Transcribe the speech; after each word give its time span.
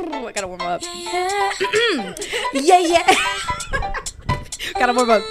I 0.00 0.32
gotta 0.32 0.46
warm 0.46 0.60
up. 0.60 0.82
yeah, 2.54 2.78
yeah. 2.78 3.02
gotta 4.78 4.92
warm 4.92 5.10
up. 5.10 5.22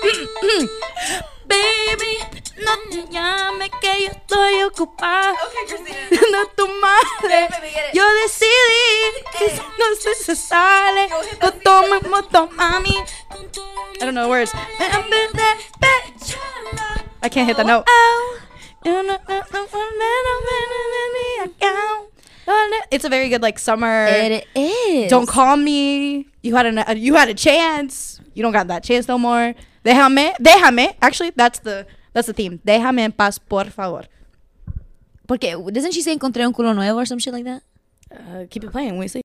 Baby, 1.47 2.17
no 2.59 2.75
te 2.90 3.08
llames 3.09 3.72
que 3.80 4.03
yo 4.03 4.11
estoy 4.11 4.64
ocupada. 4.64 5.33
No 6.32 6.48
tu 6.56 6.67
madre. 6.67 7.48
Yo 7.93 8.04
decidí 8.23 9.23
que 9.38 9.61
no 9.80 9.95
se, 10.00 10.16
se 10.16 10.36
sale. 10.36 11.07
Lo 11.41 11.52
tomo, 11.54 12.02
mami. 12.52 12.95
I 13.99 14.05
don't 14.05 14.13
know 14.13 14.23
the 14.23 14.29
words. 14.29 14.52
I 17.23 17.29
can't 17.29 17.47
hit 17.47 17.57
the 17.57 17.63
note. 17.63 17.86
It's 22.91 23.04
a 23.05 23.09
very 23.09 23.29
good 23.29 23.41
like 23.41 23.59
summer. 23.59 24.07
It 24.09 24.45
is. 24.55 25.09
Don't 25.09 25.27
call 25.27 25.57
me. 25.57 26.27
You 26.41 26.55
had 26.55 26.66
a 26.66 26.98
you 26.98 27.16
had 27.16 27.30
a 27.30 27.34
chance. 27.34 28.22
You 28.34 28.44
don't 28.44 28.53
got 28.53 28.67
that 28.67 28.84
chance 28.84 29.08
no 29.08 29.17
more. 29.17 29.53
Déjame, 29.84 30.34
déjame. 30.39 30.95
Actually, 31.02 31.31
that's 31.36 31.59
the 31.59 31.86
that's 32.13 32.27
the 32.27 32.34
theme. 32.34 32.59
Déjame 32.66 32.99
en 32.99 33.12
paz, 33.12 33.39
por 33.39 33.66
favor. 33.66 34.08
Porque 35.27 35.55
doesn't 35.72 35.91
she 35.94 36.02
say 36.02 36.13
encontré 36.13 36.45
un 36.45 36.53
culo 36.53 36.73
nuevo 36.73 36.99
or 36.99 37.05
some 37.05 37.20
shit 37.20 37.34
like 37.34 37.45
that? 37.45 37.62
Uh, 38.12 38.45
keep 38.50 38.64
it 38.64 38.72
playing. 38.72 38.98
We 38.98 39.08
see. 39.09 39.22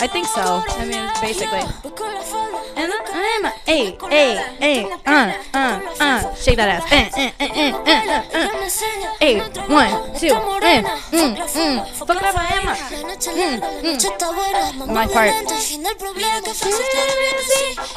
I 0.00 0.08
think 0.08 0.26
so. 0.26 0.62
I 0.68 0.84
mean, 0.84 1.08
basically. 1.22 1.62
And 2.76 2.92
I'm 2.92 3.44
a, 3.44 3.50
hey, 3.66 3.96
hey, 4.08 4.36
hey, 4.58 4.90
uh, 5.06 5.32
uh, 5.54 5.80
uh, 6.00 6.34
shake 6.34 6.56
that 6.56 6.68
ass. 6.68 6.84
Eh, 6.90 7.10
eh, 7.16 7.30
eh, 7.38 7.48
eh, 7.52 7.72
eh, 7.86 8.02
eh, 8.32 8.48
eh. 8.48 8.48
Hey, 9.20 9.40
one, 9.68 9.92
two, 10.18 10.32
eh, 10.62 10.82
mm, 11.12 11.36
mm. 11.36 11.86
Fuck 11.96 12.08
that, 12.08 12.34
I 12.34 12.46
am 12.56 12.68
a. 12.68 12.74
Mm, 13.32 13.60
mm. 13.82 14.92
My 14.92 15.06
part. 15.06 15.30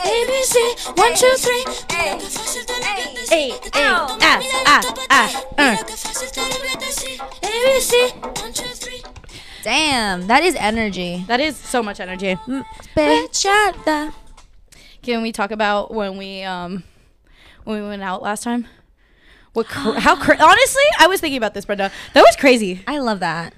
ABC, 0.03 0.55
one, 0.97 1.15
two, 1.15 1.33
three. 1.37 1.63
Hey, 1.89 2.19
hey, 3.29 3.53
ah, 3.73 4.17
ah, 4.21 4.81
ah, 5.09 5.29
uh. 5.57 5.75
ABC. 7.41 7.91
Damn, 9.63 10.27
that 10.27 10.43
is 10.43 10.55
energy. 10.59 11.23
That 11.27 11.39
is 11.39 11.55
so 11.57 11.81
much 11.81 11.99
energy. 11.99 12.37
Bachata. 12.95 14.13
Can 15.05 15.21
we 15.21 15.31
talk 15.31 15.51
about 15.51 15.93
when 15.93 16.17
we 16.17 16.41
um 16.43 16.83
when 17.63 17.81
we 17.81 17.87
went 17.87 18.01
out 18.01 18.21
last 18.23 18.43
time? 18.43 18.67
What 19.53 19.67
cra- 19.67 19.99
how 19.99 20.15
cra- 20.15 20.37
honestly, 20.41 20.83
I 20.99 21.07
was 21.07 21.21
thinking 21.21 21.37
about 21.37 21.53
this, 21.53 21.65
Brenda. 21.65 21.91
That 22.13 22.21
was 22.21 22.35
crazy. 22.35 22.81
I 22.87 22.97
love 22.97 23.19
that. 23.19 23.53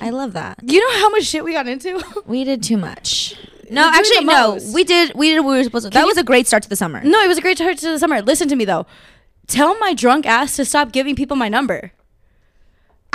I 0.00 0.10
love 0.10 0.32
that. 0.32 0.58
You 0.62 0.80
know 0.80 0.98
how 1.00 1.10
much 1.10 1.24
shit 1.24 1.44
we 1.44 1.52
got 1.52 1.68
into? 1.68 2.02
We 2.26 2.42
did 2.44 2.62
too 2.62 2.76
much. 2.78 3.36
No, 3.70 3.82
We're 3.82 3.92
doing 3.92 3.94
actually, 3.98 4.16
the 4.26 4.32
no. 4.32 4.52
most. 4.52 4.74
We 4.74 4.84
did. 4.84 5.14
We 5.14 5.30
did. 5.30 5.40
what 5.40 5.52
We 5.52 5.56
were 5.58 5.64
supposed 5.64 5.84
to. 5.84 5.90
that 5.90 6.04
was 6.06 6.16
a 6.18 6.24
great 6.24 6.46
start 6.46 6.62
to 6.64 6.68
the 6.68 6.76
summer. 6.76 7.02
no, 7.04 7.20
it 7.22 7.28
was 7.28 7.38
a 7.38 7.42
great 7.42 7.58
start 7.58 7.76
to 7.78 7.90
the 7.90 7.98
summer. 7.98 8.20
Listen 8.22 8.48
to 8.48 8.56
me 8.56 8.64
though. 8.64 8.86
Tell 9.46 9.78
my 9.78 9.92
drunk 9.94 10.24
ass 10.26 10.56
to 10.56 10.64
stop 10.64 10.90
giving 10.92 11.14
people 11.14 11.36
my 11.36 11.48
number. 11.50 11.92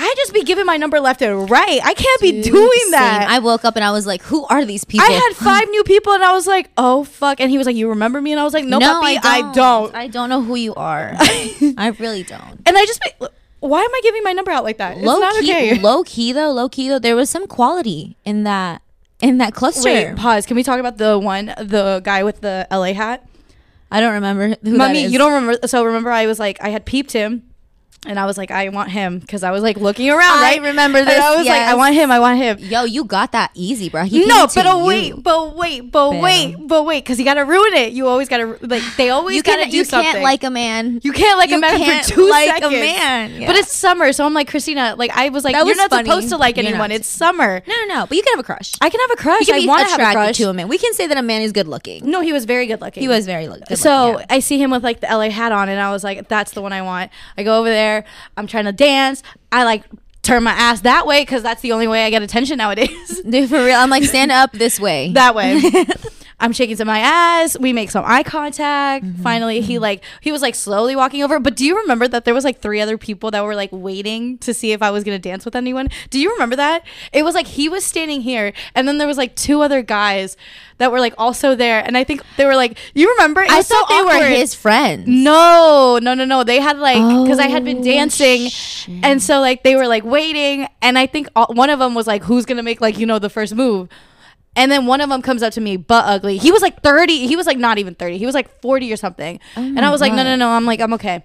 I 0.02 0.14
just 0.16 0.34
be 0.34 0.44
giving 0.44 0.66
my 0.66 0.78
number 0.78 1.00
left 1.02 1.22
and 1.22 1.50
right. 1.50 1.82
I 1.84 1.94
can't 1.94 2.22
be 2.22 2.42
Dude, 2.42 2.54
doing 2.54 2.70
same. 2.84 2.92
that. 2.92 3.28
I 3.30 3.40
woke 3.40 3.66
up 3.66 3.76
and 3.76 3.84
I 3.84 3.92
was 3.92 4.08
like, 4.08 4.22
"Who 4.24 4.46
are 4.46 4.64
these 4.64 4.86
people?" 4.86 5.06
I 5.06 5.12
had 5.12 5.36
five 5.36 5.70
new 5.70 5.84
people 5.84 6.14
and 6.14 6.24
I 6.24 6.32
was 6.32 6.48
like, 6.48 6.70
oh 6.78 7.04
fuck. 7.04 7.42
And 7.42 7.52
he 7.52 7.58
was 7.58 7.68
like, 7.68 7.76
you 7.76 7.90
remember 7.90 8.22
me? 8.22 8.32
And 8.32 8.40
I 8.40 8.44
was 8.44 8.54
like, 8.54 8.64
no, 8.64 8.80
puppy, 8.80 9.18
I 9.22 9.52
don't. 9.54 9.94
I 9.94 10.08
don't 10.08 10.30
know 10.30 10.42
who 10.42 10.56
you 10.56 10.74
are. 10.76 11.12
I 11.20 11.94
really 12.00 12.24
don't. 12.24 12.62
and 12.66 12.78
I 12.78 12.86
just, 12.86 13.02
be, 13.02 13.28
why 13.60 13.82
am 13.82 13.94
I 13.94 14.00
giving 14.04 14.24
my 14.24 14.32
number 14.32 14.52
out 14.52 14.64
like 14.64 14.78
that? 14.78 14.98
Low 15.00 15.18
it's 15.18 15.22
not 15.22 15.44
key, 15.44 15.52
okay. 15.52 15.80
low 15.82 16.04
key 16.04 16.32
though. 16.32 16.52
Low 16.52 16.70
key 16.70 16.88
though. 16.88 17.00
There 17.00 17.16
was 17.16 17.30
some 17.30 17.48
quality 17.48 18.16
in 18.24 18.44
that 18.44 18.82
in 19.22 19.38
that 19.40 19.54
cluster. 19.54 19.90
Wait, 19.90 20.16
pause. 20.16 20.46
Can 20.46 20.56
we 20.56 20.64
talk 20.64 20.80
about 20.80 20.98
the 20.98 21.20
one, 21.20 21.48
the 21.58 22.02
guy 22.04 22.24
with 22.24 22.40
the 22.40 22.66
LA 22.72 22.94
hat? 22.94 23.28
I 23.92 24.00
don't 24.00 24.14
remember 24.14 24.56
who 24.64 24.78
Mommy, 24.78 25.02
that 25.02 25.06
is. 25.08 25.12
you 25.12 25.18
don't 25.18 25.34
remember? 25.34 25.68
So 25.68 25.84
remember, 25.84 26.10
I 26.12 26.26
was 26.26 26.40
like, 26.40 26.62
I 26.62 26.70
had 26.70 26.86
peeped 26.86 27.12
him, 27.12 27.44
and 28.08 28.18
I 28.20 28.26
was 28.26 28.38
like, 28.38 28.50
I 28.52 28.70
want 28.70 28.90
him 28.92 29.20
because 29.20 29.44
I 29.44 29.52
was 29.52 29.62
like 29.62 29.78
looking 29.78 30.10
around. 30.10 30.22
I 30.40 30.42
right? 30.42 30.62
remember 30.62 31.00
And 31.00 31.08
this, 31.08 31.20
I 31.20 31.36
was 31.36 31.46
like, 31.46 31.62
I 31.62 31.76
want 31.76 31.96
him. 31.96 32.12
I 32.12 32.20
want 32.20 32.38
him. 32.38 32.58
Yo, 32.60 32.84
you 32.86 33.04
got 33.04 33.34
that 33.34 33.52
easy, 33.54 33.90
bro. 33.90 34.04
He 34.06 34.26
No, 34.26 34.48
but 34.54 34.66
oh, 34.66 34.86
wait, 34.86 35.22
but 35.22 35.56
wait, 35.56 35.92
but 35.92 36.12
Pero. 36.12 36.22
wait, 36.22 36.56
but 36.68 36.86
wait, 36.86 37.04
because 37.04 37.20
you 37.20 37.26
gotta 37.26 37.44
ruin 37.46 37.74
it. 37.74 37.92
You 37.94 38.08
always 38.08 38.30
gotta 38.30 38.58
like 38.62 38.84
they 38.98 39.10
always 39.18 39.36
you 39.36 39.44
gotta 39.44 39.70
do 39.70 39.78
You 39.78 39.84
something. 39.84 40.08
You 40.08 40.12
can't 40.14 40.24
like 40.24 40.44
a 40.44 40.50
man. 40.50 41.02
you 41.04 41.12
can't 41.12 41.38
like 41.38 41.50
a 41.50 41.54
you 41.56 41.60
man 41.62 41.78
can't 41.78 42.06
for 42.06 42.12
two 42.14 42.30
like 42.30 42.50
a 42.50 42.54
seconds. 42.62 42.72
man, 42.74 43.42
yeah. 43.42 43.48
But 43.48 43.56
it's 43.58 43.72
summer, 43.74 44.14
so 44.14 44.26
I'm 44.26 44.34
like 44.34 44.50
Cristina. 44.50 44.96
Like 44.98 45.12
I 45.16 45.30
was 45.30 45.44
like, 45.44 45.54
That 45.54 45.60
you're 45.60 45.68
was 45.68 45.78
not 45.78 45.90
funny. 45.90 46.08
supposed 46.10 46.30
to 46.30 46.38
like 46.38 46.56
You're 46.58 46.66
anyone. 46.68 46.90
not. 46.90 46.96
It's 46.96 47.08
summer. 47.08 47.62
no, 47.68 47.76
no, 47.86 47.96
no. 47.96 48.06
But 48.08 48.16
you 48.18 48.24
can 48.24 48.34
have 48.34 48.40
a 48.40 48.44
crush. 48.44 48.74
I 48.82 48.90
can 48.90 49.00
have 49.02 49.12
a 49.12 49.16
crush. 49.18 49.42
You 49.42 49.46
can 49.48 49.56
I 49.56 49.60
be 49.60 49.68
want 49.68 49.86
to 49.86 49.92
have 49.92 50.00
a 50.00 50.04
attracted 50.04 50.20
crush. 50.28 50.38
to 50.38 50.50
a 50.50 50.54
man. 50.54 50.68
We 50.70 50.78
can 50.78 50.94
say 50.94 51.08
that 51.08 51.18
a 51.18 51.22
man 51.22 51.42
is 51.42 51.52
good 51.52 51.68
looking. 51.68 52.10
No, 52.10 52.22
he 52.22 52.32
was 52.34 52.46
very 52.46 52.66
good 52.66 52.80
looking. 52.82 53.02
He 53.02 53.08
was 53.10 53.26
very 53.26 53.48
look- 53.50 53.66
good. 53.68 53.78
so 53.78 54.12
looking, 54.14 54.20
yeah. 54.22 54.36
I 54.36 54.40
see 54.40 54.58
him 54.62 54.72
with 54.72 54.84
like 54.84 55.02
the 55.02 55.08
LA 55.08 55.30
hat 55.30 55.52
on, 55.52 55.68
and 55.70 55.80
I 55.82 55.92
was 55.92 56.04
like, 56.04 56.28
"That's 56.30 56.52
the 56.52 56.62
one 56.62 56.72
I 56.72 56.82
want." 56.82 57.12
I 57.38 57.44
go 57.44 57.60
over 57.60 57.68
there. 57.70 57.89
I'm 58.38 58.48
trying 58.48 58.66
to 58.66 58.72
dance. 58.72 59.24
I 59.52 59.64
like 59.64 59.84
turn 60.22 60.44
my 60.44 60.52
ass 60.52 60.82
that 60.82 61.08
way 61.08 61.22
because 61.22 61.42
that's 61.44 61.62
the 61.62 61.72
only 61.72 61.88
way 61.88 62.06
I 62.06 62.10
get 62.10 62.22
attention 62.22 62.58
nowadays. 62.58 63.22
Dude, 63.22 63.50
for 63.54 63.64
real, 63.64 63.78
I'm 63.78 63.90
like 63.90 64.04
stand 64.04 64.32
up 64.32 64.52
this 64.52 64.80
way. 64.80 65.12
that 65.14 65.36
way. 65.36 65.62
I'm 66.42 66.54
shaking 66.54 66.78
to 66.78 66.86
my 66.86 67.00
ass. 67.00 67.58
We 67.60 67.74
make 67.74 67.92
some 67.92 68.04
eye 68.08 68.24
contact. 68.24 69.06
Mm-hmm, 69.06 69.22
Finally, 69.24 69.62
he 69.62 69.78
like 69.80 70.04
he 70.22 70.32
was 70.32 70.42
like 70.42 70.56
slowly 70.56 70.96
walking 70.96 71.24
over. 71.24 71.40
But 71.40 71.56
do 71.56 71.66
you 71.66 71.78
remember 71.78 72.08
that 72.08 72.26
there 72.26 72.34
was 72.34 72.44
like 72.44 72.60
three 72.62 72.80
other 72.82 72.98
people 72.98 73.32
that 73.32 73.44
were 73.44 73.56
like 73.56 73.70
waiting 73.72 74.38
to 74.40 74.54
see 74.54 74.72
if 74.72 74.82
I 74.82 74.92
was 74.92 75.04
gonna 75.04 75.20
dance 75.20 75.46
with 75.46 75.56
anyone? 75.56 75.90
Do 76.10 76.20
you 76.20 76.32
remember 76.32 76.56
that? 76.56 76.84
It 77.12 77.24
was 77.24 77.36
like 77.36 77.48
he 77.48 77.68
was 77.70 77.84
standing 77.86 78.22
here, 78.22 78.54
and 78.76 78.88
then 78.88 78.98
there 79.00 79.08
was 79.08 79.18
like 79.18 79.36
two 79.36 79.62
other 79.62 79.82
guys 79.82 80.38
that 80.78 80.92
were 80.92 81.00
like 81.00 81.14
also 81.18 81.56
there, 81.56 81.84
and 81.86 81.98
I 81.98 82.04
think 82.06 82.24
they 82.38 82.46
were 82.46 82.56
like, 82.56 82.78
you 82.94 83.10
remember? 83.12 83.42
It 83.42 83.52
I 83.52 83.58
was 83.58 83.68
so 83.68 83.76
thought 83.76 83.90
they 83.90 84.20
were 84.20 84.26
his 84.28 84.56
friends. 84.56 85.08
No, 85.08 86.00
no, 86.02 86.14
no, 86.14 86.26
no. 86.26 86.44
They 86.44 86.60
had 86.62 86.78
like 86.80 86.98
because 87.24 87.40
I 87.40 87.48
had 87.48 87.66
been 87.66 87.80
Oh, 87.80 87.84
dancing, 87.84 88.48
shit. 88.50 89.04
and 89.04 89.22
so 89.22 89.40
like 89.42 89.64
they 89.64 89.76
were 89.76 89.88
like 89.88 90.04
waiting, 90.06 90.68
and 90.82 90.98
I 90.98 91.06
think 91.06 91.28
all, 91.36 91.48
one 91.54 91.70
of 91.70 91.80
them 91.80 91.96
was 91.96 92.08
like, 92.08 92.24
"Who's 92.24 92.46
gonna 92.46 92.64
make 92.64 92.80
like 92.82 92.98
you 92.98 93.06
know 93.06 93.20
the 93.20 93.30
first 93.30 93.56
move?" 93.56 93.90
And 94.60 94.70
then 94.70 94.86
one 94.86 95.00
of 95.00 95.10
them 95.10 95.22
comes 95.22 95.42
up 95.42 95.54
to 95.54 95.62
me, 95.62 95.78
butt 95.78 96.04
ugly. 96.06 96.38
He 96.38 96.52
was 96.52 96.62
like 96.62 96.84
thirty. 96.84 97.28
He 97.28 97.38
was 97.38 97.48
like 97.48 97.58
not 97.58 97.78
even 97.78 97.96
thirty. 97.96 98.18
He 98.18 98.26
was 98.26 98.36
like 98.36 98.62
forty 98.62 98.92
or 98.92 98.98
something. 98.98 99.40
Oh 99.56 99.62
and 99.62 99.80
I 99.80 99.90
was 99.90 100.02
like, 100.02 100.12
no, 100.12 100.22
no, 100.24 100.36
no. 100.36 100.50
I'm 100.50 100.66
like, 100.66 100.82
I'm 100.82 100.94
okay. 100.96 101.24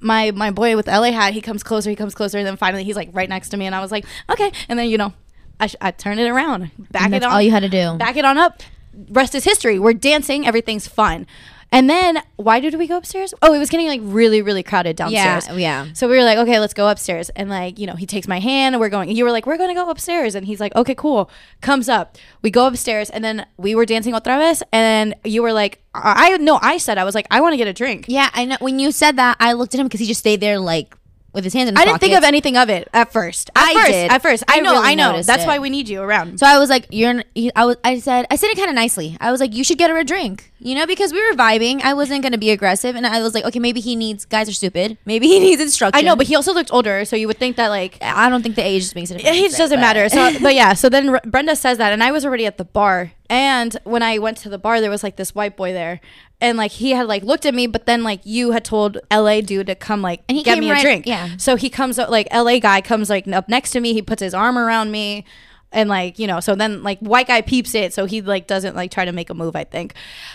My 0.00 0.32
my 0.32 0.50
boy 0.50 0.74
with 0.74 0.88
LA 0.88 1.12
hat, 1.12 1.32
he 1.32 1.40
comes 1.40 1.62
closer. 1.62 1.90
He 1.90 1.96
comes 1.96 2.14
closer. 2.14 2.38
And 2.38 2.46
then 2.46 2.56
finally, 2.56 2.82
he's 2.82 2.96
like 2.96 3.10
right 3.12 3.28
next 3.28 3.50
to 3.50 3.56
me, 3.56 3.66
and 3.66 3.74
I 3.74 3.80
was 3.80 3.92
like, 3.92 4.04
okay. 4.28 4.50
And 4.68 4.76
then 4.78 4.88
you 4.90 4.98
know, 4.98 5.12
I, 5.60 5.68
sh- 5.68 5.76
I 5.80 5.92
turn 5.92 6.18
it 6.18 6.28
around, 6.28 6.70
back 6.90 7.06
it 7.06 7.10
that's 7.12 7.24
on. 7.24 7.32
all 7.32 7.40
you 7.40 7.52
had 7.52 7.60
to 7.60 7.68
do. 7.68 7.96
Back 7.98 8.16
it 8.16 8.24
on 8.24 8.36
up. 8.36 8.62
Rest 9.10 9.34
is 9.34 9.44
history. 9.44 9.78
We're 9.78 9.94
dancing. 9.94 10.46
Everything's 10.46 10.88
fun. 10.88 11.26
And 11.74 11.90
then 11.90 12.22
why 12.36 12.60
did 12.60 12.76
we 12.76 12.86
go 12.86 12.96
upstairs? 12.96 13.34
Oh, 13.42 13.52
it 13.52 13.58
was 13.58 13.68
getting 13.68 13.88
like 13.88 14.00
really, 14.04 14.42
really 14.42 14.62
crowded 14.62 14.94
downstairs. 14.94 15.48
Yeah, 15.48 15.54
yeah. 15.56 15.86
So 15.92 16.08
we 16.08 16.16
were 16.16 16.22
like, 16.22 16.38
okay, 16.38 16.60
let's 16.60 16.72
go 16.72 16.88
upstairs. 16.88 17.30
And 17.30 17.50
like, 17.50 17.80
you 17.80 17.86
know, 17.88 17.94
he 17.96 18.06
takes 18.06 18.28
my 18.28 18.38
hand 18.38 18.76
and 18.76 18.80
we're 18.80 18.88
going, 18.88 19.10
you 19.10 19.24
were 19.24 19.32
like, 19.32 19.44
we're 19.44 19.56
going 19.56 19.70
to 19.70 19.74
go 19.74 19.90
upstairs. 19.90 20.36
And 20.36 20.46
he's 20.46 20.60
like, 20.60 20.72
okay, 20.76 20.94
cool. 20.94 21.28
Comes 21.62 21.88
up. 21.88 22.16
We 22.42 22.50
go 22.50 22.68
upstairs 22.68 23.10
and 23.10 23.24
then 23.24 23.46
we 23.56 23.74
were 23.74 23.86
dancing 23.86 24.14
otra 24.14 24.38
vez. 24.38 24.62
And 24.72 25.16
you 25.24 25.42
were 25.42 25.52
like, 25.52 25.82
I, 25.94 26.34
I 26.34 26.36
no, 26.36 26.60
I 26.62 26.78
said, 26.78 26.96
I 26.96 27.02
was 27.02 27.16
like, 27.16 27.26
I 27.32 27.40
want 27.40 27.54
to 27.54 27.56
get 27.56 27.66
a 27.66 27.72
drink. 27.72 28.06
Yeah, 28.06 28.30
I 28.32 28.44
know. 28.44 28.56
When 28.60 28.78
you 28.78 28.92
said 28.92 29.16
that, 29.16 29.36
I 29.40 29.54
looked 29.54 29.74
at 29.74 29.80
him 29.80 29.86
because 29.86 30.00
he 30.00 30.06
just 30.06 30.20
stayed 30.20 30.40
there 30.40 30.60
like 30.60 30.94
with 31.34 31.44
his 31.44 31.52
hands 31.52 31.68
in 31.68 31.74
his 31.76 31.82
I 31.82 31.84
didn't 31.84 32.00
think 32.00 32.12
of 32.12 32.18
pockets. 32.18 32.28
anything 32.28 32.56
of 32.56 32.70
it 32.70 32.88
at 32.94 33.12
first. 33.12 33.50
At 33.56 33.62
I 33.64 33.74
first, 33.74 33.86
did. 33.90 34.10
At 34.10 34.22
first. 34.22 34.44
I, 34.48 34.56
I 34.58 34.60
know, 34.60 34.72
really 34.72 34.88
I 34.88 34.94
know. 34.94 35.10
noticed 35.10 35.26
That's 35.26 35.44
it. 35.44 35.46
why 35.46 35.58
we 35.58 35.68
need 35.68 35.88
you 35.88 36.00
around. 36.00 36.38
So 36.38 36.46
I 36.46 36.58
was 36.58 36.70
like, 36.70 36.86
"You're." 36.90 37.10
n- 37.10 37.24
I 37.54 37.64
was. 37.66 37.76
I 37.84 37.98
said. 37.98 38.26
I 38.30 38.36
said 38.36 38.48
it 38.50 38.56
kind 38.56 38.68
of 38.70 38.74
nicely. 38.74 39.16
I 39.20 39.30
was 39.30 39.40
like, 39.40 39.54
"You 39.54 39.64
should 39.64 39.76
get 39.78 39.90
her 39.90 39.98
a 39.98 40.04
drink," 40.04 40.52
you 40.60 40.74
know, 40.74 40.86
because 40.86 41.12
we 41.12 41.20
were 41.28 41.36
vibing. 41.36 41.82
I 41.82 41.92
wasn't 41.94 42.22
gonna 42.22 42.38
be 42.38 42.50
aggressive, 42.50 42.94
and 42.96 43.06
I 43.06 43.20
was 43.20 43.34
like, 43.34 43.44
"Okay, 43.44 43.58
maybe 43.58 43.80
he 43.80 43.96
needs. 43.96 44.24
Guys 44.24 44.48
are 44.48 44.52
stupid. 44.52 44.96
Maybe 45.04 45.26
he 45.28 45.40
needs 45.46 45.60
instruction." 45.60 45.98
I 45.98 46.02
know, 46.02 46.16
but 46.16 46.26
he 46.26 46.36
also 46.36 46.54
looked 46.54 46.72
older. 46.72 47.04
So 47.04 47.16
you 47.16 47.26
would 47.26 47.38
think 47.38 47.56
that 47.56 47.68
like, 47.68 47.98
I 48.00 48.28
don't 48.30 48.42
think 48.42 48.54
the 48.56 48.64
age 48.64 48.94
makes 48.94 49.10
a 49.10 49.14
Yeah, 49.14 49.32
difference. 49.32 49.40
just 49.42 49.58
doesn't 49.58 49.76
but- 49.76 49.80
matter. 49.80 50.08
So, 50.08 50.38
but 50.42 50.54
yeah. 50.54 50.72
So 50.74 50.88
then 50.88 51.08
R- 51.10 51.20
Brenda 51.26 51.56
says 51.56 51.78
that, 51.78 51.92
and 51.92 52.02
I 52.02 52.12
was 52.12 52.24
already 52.24 52.46
at 52.46 52.56
the 52.58 52.64
bar. 52.64 53.12
And 53.30 53.76
when 53.84 54.02
I 54.02 54.18
went 54.18 54.36
to 54.38 54.48
the 54.48 54.58
bar, 54.58 54.80
there 54.80 54.90
was 54.90 55.02
like 55.02 55.16
this 55.16 55.34
white 55.34 55.56
boy 55.56 55.72
there, 55.72 56.00
and 56.44 56.58
like 56.58 56.72
he 56.72 56.90
had 56.90 57.08
like 57.08 57.22
looked 57.22 57.46
at 57.46 57.54
me, 57.54 57.66
but 57.66 57.86
then 57.86 58.02
like 58.04 58.20
you 58.24 58.50
had 58.50 58.64
told 58.66 58.98
L.A. 59.10 59.40
dude 59.40 59.66
to 59.68 59.74
come 59.74 60.02
like 60.02 60.22
And 60.28 60.36
he 60.36 60.44
get 60.44 60.58
me 60.58 60.70
a 60.70 60.78
drink. 60.80 61.06
yeah. 61.06 61.30
So 61.38 61.56
he 61.56 61.70
comes 61.70 61.98
up 61.98 62.10
like 62.10 62.28
L.A. 62.30 62.60
guy 62.60 62.82
comes 62.82 63.08
like 63.08 63.26
up 63.28 63.48
next 63.48 63.70
to 63.70 63.80
me. 63.80 63.94
He 63.94 64.02
puts 64.02 64.20
his 64.20 64.34
arm 64.34 64.58
around 64.58 64.90
me. 64.90 65.24
And 65.72 65.88
like 65.88 66.18
you 66.18 66.26
know, 66.26 66.38
so 66.40 66.54
then 66.54 66.82
like 66.82 67.00
white 67.00 67.26
guy 67.26 67.40
peeps 67.40 67.74
it, 67.74 67.92
so 67.94 68.04
he 68.04 68.20
like 68.20 68.46
doesn't 68.46 68.76
like 68.76 68.90
try 68.90 69.04
to 69.06 69.10
make 69.12 69.30
a 69.30 69.34
move, 69.34 69.56
I 69.56 69.64
think. 69.64 69.94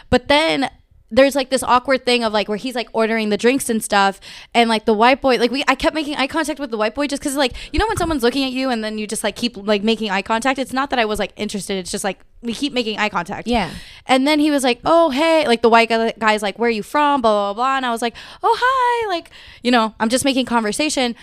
But 0.10 0.28
then 0.28 0.70
there's 1.12 1.36
like 1.36 1.50
this 1.50 1.64
awkward 1.64 2.06
thing 2.06 2.24
of 2.24 2.32
like 2.32 2.48
where 2.48 2.58
he's 2.58 2.76
like 2.76 2.88
ordering 2.94 3.30
the 3.30 3.38
drinks 3.38 3.68
and 3.70 3.84
stuff 3.84 4.20
and 4.54 4.70
like 4.70 4.86
the 4.86 4.94
white 4.94 5.22
boy 5.22 5.38
like 5.38 5.50
we 5.50 5.64
I 5.68 5.74
kept 5.76 5.96
making 5.96 6.16
eye 6.18 6.28
contact 6.28 6.60
with 6.60 6.70
the 6.70 6.78
white 6.78 6.94
boy 6.94 7.08
just 7.08 7.22
because 7.22 7.36
like 7.36 7.54
you 7.74 7.80
know 7.80 7.88
when 7.88 7.98
someone's 7.98 8.22
looking 8.22 8.44
at 8.44 8.52
you 8.52 8.70
and 8.70 8.84
then 8.84 8.98
you 9.00 9.08
just 9.08 9.24
like 9.24 9.36
keep 9.36 9.58
like 9.58 9.82
making 9.84 10.12
eye 10.12 10.22
contact 10.22 10.60
it's 10.60 10.72
not 10.74 10.92
that 10.92 11.00
I 11.00 11.06
was 11.06 11.18
like 11.18 11.34
interested 11.36 11.78
it's 11.78 11.90
just 11.90 12.04
like 12.04 12.20
we 12.44 12.54
keep 12.54 12.74
making 12.74 13.00
eye 13.00 13.10
contact 13.10 13.48
Yeah. 13.48 13.72
and 14.06 14.28
then 14.28 14.40
he 14.40 14.52
was 14.52 14.64
like 14.64 14.82
oh 14.86 15.10
hey 15.10 15.48
like 15.48 15.62
the 15.64 15.70
white 15.70 15.90
guy, 15.90 16.14
guy's 16.20 16.44
like 16.44 16.60
where 16.60 16.68
are 16.68 16.72
you 16.72 16.84
from 16.84 17.22
blah 17.22 17.32
blah 17.32 17.54
blah 17.56 17.78
and 17.78 17.86
I 17.88 17.92
was 17.92 18.02
like 18.04 18.16
oh 18.44 18.56
hi 18.62 19.08
like 19.08 19.32
you 19.64 19.72
know 19.72 19.96
I'm 20.00 20.10
just 20.10 20.26
making 20.26 20.46
conversation 20.46 21.16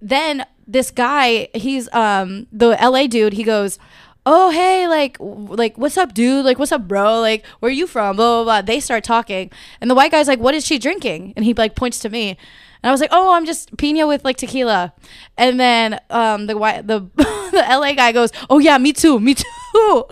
then 0.00 0.44
this 0.66 0.90
guy, 0.90 1.48
he's 1.54 1.88
um 1.92 2.46
the 2.52 2.76
LA 2.82 3.06
dude. 3.06 3.32
He 3.32 3.44
goes, 3.44 3.78
"Oh 4.26 4.50
hey, 4.50 4.88
like 4.88 5.16
like 5.20 5.78
what's 5.78 5.96
up, 5.96 6.12
dude? 6.12 6.44
Like 6.44 6.58
what's 6.58 6.72
up, 6.72 6.86
bro? 6.86 7.20
Like 7.20 7.46
where 7.60 7.68
are 7.68 7.72
you 7.72 7.86
from? 7.86 8.16
Blah 8.16 8.42
blah 8.42 8.44
blah." 8.44 8.62
They 8.62 8.80
start 8.80 9.04
talking, 9.04 9.50
and 9.80 9.90
the 9.90 9.94
white 9.94 10.10
guy's 10.10 10.28
like, 10.28 10.40
"What 10.40 10.54
is 10.54 10.66
she 10.66 10.78
drinking?" 10.78 11.32
And 11.36 11.44
he 11.44 11.54
like 11.54 11.76
points 11.76 11.98
to 12.00 12.10
me. 12.10 12.30
And 12.82 12.90
I 12.90 12.92
was 12.92 13.00
like, 13.00 13.10
"Oh, 13.12 13.32
I'm 13.34 13.46
just 13.46 13.76
pina 13.76 14.06
with 14.06 14.24
like 14.24 14.36
tequila." 14.36 14.92
And 15.38 15.58
then 15.58 16.00
um, 16.10 16.46
the 16.46 16.56
white 16.58 16.86
the 16.86 17.00
the 17.16 17.64
LA 17.68 17.94
guy 17.94 18.12
goes, 18.12 18.30
"Oh 18.50 18.58
yeah, 18.58 18.78
me 18.78 18.92
too, 18.92 19.18
me 19.20 19.34
too." 19.74 20.04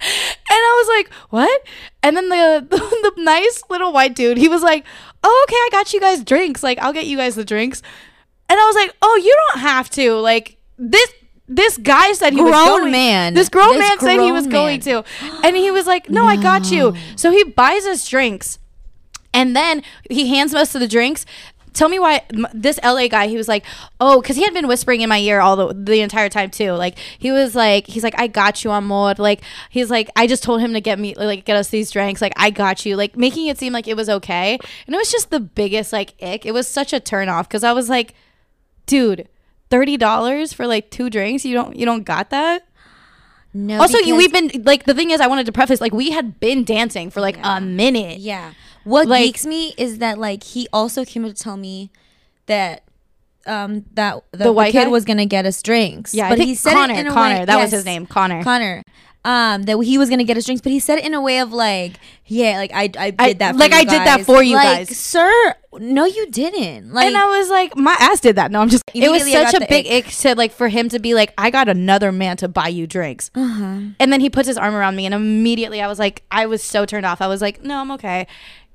And 0.00 0.06
I 0.50 0.84
was 0.84 0.96
like, 0.96 1.12
"What?" 1.30 1.66
And 2.02 2.16
then 2.16 2.28
the, 2.28 2.66
the 2.70 2.78
the 2.78 3.22
nice 3.22 3.62
little 3.68 3.92
white 3.92 4.14
dude, 4.14 4.38
he 4.38 4.48
was 4.48 4.62
like, 4.62 4.84
"Oh, 5.22 5.46
okay, 5.48 5.56
I 5.56 5.68
got 5.72 5.92
you 5.92 6.00
guys 6.00 6.22
drinks. 6.24 6.62
Like, 6.62 6.78
I'll 6.78 6.92
get 6.92 7.06
you 7.06 7.16
guys 7.16 7.34
the 7.34 7.44
drinks." 7.44 7.82
And 8.48 8.58
I 8.58 8.64
was 8.64 8.76
like, 8.76 8.94
"Oh, 9.02 9.16
you 9.22 9.36
don't 9.50 9.60
have 9.60 9.90
to. 9.90 10.14
Like 10.14 10.56
this 10.78 11.12
this 11.48 11.78
guy 11.78 12.12
said 12.12 12.34
he 12.34 12.42
was 12.42 12.52
going. 12.52 12.92
man. 12.92 13.34
This 13.34 13.48
grown 13.48 13.74
This 13.74 13.88
man 13.88 13.98
said 13.98 14.10
he 14.10 14.16
grown 14.16 14.32
was 14.34 14.46
going 14.46 14.80
man. 14.84 15.02
to, 15.02 15.04
and 15.42 15.56
he 15.56 15.70
was 15.70 15.86
like, 15.86 16.10
"No, 16.10 16.26
I 16.26 16.36
got 16.36 16.70
you." 16.70 16.94
So 17.16 17.30
he 17.30 17.42
buys 17.44 17.86
us 17.86 18.06
drinks, 18.06 18.58
and 19.32 19.56
then 19.56 19.82
he 20.10 20.28
hands 20.28 20.52
most 20.52 20.74
of 20.74 20.80
the 20.80 20.88
drinks. 20.88 21.24
Tell 21.72 21.88
me 21.88 21.98
why 22.00 22.22
this 22.52 22.80
LA 22.82 23.06
guy, 23.06 23.28
he 23.28 23.36
was 23.36 23.46
like, 23.46 23.64
oh, 24.00 24.20
because 24.20 24.34
he 24.34 24.42
had 24.42 24.52
been 24.52 24.66
whispering 24.66 25.00
in 25.00 25.08
my 25.08 25.18
ear 25.18 25.38
all 25.40 25.54
the, 25.54 25.72
the 25.72 26.00
entire 26.00 26.28
time 26.28 26.50
too. 26.50 26.72
Like 26.72 26.98
he 27.18 27.30
was 27.30 27.54
like, 27.54 27.86
he's 27.86 28.02
like, 28.02 28.18
I 28.18 28.26
got 28.26 28.64
you, 28.64 28.70
on 28.72 28.84
mode." 28.84 29.20
Like 29.20 29.42
he's 29.70 29.88
like, 29.88 30.10
I 30.16 30.26
just 30.26 30.42
told 30.42 30.60
him 30.60 30.72
to 30.72 30.80
get 30.80 30.98
me, 30.98 31.14
like, 31.14 31.44
get 31.44 31.56
us 31.56 31.68
these 31.68 31.90
drinks. 31.92 32.20
Like 32.20 32.32
I 32.36 32.50
got 32.50 32.84
you. 32.84 32.96
Like 32.96 33.16
making 33.16 33.46
it 33.46 33.58
seem 33.58 33.72
like 33.72 33.86
it 33.86 33.96
was 33.96 34.08
okay, 34.08 34.58
and 34.86 34.94
it 34.94 34.98
was 34.98 35.12
just 35.12 35.30
the 35.30 35.40
biggest 35.40 35.92
like 35.92 36.14
ick. 36.20 36.44
It 36.44 36.52
was 36.52 36.66
such 36.66 36.92
a 36.92 36.98
turn 37.00 37.28
off 37.28 37.48
because 37.48 37.62
I 37.62 37.72
was 37.72 37.88
like, 37.88 38.12
dude, 38.86 39.28
thirty 39.70 39.96
dollars 39.96 40.52
for 40.52 40.66
like 40.66 40.90
two 40.90 41.10
drinks. 41.10 41.44
You 41.44 41.54
don't, 41.54 41.76
you 41.76 41.84
don't 41.86 42.04
got 42.04 42.30
that. 42.30 42.66
No. 43.54 43.80
Also, 43.80 43.98
you, 43.98 44.14
we've 44.14 44.32
been 44.32 44.62
like 44.64 44.84
the 44.84 44.94
thing 44.94 45.10
is, 45.10 45.20
I 45.20 45.26
wanted 45.26 45.46
to 45.46 45.52
preface 45.52 45.80
like 45.80 45.92
we 45.92 46.10
had 46.10 46.38
been 46.38 46.64
dancing 46.64 47.10
for 47.10 47.20
like 47.20 47.38
a 47.42 47.60
minute. 47.60 48.18
Yeah. 48.18 48.52
What 48.84 49.06
Like- 49.08 49.24
geeks 49.24 49.44
me 49.46 49.74
is 49.76 49.98
that 49.98 50.18
like 50.18 50.42
he 50.44 50.68
also 50.72 51.04
came 51.04 51.24
to 51.24 51.32
tell 51.32 51.56
me 51.56 51.90
that 52.46 52.84
um 53.46 53.84
that 53.94 54.22
the, 54.32 54.44
The 54.44 54.52
white 54.52 54.72
kid 54.72 54.84
guy? 54.84 54.88
was 54.90 55.04
gonna 55.04 55.26
get 55.26 55.46
us 55.46 55.62
drinks. 55.62 56.12
Yeah, 56.14 56.28
but 56.28 56.38
he 56.38 56.54
said 56.54 56.74
Connor, 56.74 56.94
it 56.94 57.00
in 57.00 57.06
a 57.06 57.10
Connor, 57.12 57.38
way, 57.40 57.44
that 57.46 57.56
was 57.60 57.70
his 57.70 57.84
name, 57.84 58.06
Connor. 58.06 58.42
Connor. 58.44 58.82
Um, 59.24 59.64
that 59.64 59.76
he 59.82 59.98
was 59.98 60.08
gonna 60.08 60.24
get 60.24 60.36
us 60.36 60.44
drinks, 60.46 60.62
but 60.62 60.72
he 60.72 60.78
said 60.78 60.98
it 60.98 61.04
in 61.04 61.12
a 61.12 61.20
way 61.20 61.40
of 61.40 61.52
like, 61.52 61.94
yeah, 62.26 62.56
like 62.56 62.70
I 62.72 62.82
I 62.96 63.10
did 63.10 63.14
I- 63.18 63.32
that, 63.34 63.52
for 63.54 63.58
like, 63.58 63.72
you 63.72 63.76
I 63.78 63.84
did 63.84 63.90
that 63.90 64.16
guys. 64.18 64.26
for 64.26 64.42
you 64.42 64.54
like, 64.54 64.88
guys. 64.88 64.96
sir. 64.96 65.54
No, 65.80 66.04
you 66.06 66.30
didn't. 66.30 66.92
Like, 66.94 67.06
and 67.08 67.16
I 67.16 67.26
was 67.38 67.50
like, 67.50 67.76
my 67.76 67.94
ass 67.98 68.20
did 68.20 68.36
that. 68.36 68.50
No, 68.50 68.60
I'm 68.60 68.68
just. 68.70 68.84
It 68.94 69.10
was 69.10 69.30
such 69.30 69.54
a 69.54 69.60
big 69.68 69.86
ick. 69.86 70.06
ick 70.06 70.12
to 70.12 70.34
like 70.34 70.52
for 70.52 70.68
him 70.68 70.88
to 70.90 70.98
be 70.98 71.14
like, 71.14 71.34
I 71.36 71.50
got 71.50 71.68
another 71.68 72.10
man 72.12 72.36
to 72.38 72.48
buy 72.48 72.68
you 72.68 72.86
drinks, 72.86 73.30
Uh-huh. 73.34 73.80
and 74.00 74.12
then 74.12 74.20
he 74.20 74.30
puts 74.30 74.46
his 74.46 74.56
arm 74.56 74.74
around 74.74 74.96
me, 74.96 75.04
and 75.04 75.14
immediately 75.14 75.82
I 75.82 75.88
was 75.88 75.98
like, 75.98 76.22
I 76.30 76.46
was 76.46 76.62
so 76.62 76.86
turned 76.86 77.04
off. 77.04 77.20
I 77.20 77.26
was 77.26 77.42
like, 77.42 77.62
no, 77.62 77.80
I'm 77.80 77.90
okay. 77.92 78.26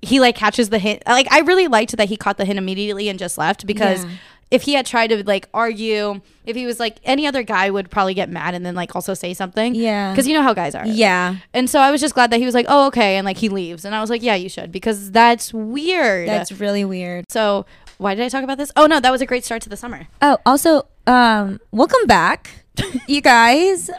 He 0.01 0.19
like 0.19 0.35
catches 0.35 0.69
the 0.69 0.77
hint. 0.79 1.01
Like 1.07 1.31
I 1.31 1.39
really 1.39 1.67
liked 1.67 1.95
that 1.97 2.09
he 2.09 2.17
caught 2.17 2.37
the 2.37 2.45
hint 2.45 2.59
immediately 2.59 3.07
and 3.09 3.17
just 3.17 3.37
left 3.37 3.65
because. 3.65 4.03
Yeah. 4.03 4.11
If 4.53 4.61
he 4.63 4.73
had 4.73 4.85
tried 4.85 5.07
to 5.07 5.23
like 5.25 5.49
argue, 5.53 6.21
if 6.45 6.55
he 6.55 6.65
was 6.65 6.79
like 6.79 6.97
any 7.03 7.25
other 7.27 7.43
guy 7.43 7.69
would 7.69 7.89
probably 7.89 8.13
get 8.13 8.29
mad 8.29 8.53
and 8.53 8.65
then 8.65 8.75
like 8.75 8.95
also 8.95 9.13
say 9.13 9.33
something. 9.33 9.73
Yeah. 9.75 10.11
Because 10.11 10.27
you 10.27 10.33
know 10.35 10.43
how 10.43 10.53
guys 10.53 10.75
are. 10.75 10.85
yeah, 10.85 11.37
And 11.53 11.69
so 11.69 11.79
I 11.79 11.91
was 11.91 11.99
just 12.01 12.13
glad 12.13 12.31
that 12.31 12.39
he 12.39 12.45
was 12.45 12.53
like, 12.55 12.67
"Oh, 12.69 12.87
okay," 12.87 13.17
and 13.17 13.25
like 13.25 13.37
he 13.37 13.49
leaves, 13.49 13.83
and 13.85 13.93
I 13.95 14.01
was 14.01 14.09
like, 14.09 14.21
"Yeah, 14.23 14.35
you 14.35 14.49
should," 14.49 14.71
because 14.71 15.11
that's 15.11 15.53
weird. 15.53 16.27
that's 16.29 16.51
really 16.51 16.85
weird. 16.85 17.25
so. 17.31 17.65
Why 17.99 18.15
did 18.15 18.25
I 18.25 18.29
talk 18.29 18.43
about 18.43 18.57
this? 18.57 18.71
Oh 18.75 18.85
no, 18.87 18.99
that 18.99 19.11
was 19.11 19.21
a 19.21 19.25
great 19.25 19.45
start 19.45 19.61
to 19.61 19.69
the 19.69 19.77
summer. 19.77 20.07
Oh, 20.21 20.37
also, 20.45 20.87
um, 21.07 21.61
welcome 21.71 22.05
back, 22.07 22.49
you 23.07 23.21
guys. 23.21 23.89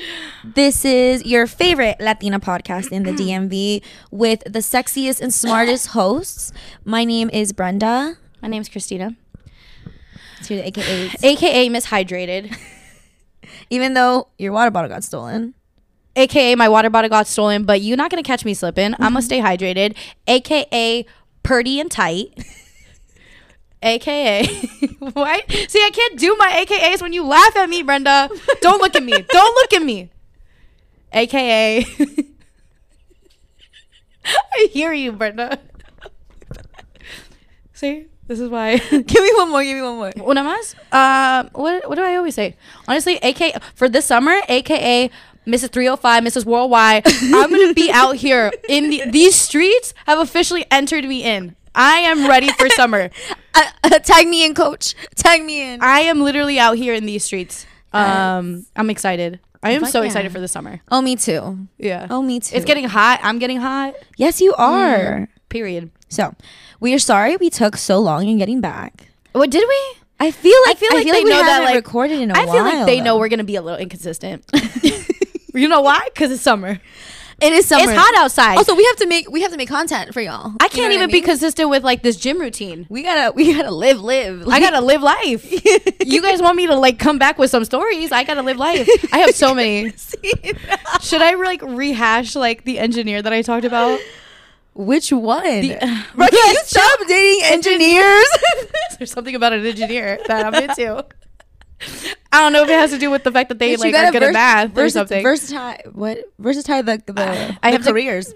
This 0.45 0.85
is 0.85 1.25
your 1.25 1.47
favorite 1.47 1.97
Latina 2.01 2.41
podcast 2.41 2.91
in 2.93 3.05
the 3.05 3.13
DMV 3.21 3.83
with 4.11 4.43
the 4.45 4.59
sexiest 4.59 5.21
and 5.23 5.33
smartest 5.33 5.89
hosts. 5.89 6.53
My 6.85 7.05
name 7.05 7.31
is 7.33 7.53
Brenda. 7.53 8.19
My 8.43 8.49
name 8.49 8.61
is 8.61 8.69
Cristina, 8.69 9.17
To 10.45 10.57
the 10.57 10.71
AKAs. 10.71 11.17
aka 11.25 11.69
mishydrated. 11.69 12.57
Even 13.71 13.95
though 13.95 14.29
your 14.39 14.53
water 14.53 14.71
bottle 14.71 14.89
got 14.89 15.05
stolen. 15.05 15.55
aka 16.17 16.55
my 16.55 16.69
water 16.69 16.91
bottle 16.91 17.11
got 17.11 17.27
stolen, 17.27 17.65
but 17.65 17.81
you're 17.81 17.97
not 17.97 18.11
gonna 18.11 18.23
catch 18.23 18.45
me 18.45 18.55
slipping. 18.55 18.95
I'm 18.95 19.15
gonna 19.15 19.21
mm-hmm. 19.21 19.27
stay 19.27 19.41
hydrated, 19.41 19.97
aka 20.27 21.07
purdy 21.43 21.81
and 21.81 21.91
tight. 21.91 22.33
AKA 23.83 24.47
what? 25.13 25.51
See, 25.69 25.83
I 25.85 25.91
can't 25.93 26.19
do 26.19 26.35
my 26.39 26.65
AKAs 26.67 27.03
when 27.03 27.13
you 27.13 27.23
laugh 27.23 27.55
at 27.55 27.69
me, 27.69 27.83
Brenda. 27.83 28.31
Don't 28.63 28.81
look 28.81 28.97
at 28.97 29.03
me. 29.03 29.13
Don't 29.13 29.55
look 29.57 29.73
at 29.75 29.83
me. 29.83 30.11
AKA 31.13 31.85
I 34.25 34.69
hear 34.73 34.93
you, 34.93 35.13
Brenda. 35.13 35.59
See, 37.73 38.07
this 38.27 38.41
is 38.41 38.49
why. 38.49 38.79
give 38.79 39.23
me 39.23 39.33
one 39.35 39.51
more. 39.51 39.63
Give 39.63 39.77
me 39.77 39.83
one 39.83 39.97
more. 39.97 40.13
Una 40.29 40.43
más? 40.43 40.75
Um, 40.93 41.51
what 41.53 41.89
what 41.89 41.97
do 41.97 42.03
I 42.03 42.17
always 42.17 42.35
say? 42.35 42.57
Honestly, 42.89 43.19
AK 43.23 43.63
for 43.75 43.89
this 43.89 44.07
summer, 44.07 44.41
AKA 44.49 45.11
Mrs. 45.47 45.71
305, 45.73 46.23
Mrs. 46.25 46.45
Worldwide. 46.45 47.03
I'm 47.07 47.51
gonna 47.51 47.75
be 47.75 47.91
out 47.93 48.17
here 48.17 48.51
in 48.69 48.91
the, 48.91 49.03
these 49.11 49.35
streets. 49.35 49.95
Have 50.07 50.19
officially 50.19 50.65
entered 50.71 51.05
me 51.05 51.23
in. 51.23 51.55
I 51.75 51.99
am 51.99 52.27
ready 52.27 52.49
for 52.53 52.69
summer. 52.71 53.11
Uh, 53.57 53.71
uh, 53.85 53.99
tag 54.01 54.27
me 54.27 54.45
in, 54.45 54.53
coach. 54.53 54.97
Tag 55.15 55.45
me 55.45 55.63
in. 55.63 55.81
I 55.81 56.01
am 56.01 56.21
literally 56.21 56.59
out 56.59 56.77
here 56.77 56.93
in 56.93 57.07
these 57.07 57.23
streets. 57.23 57.67
Um, 57.93 58.67
I'm 58.75 58.91
excited. 58.91 59.39
I 59.63 59.71
am 59.71 59.83
Fuck 59.83 59.91
so 59.91 60.01
yeah. 60.01 60.07
excited 60.07 60.33
for 60.33 60.41
the 60.41 60.49
summer. 60.49 60.81
Oh, 60.91 61.01
me 61.01 61.15
too. 61.15 61.69
Yeah. 61.79 62.09
Oh, 62.11 62.21
me 62.21 62.41
too. 62.41 62.57
It's 62.57 62.65
getting 62.65 62.85
hot. 62.85 63.21
I'm 63.23 63.39
getting 63.39 63.59
hot. 63.59 63.95
Yes, 64.17 64.41
you 64.41 64.53
are. 64.59 65.29
Period. 65.55 65.93
So, 66.09 66.35
we 66.81 66.93
are 66.95 66.99
sorry 66.99 67.37
we 67.37 67.49
took 67.49 67.77
so 67.77 68.01
long 68.01 68.27
in 68.27 68.39
getting 68.39 68.61
back. 68.61 69.07
What 69.31 69.51
did 69.51 69.65
we? 69.69 70.01
I 70.19 70.33
feel 70.33 70.57
like 70.67 70.77
I 70.77 70.81
feel 70.81 70.89
like 70.93 71.07
they 71.07 71.23
we 71.23 71.31
know 71.31 71.45
that, 71.45 71.63
like- 71.63 71.77
recorded 71.77 72.21
in 72.21 72.33
a 72.33 72.35
I 72.35 72.45
while. 72.45 72.51
I 72.51 72.53
feel 72.53 72.65
like 72.65 72.87
they 72.87 73.01
know 73.01 73.19
we're 73.19 73.29
gonna 73.29 73.45
be 73.45 73.55
a 73.55 73.63
little 73.63 73.79
inconsistent. 73.79 74.45
you 75.55 75.69
know 75.69 75.81
why? 75.81 76.01
Because 76.07 76.33
it's 76.33 76.43
summer. 76.43 76.81
It 77.41 77.53
is 77.53 77.67
summer. 77.67 77.85
It's 77.85 77.93
hot 77.93 78.17
outside. 78.17 78.57
Also, 78.57 78.75
we 78.75 78.85
have 78.85 78.97
to 78.97 79.07
make 79.07 79.31
we 79.31 79.43
have 79.43 79.53
to 79.53 79.57
make 79.57 79.69
content 79.69 80.13
for 80.13 80.21
y'all. 80.21 80.55
I 80.61 80.67
can't 80.67 80.89
know 80.89 80.97
even 80.97 81.07
be 81.07 81.15
mean? 81.15 81.25
consistent 81.25 81.71
with 81.71 81.85
like 81.85 82.03
this 82.03 82.17
gym 82.17 82.41
routine. 82.41 82.87
we 82.89 83.05
gotta 83.05 83.31
we 83.31 83.55
gotta 83.55 83.71
live 83.71 84.01
live. 84.01 84.49
I 84.49 84.59
gotta 84.59 84.81
live 84.81 85.03
life. 85.03 85.49
you 86.05 86.21
guys 86.21 86.43
want 86.43 86.57
me 86.57 86.67
to 86.67 86.75
like 86.75 86.99
come 86.99 87.21
back 87.21 87.39
with 87.39 87.51
some 87.51 87.65
stories? 87.65 88.11
I 88.11 88.25
gotta 88.25 88.43
live 88.43 88.57
life. 88.57 88.89
I 89.13 89.19
have 89.19 89.37
so 89.37 89.55
many. 89.55 89.93
Should 91.01 91.23
I 91.23 91.35
like 91.35 91.63
rehash 91.63 92.35
like 92.35 92.65
the 92.65 92.81
engineer 92.81 93.23
that 93.23 93.33
I 93.33 93.43
talked 93.43 93.65
about? 93.65 94.01
Which 94.75 95.13
one? 95.13 95.43
The- 95.45 96.05
Bro, 96.15 96.27
can 96.29 96.33
you 96.55 96.61
stop 96.65 97.01
dating 97.07 97.41
engineers? 97.45 98.27
There's 98.99 99.11
something 99.13 99.35
about 99.35 99.53
an 99.53 99.65
engineer 99.65 100.19
that 100.27 100.47
I'm 100.47 100.55
into. 100.55 101.05
I 102.33 102.41
don't 102.41 102.53
know 102.53 102.63
if 102.63 102.69
it 102.69 102.73
has 102.73 102.91
to 102.91 102.99
do 102.99 103.11
with 103.11 103.25
the 103.25 103.31
fact 103.33 103.51
that 103.51 103.59
they 103.59 103.77
like 103.77 103.95
are 103.95 104.11
good 104.11 104.23
at 104.23 104.27
vers- 104.29 104.33
math 104.33 104.79
or 104.79 104.89
something. 104.89 105.23
Versatile. 105.23 105.77
What? 105.93 106.19
Versatile. 106.39 106.83
The 106.83 107.03
the, 107.07 107.59
I 107.63 107.71
the 107.71 107.77
have 107.77 107.85
to- 107.85 107.91
careers. 107.93 108.35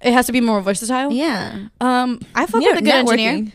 it 0.00 0.12
has 0.12 0.26
to 0.26 0.32
be 0.32 0.40
more 0.40 0.60
versatile. 0.60 1.12
yeah. 1.12 1.68
Um, 1.80 2.20
I 2.34 2.46
fuck 2.46 2.62
Yeah, 2.62 2.70
with 2.70 2.78
a 2.80 2.82
good 2.82 2.94
engineer. 2.94 3.52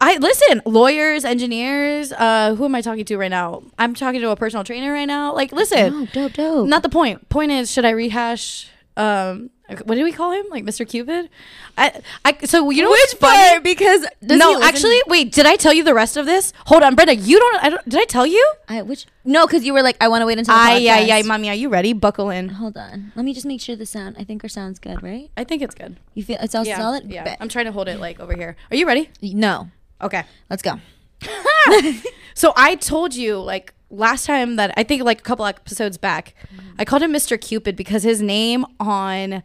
I 0.00 0.16
listen, 0.18 0.60
lawyers, 0.66 1.24
engineers. 1.24 2.12
Uh, 2.12 2.54
who 2.56 2.64
am 2.64 2.74
I 2.74 2.80
talking 2.82 3.04
to 3.04 3.16
right 3.16 3.30
now? 3.30 3.62
I'm 3.78 3.94
talking 3.94 4.20
to 4.20 4.30
a 4.30 4.36
personal 4.36 4.64
trainer 4.64 4.92
right 4.92 5.04
now. 5.06 5.32
Like, 5.32 5.52
listen, 5.52 5.94
Oh, 5.94 6.06
dope, 6.12 6.32
dope. 6.32 6.68
not 6.68 6.82
the 6.82 6.88
point. 6.88 7.28
Point 7.28 7.52
is, 7.52 7.70
should 7.70 7.84
I 7.84 7.90
rehash? 7.90 8.68
Um, 8.96 9.50
what 9.80 9.94
did 9.96 10.04
we 10.04 10.12
call 10.12 10.32
him? 10.32 10.46
Like 10.50 10.64
Mr. 10.64 10.88
Cupid? 10.88 11.28
I, 11.76 12.00
I. 12.24 12.36
So 12.44 12.70
you 12.70 12.82
know 12.82 12.90
what's 12.90 13.14
Which 13.14 13.20
funny? 13.20 13.50
part? 13.50 13.62
Because 13.64 14.06
does 14.24 14.38
no, 14.38 14.62
actually, 14.62 15.00
wait. 15.06 15.32
Did 15.32 15.46
I 15.46 15.56
tell 15.56 15.72
you 15.72 15.84
the 15.84 15.94
rest 15.94 16.16
of 16.16 16.26
this? 16.26 16.52
Hold 16.66 16.82
on, 16.82 16.94
Brenda. 16.94 17.14
You 17.16 17.38
don't. 17.38 17.64
I 17.64 17.70
don't. 17.70 17.88
Did 17.88 18.00
I 18.00 18.04
tell 18.04 18.26
you? 18.26 18.52
I 18.68 18.82
which 18.82 19.06
no, 19.24 19.46
because 19.46 19.64
you 19.64 19.72
were 19.72 19.82
like, 19.82 19.96
I 20.00 20.08
want 20.08 20.22
to 20.22 20.26
wait 20.26 20.38
until. 20.38 20.54
The 20.54 20.60
Ay, 20.60 20.80
podcast. 20.82 21.10
ay, 21.10 21.18
ay, 21.18 21.22
mommy. 21.22 21.48
Are 21.48 21.54
you 21.54 21.68
ready? 21.68 21.92
Buckle 21.92 22.30
in. 22.30 22.48
Hold 22.50 22.76
on. 22.76 23.12
Let 23.16 23.24
me 23.24 23.32
just 23.34 23.46
make 23.46 23.60
sure 23.60 23.74
the 23.76 23.86
sound. 23.86 24.16
I 24.18 24.24
think 24.24 24.44
our 24.44 24.48
sound's 24.48 24.78
good, 24.78 25.02
right? 25.02 25.30
I 25.36 25.44
think 25.44 25.62
it's 25.62 25.74
good. 25.74 25.96
You 26.14 26.22
feel 26.22 26.38
it's 26.40 26.54
all 26.54 26.66
Yeah. 26.66 26.78
solid. 26.78 27.10
Yeah. 27.10 27.24
Bet. 27.24 27.38
I'm 27.40 27.48
trying 27.48 27.66
to 27.66 27.72
hold 27.72 27.88
it 27.88 27.98
like 28.00 28.20
over 28.20 28.34
here. 28.36 28.56
Are 28.70 28.76
you 28.76 28.86
ready? 28.86 29.10
No. 29.22 29.70
Okay. 30.00 30.24
Let's 30.50 30.62
go. 30.62 30.80
So 32.34 32.54
I 32.56 32.76
told 32.76 33.14
you 33.14 33.38
like 33.38 33.74
last 33.92 34.26
time 34.26 34.56
that 34.56 34.72
I 34.76 34.82
think 34.82 35.04
like 35.04 35.20
a 35.20 35.22
couple 35.22 35.44
episodes 35.46 35.96
back, 35.98 36.34
I 36.78 36.84
called 36.84 37.02
him 37.02 37.12
Mr. 37.12 37.40
Cupid 37.40 37.76
because 37.76 38.02
his 38.02 38.20
name 38.20 38.64
on 38.80 39.42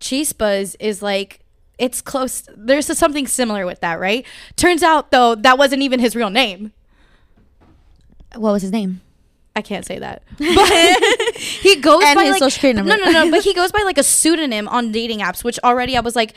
Chispas 0.00 0.74
is 0.80 1.02
like 1.02 1.40
it's 1.78 2.00
close. 2.02 2.44
There's 2.56 2.86
something 2.98 3.26
similar 3.26 3.64
with 3.66 3.80
that, 3.80 4.00
right? 4.00 4.26
Turns 4.56 4.82
out 4.82 5.10
though 5.12 5.34
that 5.36 5.56
wasn't 5.58 5.82
even 5.82 6.00
his 6.00 6.16
real 6.16 6.30
name. 6.30 6.72
What 8.34 8.52
was 8.52 8.62
his 8.62 8.72
name? 8.72 9.00
I 9.56 9.62
can't 9.62 9.84
say 9.84 9.98
that. 9.98 10.22
But 10.38 11.34
he 11.36 11.76
goes 11.76 12.02
And 12.04 12.16
by 12.16 12.24
his 12.24 12.32
like 12.32 12.38
social 12.38 12.50
security 12.50 12.80
no, 12.80 12.86
number. 12.86 13.04
no, 13.12 13.24
no. 13.24 13.30
But 13.30 13.44
he 13.44 13.52
goes 13.60 13.72
by 13.72 13.82
like 13.84 13.98
a 13.98 14.02
pseudonym 14.02 14.68
on 14.68 14.92
dating 14.92 15.18
apps, 15.20 15.42
which 15.44 15.58
already 15.64 15.96
I 15.96 16.00
was 16.00 16.14
like, 16.16 16.34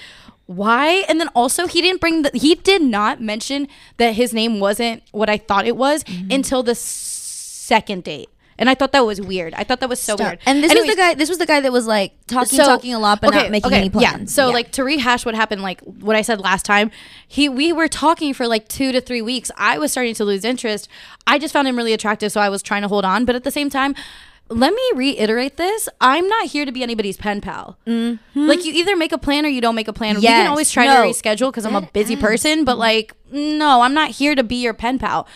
why? 0.48 1.06
And 1.08 1.20
then 1.22 1.30
also 1.30 1.68
he 1.68 1.82
didn't 1.82 2.02
bring 2.02 2.24
the 2.24 2.32
he 2.34 2.56
did 2.56 2.82
not 2.82 3.22
mention 3.22 3.68
that 3.98 4.16
his 4.16 4.34
name 4.34 4.60
wasn't 4.60 5.04
what 5.12 5.30
I 5.30 5.38
thought 5.38 5.66
it 5.68 5.78
was 5.78 6.04
Mm-hmm. 6.04 6.32
until 6.32 6.64
the 6.64 6.76
second 7.64 8.04
date. 8.04 8.30
And 8.56 8.70
I 8.70 8.76
thought 8.76 8.92
that 8.92 9.06
was 9.06 9.20
weird. 9.20 9.56
I 9.56 9.64
thought 9.64 9.80
that 9.80 9.90
was 9.90 10.00
so 10.00 10.16
Stop. 10.16 10.28
weird. 10.28 10.40
And 10.46 10.64
this 10.64 10.72
Anyways, 10.72 10.90
was 10.90 10.96
the 10.96 11.02
guy. 11.02 11.14
This 11.16 11.30
was 11.30 11.38
the 11.40 11.46
guy 11.48 11.60
that 11.62 11.72
was 11.72 11.88
like 11.88 12.14
talking, 12.28 12.60
so- 12.60 12.66
talking 12.66 12.94
a 12.94 13.00
lot, 13.00 13.20
but 13.20 13.30
okay, 13.30 13.44
not 13.44 13.52
making 13.52 13.68
okay, 13.72 13.78
any 13.78 13.90
plans. 13.90 14.32
Yeah. 14.32 14.46
So 14.46 14.52
like 14.52 14.72
to 14.74 14.84
rehash 14.84 15.26
what 15.26 15.34
happened, 15.34 15.64
like 15.64 15.82
what 15.82 16.16
I 16.16 16.22
said 16.22 16.40
last 16.40 16.64
time, 16.64 16.92
he 17.28 17.50
we 17.50 17.74
were 17.74 17.88
talking 17.88 18.34
for 18.34 18.48
like 18.48 18.68
two 18.68 18.92
to 18.92 19.02
three 19.02 19.24
weeks. 19.24 19.50
I 19.58 19.80
was 19.80 19.92
starting 19.92 20.14
to 20.16 20.26
lose 20.26 20.46
interest. 20.46 20.88
I 21.26 21.40
just 21.40 21.52
found 21.52 21.68
him 21.68 21.76
really 21.76 21.94
attractive, 21.94 22.32
so 22.32 22.42
I 22.42 22.50
was 22.50 22.62
trying 22.62 22.84
to 22.84 22.88
hold 22.88 23.06
on. 23.06 23.26
But 23.26 23.36
at 23.36 23.44
the 23.44 23.52
same 23.52 23.72
time, 23.72 23.96
let 24.50 24.74
me 24.74 24.92
reiterate 24.96 25.58
this: 25.58 25.90
I'm 26.02 26.28
not 26.28 26.48
here 26.48 26.66
to 26.66 26.72
be 26.72 26.84
anybody's 26.84 27.18
pen 27.18 27.42
pal. 27.42 27.78
Mm-hmm. 27.88 28.40
Like 28.48 28.66
you 28.66 28.74
either 28.74 28.96
make 28.96 29.12
a 29.12 29.18
plan 29.18 29.46
or 29.46 29.50
you 29.50 29.62
don't 29.62 29.76
make 29.76 29.88
a 29.88 29.94
plan. 29.94 30.16
we 30.16 30.22
Yes. 30.22 30.44
can 30.44 30.48
always 30.48 30.72
try 30.72 30.86
No. 30.86 31.04
to 31.04 31.10
reschedule 31.10 31.50
because 31.50 31.66
I'm 31.66 31.76
a 31.76 31.82
busy 31.94 32.16
person, 32.16 32.66
but 32.66 32.74
mm-hmm. 32.74 32.80
like 32.82 33.16
no, 33.34 33.82
I'm 33.82 33.94
not 33.96 34.12
here 34.12 34.36
to 34.36 34.44
be 34.44 34.58
your 34.58 34.74
pen 34.74 35.00
pal. 35.00 35.28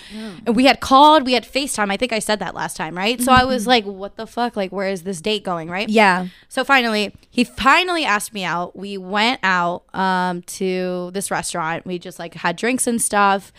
And 0.45 0.55
we 0.55 0.65
had 0.65 0.79
called, 0.79 1.25
we 1.25 1.33
had 1.33 1.43
FaceTime. 1.43 1.91
I 1.91 1.97
think 1.97 2.13
I 2.13 2.19
said 2.19 2.39
that 2.39 2.53
last 2.53 2.77
time, 2.77 2.95
right? 2.95 3.19
So 3.19 3.31
I 3.31 3.43
was 3.43 3.63
mm-hmm. 3.63 3.69
like, 3.69 3.85
what 3.85 4.17
the 4.17 4.27
fuck? 4.27 4.55
Like, 4.55 4.71
where 4.71 4.87
is 4.87 5.01
this 5.01 5.19
date 5.19 5.43
going, 5.43 5.67
right? 5.67 5.89
yeah, 5.89 6.27
So 6.47 6.63
finally, 6.63 7.15
he 7.31 7.43
finally 7.43 8.05
asked 8.05 8.33
me 8.33 8.43
out. 8.43 8.75
We 8.77 8.97
went 8.99 9.39
out 9.41 9.83
um, 9.95 10.43
to 10.43 11.09
this 11.11 11.31
restaurant. 11.31 11.87
We 11.87 11.97
just 11.97 12.19
like 12.19 12.35
had 12.35 12.55
drinks 12.55 12.85
and 12.85 13.01
stuff. 13.01 13.51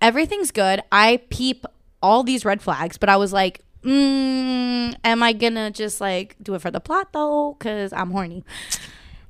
Everything's 0.00 0.50
good. 0.50 0.82
I 0.90 1.20
peep 1.28 1.66
all 2.02 2.22
these 2.22 2.44
red 2.46 2.62
flags, 2.62 2.96
but 2.96 3.08
I 3.10 3.16
was 3.16 3.32
like, 3.32 3.60
mm, 3.84 4.94
am 5.04 5.22
I 5.22 5.32
gonna 5.32 5.70
just 5.70 6.00
like 6.00 6.36
do 6.42 6.54
it 6.54 6.62
for 6.62 6.70
the 6.70 6.80
plot 6.80 7.12
though? 7.12 7.56
Cause 7.58 7.92
I'm 7.92 8.10
horny. 8.10 8.44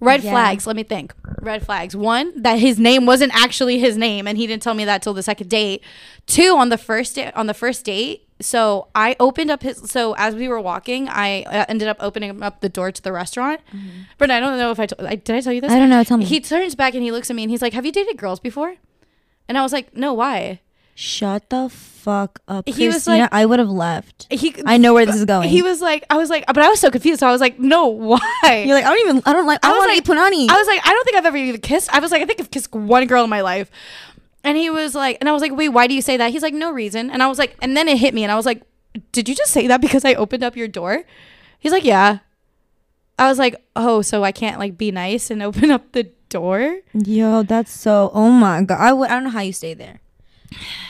Red 0.01 0.25
Yeah. 0.25 0.33
flags. 0.33 0.67
Let 0.67 0.75
me 0.75 0.83
think. 0.83 1.15
Red 1.41 1.65
flags. 1.65 1.95
One, 1.95 2.33
that 2.43 2.59
his 2.59 2.77
name 2.79 3.07
wasn't 3.07 3.33
actually 3.41 3.79
his 3.79 3.97
name, 3.97 4.27
and 4.27 4.37
he 4.37 4.49
didn't 4.49 4.63
tell 4.63 4.75
me 4.75 4.85
that 4.85 5.01
till 5.01 5.15
the 5.15 5.23
second 5.23 5.49
date. 5.49 5.81
Two, 6.27 6.57
on 6.57 6.71
the 6.71 6.79
first 6.79 7.15
day, 7.15 7.31
on 7.37 7.47
the 7.47 7.55
first 7.55 7.85
date. 7.85 8.27
So 8.41 8.89
I 8.97 9.15
opened 9.21 9.53
up 9.53 9.63
his. 9.63 9.89
So 9.89 10.15
as 10.19 10.35
we 10.35 10.49
were 10.49 10.61
walking, 10.61 11.09
I 11.09 11.43
uh, 11.45 11.67
ended 11.69 11.87
up 11.87 11.99
opening 12.01 12.43
up 12.43 12.61
the 12.63 12.69
door 12.69 12.91
to 12.91 13.01
the 13.01 13.13
restaurant. 13.13 13.61
But 14.19 14.33
I 14.33 14.41
don't 14.41 14.59
know 14.59 14.73
if 14.73 14.81
I, 14.81 14.87
to- 14.87 15.09
I 15.09 15.15
did. 15.15 15.37
I 15.37 15.41
tell 15.41 15.53
you 15.53 15.61
this. 15.61 15.71
I 15.71 15.79
don't 15.79 15.89
know. 15.91 16.03
Tell 16.03 16.17
me. 16.19 16.25
He 16.25 16.41
turns 16.41 16.75
back 16.75 16.95
and 16.95 17.05
he 17.05 17.13
looks 17.13 17.31
at 17.31 17.37
me 17.37 17.45
and 17.45 17.51
he's 17.53 17.63
like, 17.63 17.73
"Have 17.73 17.87
you 17.87 17.93
dated 17.93 18.17
girls 18.17 18.41
before?" 18.41 18.75
And 19.49 19.57
I 19.57 19.63
was 19.63 19.73
like, 19.73 19.97
"No, 19.97 20.13
why?" 20.15 20.61
Shut 20.95 21.49
the 21.49 21.69
fuck 21.71 22.41
up, 22.47 22.69
He 22.69 22.87
was 22.87 23.07
like- 23.07 23.29
I 23.33 23.47
would 23.47 23.59
have 23.59 23.71
left. 23.71 24.27
He, 24.31 24.55
I 24.67 24.77
know 24.77 24.93
where 24.93 25.07
this 25.07 25.17
is 25.17 25.25
going. 25.25 25.49
He 25.49 25.63
was 25.63 25.81
like, 25.81 26.05
I 26.11 26.17
was 26.19 26.29
like, 26.29 26.45
but 26.47 26.59
I 26.59 26.69
was 26.69 26.81
so 26.81 26.91
confused. 26.91 27.21
So 27.21 27.27
I 27.27 27.33
was 27.33 27.41
like, 27.41 27.59
"No, 27.59 27.87
why?" 27.87 28.65
You're 28.67 28.75
like, 28.75 28.85
I 28.85 28.89
don't 28.91 28.99
even. 29.09 29.23
I 29.25 29.33
don't 29.33 29.47
like. 29.47 29.61
I, 29.63 29.69
I 29.71 29.73
was 29.73 29.85
to 29.85 29.89
like- 29.89 29.99
eat 29.99 30.05
punani. 30.05 30.51
I 30.51 30.57
was 30.59 30.67
like, 30.67 30.81
I 30.85 30.91
don't 30.91 31.05
think 31.05 31.17
I've 31.17 31.27
ever 31.27 31.37
even 31.37 31.61
kissed. 31.61 31.93
I 31.95 31.99
was 32.01 32.11
like, 32.11 32.23
I 32.23 32.27
think 32.27 32.41
I've 32.41 32.51
kissed 32.51 32.73
one 32.75 33.07
girl 33.07 33.25
in 33.25 33.31
my 33.31 33.41
life. 33.41 33.71
And 34.45 34.59
he 34.59 34.71
was 34.71 34.95
like, 34.95 35.19
and 35.21 35.29
I 35.29 35.33
was 35.33 35.41
like, 35.41 35.53
wait, 35.57 35.69
why 35.71 35.87
do 35.87 35.95
you 35.95 36.03
say 36.03 36.17
that? 36.17 36.31
He's 36.33 36.43
like, 36.43 36.53
no 36.55 36.71
reason. 36.73 37.11
And 37.11 37.23
I 37.23 37.29
was 37.29 37.39
like, 37.39 37.57
and 37.63 37.77
then 37.77 37.89
it 37.89 37.97
hit 37.99 38.13
me, 38.13 38.23
and 38.25 38.33
I 38.33 38.35
was 38.35 38.45
like, 38.47 38.63
did 39.13 39.29
you 39.29 39.35
just 39.35 39.53
say 39.53 39.67
that 39.69 39.81
because 39.81 40.05
I 40.05 40.15
opened 40.15 40.43
up 40.45 40.57
your 40.57 40.69
door? 40.69 41.05
He's 41.59 41.73
like, 41.73 41.85
yeah. 41.85 42.19
I 43.19 43.29
was 43.29 43.39
like, 43.39 43.55
oh, 43.77 44.03
so 44.03 44.25
I 44.25 44.33
can't 44.33 44.59
like 44.59 44.77
be 44.77 44.91
nice 44.91 45.31
and 45.31 45.43
open 45.43 45.71
up 45.71 45.93
the 45.93 46.11
door? 46.29 46.81
Yo, 46.93 47.43
that's 47.45 47.71
so. 47.71 48.11
Oh 48.13 48.31
my 48.31 48.63
god. 48.63 48.79
I 48.81 48.93
would. 48.93 49.09
I 49.09 49.15
don't 49.15 49.25
know 49.25 49.31
how 49.31 49.41
you 49.41 49.53
stay 49.53 49.75
there. 49.75 50.01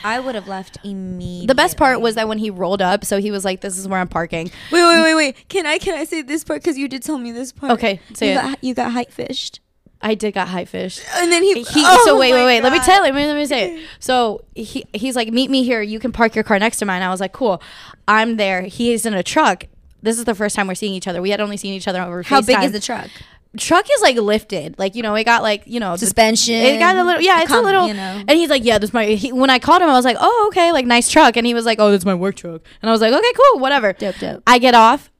I 0.03 0.19
would 0.19 0.35
have 0.35 0.47
left 0.47 0.77
immediately. 0.83 1.47
The 1.47 1.55
best 1.55 1.77
part 1.77 2.01
was 2.01 2.15
that 2.15 2.27
when 2.27 2.37
he 2.37 2.49
rolled 2.49 2.81
up, 2.81 3.05
so 3.05 3.19
he 3.19 3.31
was 3.31 3.45
like, 3.45 3.61
this 3.61 3.77
is 3.77 3.87
where 3.87 3.99
I'm 3.99 4.07
parking. 4.07 4.51
Wait, 4.71 4.83
wait, 4.83 5.01
wait, 5.03 5.15
wait. 5.15 5.49
Can 5.49 5.65
I? 5.65 5.77
Can 5.77 5.95
I 5.97 6.03
say 6.03 6.21
this 6.21 6.43
part? 6.43 6.61
Because 6.61 6.77
you 6.77 6.87
did 6.87 7.03
tell 7.03 7.17
me 7.17 7.31
this 7.31 7.51
part. 7.51 7.71
Okay, 7.73 7.99
say 8.13 8.33
you 8.33 8.39
it. 8.39 8.41
Got, 8.41 8.63
you 8.63 8.73
got 8.73 8.91
hype 8.91 9.11
fished. 9.11 9.59
I 10.03 10.15
did 10.15 10.33
got 10.33 10.49
high 10.49 10.65
fished. 10.65 11.01
And 11.15 11.31
then 11.31 11.41
he. 11.43 11.53
he 11.53 11.63
oh 11.85 12.03
so 12.05 12.19
wait 12.19 12.33
wait 12.33 12.43
wait 12.43 12.61
let 12.61 12.73
me 12.73 12.79
tell 12.79 12.97
you 12.97 13.03
let 13.03 13.15
me, 13.15 13.25
let 13.25 13.37
me 13.37 13.45
say 13.45 13.75
it 13.75 13.87
so 13.99 14.43
he 14.53 14.83
he's 14.93 15.15
like 15.15 15.31
meet 15.31 15.49
me 15.49 15.63
here 15.63 15.81
you 15.81 15.97
can 15.97 16.11
park 16.11 16.35
your 16.35 16.43
car 16.43 16.59
next 16.59 16.77
to 16.79 16.85
mine 16.85 17.01
i 17.01 17.09
was 17.09 17.21
like 17.21 17.31
cool 17.31 17.61
i'm 18.05 18.35
there 18.35 18.63
he's 18.63 19.05
in 19.05 19.13
a 19.13 19.23
truck 19.23 19.63
this 20.01 20.19
is 20.19 20.25
the 20.25 20.35
first 20.35 20.57
time 20.57 20.67
we're 20.67 20.75
seeing 20.75 20.93
each 20.93 21.07
other 21.07 21.21
we 21.21 21.29
had 21.29 21.39
only 21.39 21.55
seen 21.55 21.73
each 21.73 21.87
other 21.87 22.01
over 22.01 22.21
How 22.21 22.41
big 22.41 22.61
is 22.61 22.73
the 22.73 22.81
truck? 22.81 23.09
Truck 23.57 23.85
is 23.93 24.01
like 24.01 24.15
lifted 24.17 24.77
like 24.79 24.95
you 24.95 25.03
know 25.03 25.13
it 25.13 25.23
got 25.25 25.43
like 25.43 25.61
you 25.67 25.79
know 25.79 25.91
the- 25.91 25.99
Suspension. 25.99 26.55
it 26.55 26.79
got 26.79 26.95
a 26.97 27.03
little 27.03 27.21
yeah 27.21 27.41
it's 27.43 27.51
a 27.51 27.61
little 27.61 27.87
you 27.87 27.93
know. 27.93 28.23
and 28.27 28.31
he's 28.31 28.49
like 28.49 28.63
yeah 28.65 28.79
this 28.79 28.93
my 28.93 29.05
he, 29.05 29.31
when 29.31 29.49
i 29.51 29.59
called 29.59 29.81
him 29.81 29.89
i 29.89 29.93
was 29.93 30.05
like 30.05 30.17
oh 30.19 30.45
okay 30.47 30.71
like 30.71 30.85
nice 30.87 31.09
truck 31.09 31.37
and 31.37 31.45
he 31.45 31.53
was 31.53 31.63
like 31.65 31.79
oh 31.79 31.91
that's 31.91 32.03
my 32.05 32.15
work 32.15 32.35
truck 32.35 32.61
and 32.81 32.89
i 32.89 32.91
was 32.91 32.99
like 32.99 33.13
okay 33.13 33.31
cool 33.51 33.59
whatever 33.59 33.93
Dope, 33.93 34.17
dope. 34.17 34.41
i 34.47 34.57
get 34.57 34.73
off 34.73 35.11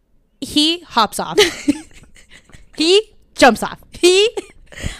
he 0.42 0.80
hops 0.80 1.20
off 1.20 1.38
he 2.75 3.13
jumps 3.36 3.62
off 3.62 3.80
he 3.92 4.30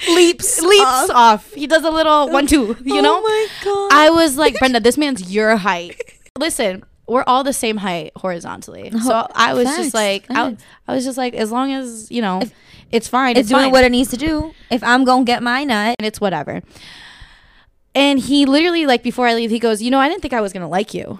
Leaps. 0.08 0.62
leaps 0.62 0.84
off. 0.84 1.10
off. 1.10 1.54
He 1.54 1.66
does 1.66 1.84
a 1.84 1.90
little 1.90 2.30
one 2.30 2.46
two, 2.46 2.78
you 2.84 3.02
know? 3.02 3.18
Oh 3.18 3.22
my 3.22 3.48
god. 3.64 3.90
I 3.92 4.10
was 4.12 4.38
like, 4.38 4.58
Brenda, 4.60 4.80
this 4.80 5.00
man's 5.00 5.34
your 5.34 5.58
height. 5.58 6.00
Listen, 6.38 6.84
we're 7.08 7.24
all 7.26 7.44
the 7.44 7.54
same 7.54 7.78
height 7.78 8.12
horizontally. 8.16 8.92
So 8.92 9.14
oh, 9.14 9.28
I 9.34 9.54
was 9.56 9.66
facts, 9.66 9.78
just 9.78 9.94
like, 9.96 10.26
I. 10.30 10.56
I 10.88 10.94
was 10.94 11.04
just 11.04 11.18
like, 11.18 11.34
as 11.34 11.52
long 11.52 11.72
as, 11.74 12.12
you 12.12 12.22
know, 12.22 12.44
it's 12.94 13.08
fine. 13.08 13.32
it's 13.32 13.42
It's, 13.42 13.50
doing 13.50 13.64
fine. 13.66 13.72
what 13.72 13.84
it 13.84 13.92
needs 13.92 14.10
to 14.12 14.18
do. 14.18 14.54
If 14.70 14.84
I'm 14.84 15.04
gonna 15.04 15.26
get 15.26 15.44
my 15.44 15.64
nut, 15.64 15.96
and 16.00 16.06
it's 16.06 16.22
whatever. 16.22 16.62
And 17.96 18.20
he 18.20 18.46
literally, 18.46 18.86
like, 18.86 19.04
before 19.04 19.28
I 19.28 19.36
leave, 19.36 19.52
he 19.52 19.60
goes, 19.60 19.82
You 19.82 19.92
know, 19.92 20.00
I 20.00 20.10
didn't 20.10 20.22
think 20.22 20.34
I 20.34 20.42
was 20.42 20.52
going 20.52 20.62
to 20.62 20.68
like 20.68 20.94
you. 20.96 21.20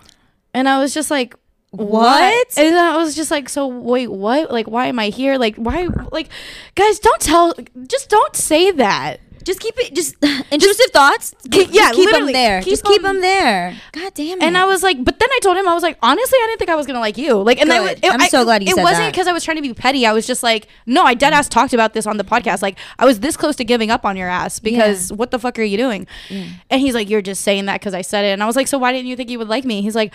And 0.56 0.68
I 0.68 0.80
was 0.80 0.92
just 0.94 1.12
like, 1.12 1.36
What? 1.70 2.48
And 2.58 2.76
I 2.76 2.98
was 2.98 3.16
just 3.16 3.30
like, 3.32 3.48
so 3.50 3.68
wait, 3.68 4.08
what? 4.12 4.52
Like, 4.52 4.68
why 4.68 4.88
am 4.88 4.98
I 5.00 5.10
here? 5.10 5.38
Like, 5.38 5.56
why? 5.56 5.88
Like, 6.12 6.30
guys, 6.76 7.00
don't 7.00 7.22
tell, 7.22 7.54
just 7.88 8.10
don't 8.10 8.36
say 8.36 8.72
that. 8.72 9.20
Just 9.46 9.60
keep 9.60 9.76
it. 9.78 9.94
Just 9.96 10.16
intrusive 10.52 10.88
thoughts. 10.92 11.34
Keep- 11.52 11.70
yeah, 11.74 11.92
keep 11.92 12.10
them 12.12 12.28
there. 12.32 12.62
keep 12.62 12.72
just 12.72 12.84
keep 12.86 13.02
them- 13.02 13.22
there. 13.22 13.76
God 13.92 14.14
damn 14.14 14.42
it. 14.42 14.44
And 14.44 14.58
I 14.58 14.66
was 14.66 14.84
like, 14.84 15.04
but 15.04 15.20
then 15.20 15.30
I 15.32 15.40
told 15.42 15.58
him 15.58 15.68
I 15.68 15.74
was 15.74 15.84
like, 15.84 15.98
honestly, 16.02 16.38
I 16.42 16.48
didn't 16.48 16.60
think 16.60 16.70
I 16.72 16.76
was 16.76 16.86
gonna 16.88 17.00
like 17.00 17.18
you. 17.18 17.36
Like, 17.42 17.60
and 17.60 17.72
I 17.72 17.78
Good. 17.80 18.02
was, 18.04 18.12
I'm 18.14 18.22
I- 18.22 18.28
so 18.28 18.44
glad 18.44 18.64
you 18.64 18.70
It 18.76 18.82
wasn't 18.82 19.12
because 19.12 19.28
I 19.28 19.34
was 19.34 19.44
trying 19.44 19.58
to 19.58 19.62
be 19.64 19.74
petty. 19.74 20.06
I 20.06 20.14
was 20.14 20.26
just 20.28 20.44
like, 20.44 20.68
no, 20.86 21.04
I 21.04 21.14
dead 21.14 21.34
ass 21.34 21.48
talked 21.50 21.74
about 21.74 21.94
this 21.94 22.06
on 22.08 22.18
the 22.18 22.24
podcast. 22.24 22.62
Like, 22.62 22.78
I 23.00 23.06
was 23.06 23.20
this 23.20 23.38
close 23.38 23.56
to 23.58 23.64
giving 23.64 23.92
up 23.92 24.06
on 24.06 24.18
your 24.18 24.30
ass 24.30 24.60
because 24.60 25.12
what 25.14 25.32
the 25.32 25.40
fuck 25.40 25.58
are 25.60 25.64
you 25.64 25.78
doing? 25.78 26.08
And 26.30 26.82
he's 26.82 26.94
like, 26.94 27.10
you're 27.10 27.22
just 27.22 27.42
saying 27.44 27.66
that 27.66 27.80
because 27.80 27.94
I 27.94 28.02
said 28.02 28.26
it. 28.26 28.30
And 28.30 28.42
I 28.44 28.46
was 28.46 28.56
like, 28.56 28.68
so 28.68 28.78
why 28.78 28.92
didn't 28.92 29.08
you 29.08 29.16
think 29.16 29.30
you 29.30 29.40
would 29.40 29.48
like 29.50 29.66
me? 29.66 29.82
He's 29.82 29.96
like, 29.96 30.14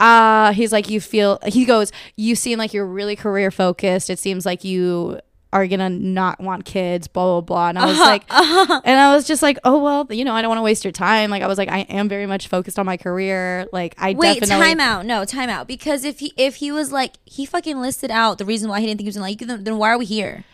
uh, 0.00 0.52
he's 0.52 0.72
like, 0.72 0.88
you 0.88 1.00
feel. 1.00 1.38
He 1.46 1.64
goes, 1.64 1.92
you 2.16 2.34
seem 2.34 2.58
like 2.58 2.72
you're 2.72 2.86
really 2.86 3.16
career 3.16 3.50
focused. 3.50 4.08
It 4.10 4.18
seems 4.18 4.46
like 4.46 4.64
you 4.64 5.20
are 5.52 5.66
gonna 5.66 5.90
not 5.90 6.40
want 6.40 6.64
kids, 6.64 7.08
blah 7.08 7.24
blah 7.24 7.40
blah. 7.40 7.68
And 7.68 7.78
I 7.78 7.86
was 7.86 7.98
uh-huh. 7.98 8.04
like, 8.04 8.24
uh-huh. 8.30 8.80
and 8.84 9.00
I 9.00 9.14
was 9.14 9.26
just 9.26 9.42
like, 9.42 9.58
oh 9.64 9.82
well, 9.82 10.06
you 10.10 10.24
know, 10.24 10.34
I 10.34 10.42
don't 10.42 10.48
want 10.48 10.58
to 10.58 10.62
waste 10.62 10.84
your 10.84 10.92
time. 10.92 11.30
Like 11.30 11.42
I 11.42 11.46
was 11.46 11.58
like, 11.58 11.68
I 11.68 11.80
am 11.80 12.08
very 12.08 12.26
much 12.26 12.48
focused 12.48 12.78
on 12.78 12.86
my 12.86 12.96
career. 12.96 13.66
Like 13.72 13.94
I 13.98 14.12
Wait, 14.12 14.40
definitely 14.40 14.64
time 14.64 14.80
out. 14.80 15.06
No, 15.06 15.24
time 15.24 15.48
out. 15.48 15.66
Because 15.66 16.04
if 16.04 16.20
he 16.20 16.32
if 16.36 16.56
he 16.56 16.70
was 16.70 16.92
like 16.92 17.14
he 17.24 17.44
fucking 17.44 17.80
listed 17.80 18.10
out 18.10 18.38
the 18.38 18.44
reason 18.44 18.68
why 18.68 18.80
he 18.80 18.86
didn't 18.86 18.98
think 18.98 19.06
he 19.06 19.08
was 19.08 19.16
gonna 19.16 19.26
like 19.26 19.40
you, 19.40 19.46
then, 19.46 19.64
then 19.64 19.76
why 19.78 19.90
are 19.90 19.98
we 19.98 20.06
here? 20.06 20.44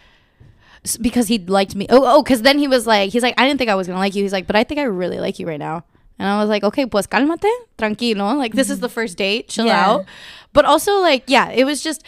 because 1.01 1.27
he 1.27 1.39
liked 1.39 1.75
me. 1.75 1.87
Oh, 1.91 2.03
oh, 2.05 2.23
because 2.23 2.43
then 2.43 2.59
he 2.59 2.69
was 2.69 2.87
like, 2.87 3.11
he's 3.11 3.23
like, 3.23 3.35
I 3.39 3.47
didn't 3.47 3.59
think 3.59 3.71
I 3.71 3.75
was 3.75 3.87
gonna 3.87 3.99
like 3.99 4.15
you. 4.15 4.23
He's 4.23 4.33
like, 4.33 4.47
but 4.47 4.57
I 4.57 4.65
think 4.65 4.79
I 4.79 4.85
really 4.85 5.19
like 5.19 5.39
you 5.39 5.47
right 5.47 5.59
now. 5.59 5.85
And 6.19 6.29
I 6.29 6.41
was 6.41 6.49
like, 6.49 6.65
okay, 6.65 6.87
pues 6.87 7.07
cálmate, 7.07 7.51
tranquilo. 7.77 8.37
Like 8.37 8.53
this 8.53 8.71
is 8.71 8.77
mm-hmm. 8.77 8.83
the 8.83 8.89
first 8.89 9.19
date, 9.19 9.49
chill 9.49 9.67
Yeah. 9.67 9.87
out. 9.87 10.05
But 10.53 10.65
also 10.65 11.01
like, 11.01 11.25
yeah, 11.27 11.51
it 11.51 11.65
was 11.65 11.83
just 11.83 12.03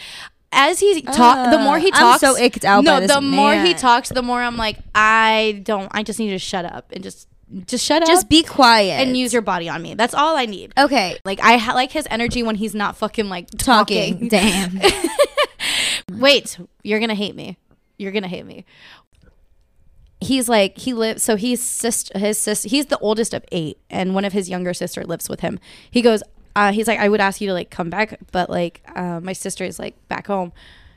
as 0.52 0.80
he 0.80 1.02
talked. 1.02 1.50
the 1.52 1.58
more 1.58 1.78
he 1.78 1.86
Uh, 1.92 1.96
I'm 1.96 2.00
talks, 2.02 2.20
so 2.20 2.36
icked 2.36 2.64
out 2.64 2.84
No, 2.84 2.94
by 2.94 3.00
this 3.00 3.12
the 3.14 3.20
more 3.20 3.54
he 3.54 3.74
talks, 3.74 4.08
the 4.08 4.22
more 4.22 4.40
I'm 4.42 4.56
like, 4.56 4.78
I 4.94 5.60
don't. 5.64 5.88
I 5.92 6.02
just 6.02 6.18
need 6.18 6.30
to 6.30 6.38
shut 6.38 6.64
up 6.64 6.90
and 6.92 7.02
just, 7.04 7.28
just 7.66 7.84
shut 7.84 8.02
up. 8.02 8.08
Just 8.08 8.28
be 8.28 8.42
quiet 8.42 9.00
and 9.06 9.16
use 9.16 9.32
your 9.32 9.42
body 9.42 9.68
on 9.68 9.82
me. 9.82 9.94
That's 9.94 10.14
all 10.14 10.36
I 10.36 10.46
need. 10.46 10.72
Okay, 10.78 11.18
Like 11.24 11.40
I 11.42 11.56
ha- 11.58 11.74
like 11.74 11.92
his 11.92 12.06
energy 12.10 12.42
when 12.42 12.56
he's 12.56 12.74
not 12.74 12.96
fucking 12.96 13.28
like 13.28 13.48
talking. 13.58 14.14
talking. 14.14 14.28
Damn. 14.28 14.80
Wait, 16.18 16.58
you're 16.82 17.00
gonna 17.00 17.14
hate 17.14 17.34
me. 17.34 17.58
You're 17.98 18.12
gonna 18.12 18.28
hate 18.28 18.46
me. 18.46 18.64
He's 20.20 20.48
like 20.48 20.78
he 20.78 20.94
lives. 20.94 21.22
So 21.22 21.36
he's 21.36 21.62
sister. 21.62 22.18
His 22.18 22.38
sister. 22.38 22.68
He's 22.68 22.86
the 22.86 22.98
oldest 22.98 23.34
of 23.34 23.44
eight, 23.52 23.78
and 23.90 24.14
one 24.14 24.24
of 24.24 24.32
his 24.32 24.48
younger 24.50 24.74
sister 24.74 25.04
lives 25.04 25.28
with 25.28 25.40
him. 25.40 25.58
He 25.90 26.02
goes. 26.02 26.22
Uh, 26.58 26.72
he's 26.72 26.88
like, 26.88 26.98
I 26.98 27.08
would 27.08 27.20
ask 27.20 27.40
you 27.40 27.46
to 27.48 27.54
like 27.54 27.70
come 27.70 27.88
back, 27.88 28.18
but 28.32 28.50
like 28.50 28.82
uh, 28.96 29.20
my 29.20 29.32
sister 29.32 29.64
is 29.64 29.78
like 29.78 29.94
back 30.08 30.26
home. 30.26 30.52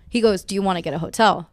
He 0.10 0.20
goes, 0.20 0.44
Do 0.44 0.56
you 0.56 0.62
want 0.64 0.78
to 0.78 0.82
get 0.82 0.94
a 0.94 0.98
hotel? 0.98 1.50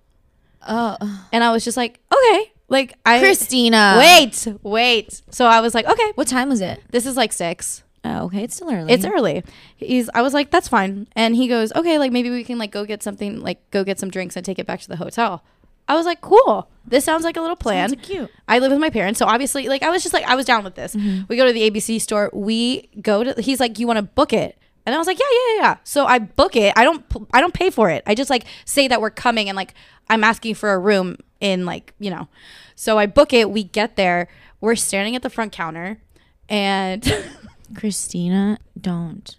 oh, 0.66 0.96
And 1.32 1.44
I 1.44 1.52
was 1.52 1.62
just 1.64 1.76
like, 1.76 2.00
Okay. 2.12 2.52
Like 2.70 2.94
I 3.04 3.18
Cristina. 3.20 3.96
Wait, 3.98 4.46
wait. 4.62 5.22
So 5.30 5.46
I 5.46 5.60
was 5.60 5.74
like, 5.74 5.86
Okay, 5.86 6.12
What 6.14 6.26
time 6.28 6.48
was 6.48 6.60
it? 6.60 6.80
this 6.90 7.04
is 7.06 7.16
like 7.16 7.32
six. 7.32 7.82
Oh, 8.04 8.26
okay. 8.26 8.44
It's 8.44 8.54
still 8.56 8.70
early. 8.72 8.92
It's 8.92 9.04
early. 9.04 9.44
He's 9.76 10.08
I 10.14 10.22
was 10.22 10.32
like, 10.32 10.50
that's 10.50 10.68
fine. 10.68 11.06
And 11.14 11.36
he 11.36 11.48
goes, 11.48 11.72
okay, 11.74 11.98
like 11.98 12.12
maybe 12.12 12.30
we 12.30 12.44
can 12.44 12.56
like 12.56 12.70
go 12.70 12.84
get 12.86 13.02
something, 13.02 13.40
like 13.40 13.58
go 13.70 13.84
get 13.84 13.98
some 13.98 14.10
drinks 14.10 14.36
and 14.36 14.46
take 14.46 14.58
it 14.58 14.66
back 14.66 14.80
to 14.80 14.88
the 14.88 14.96
hotel. 14.96 15.42
I 15.88 15.94
was 15.96 16.06
like, 16.06 16.20
cool. 16.20 16.68
This 16.88 17.04
sounds 17.04 17.25
like 17.25 17.37
a 17.37 17.40
little 17.40 17.57
plan. 17.57 17.90
Sounds 17.90 18.07
cute. 18.07 18.30
I 18.47 18.59
live 18.59 18.71
with 18.71 18.80
my 18.80 18.90
parents, 18.90 19.18
so 19.18 19.26
obviously, 19.26 19.68
like 19.68 19.83
I 19.83 19.90
was 19.90 20.02
just 20.02 20.12
like, 20.12 20.25
I 20.25 20.35
was 20.35 20.47
down 20.47 20.64
with 20.64 20.75
this. 20.75 20.95
Mm-hmm. 20.95 21.25
We 21.28 21.37
go 21.37 21.47
to 21.47 21.52
the 21.52 21.71
ABC 21.71 22.00
store. 22.00 22.30
We 22.33 22.88
go 23.00 23.25
to. 23.25 23.40
He's 23.40 23.61
like, 23.61 23.78
you 23.78 23.87
want 23.87 23.99
to 23.99 24.02
book 24.02 24.33
it? 24.33 24.59
And 24.87 24.95
I 24.95 24.99
was 24.99 25.07
like, 25.07 25.18
yeah, 25.18 25.26
yeah, 25.30 25.54
yeah, 25.54 25.62
yeah. 25.62 25.76
So 25.85 26.07
I 26.07 26.18
book 26.18 26.57
it. 26.57 26.73
I 26.76 26.85
don't. 26.85 27.04
I 27.33 27.40
don't 27.40 27.54
pay 27.54 27.71
for 27.71 27.90
it. 27.90 28.02
I 28.07 28.14
just 28.14 28.30
like 28.30 28.45
say 28.64 28.88
that 28.88 29.00
we're 29.00 29.11
coming 29.11 29.49
and 29.49 29.57
like 29.57 29.75
I'm 30.09 30.25
asking 30.25 30.54
for 30.54 30.73
a 30.73 30.78
room 30.78 31.16
in 31.40 31.66
like 31.66 31.95
you 31.99 32.11
know. 32.11 32.28
So 32.75 32.99
I 32.99 33.07
book 33.07 33.33
it. 33.33 33.50
We 33.50 33.64
get 33.64 33.97
there. 33.97 34.28
We're 34.61 34.76
standing 34.76 35.14
at 35.14 35.23
the 35.23 35.30
front 35.30 35.52
counter, 35.52 36.00
and 36.49 37.07
Cristina, 37.75 38.59
don't. 38.80 39.37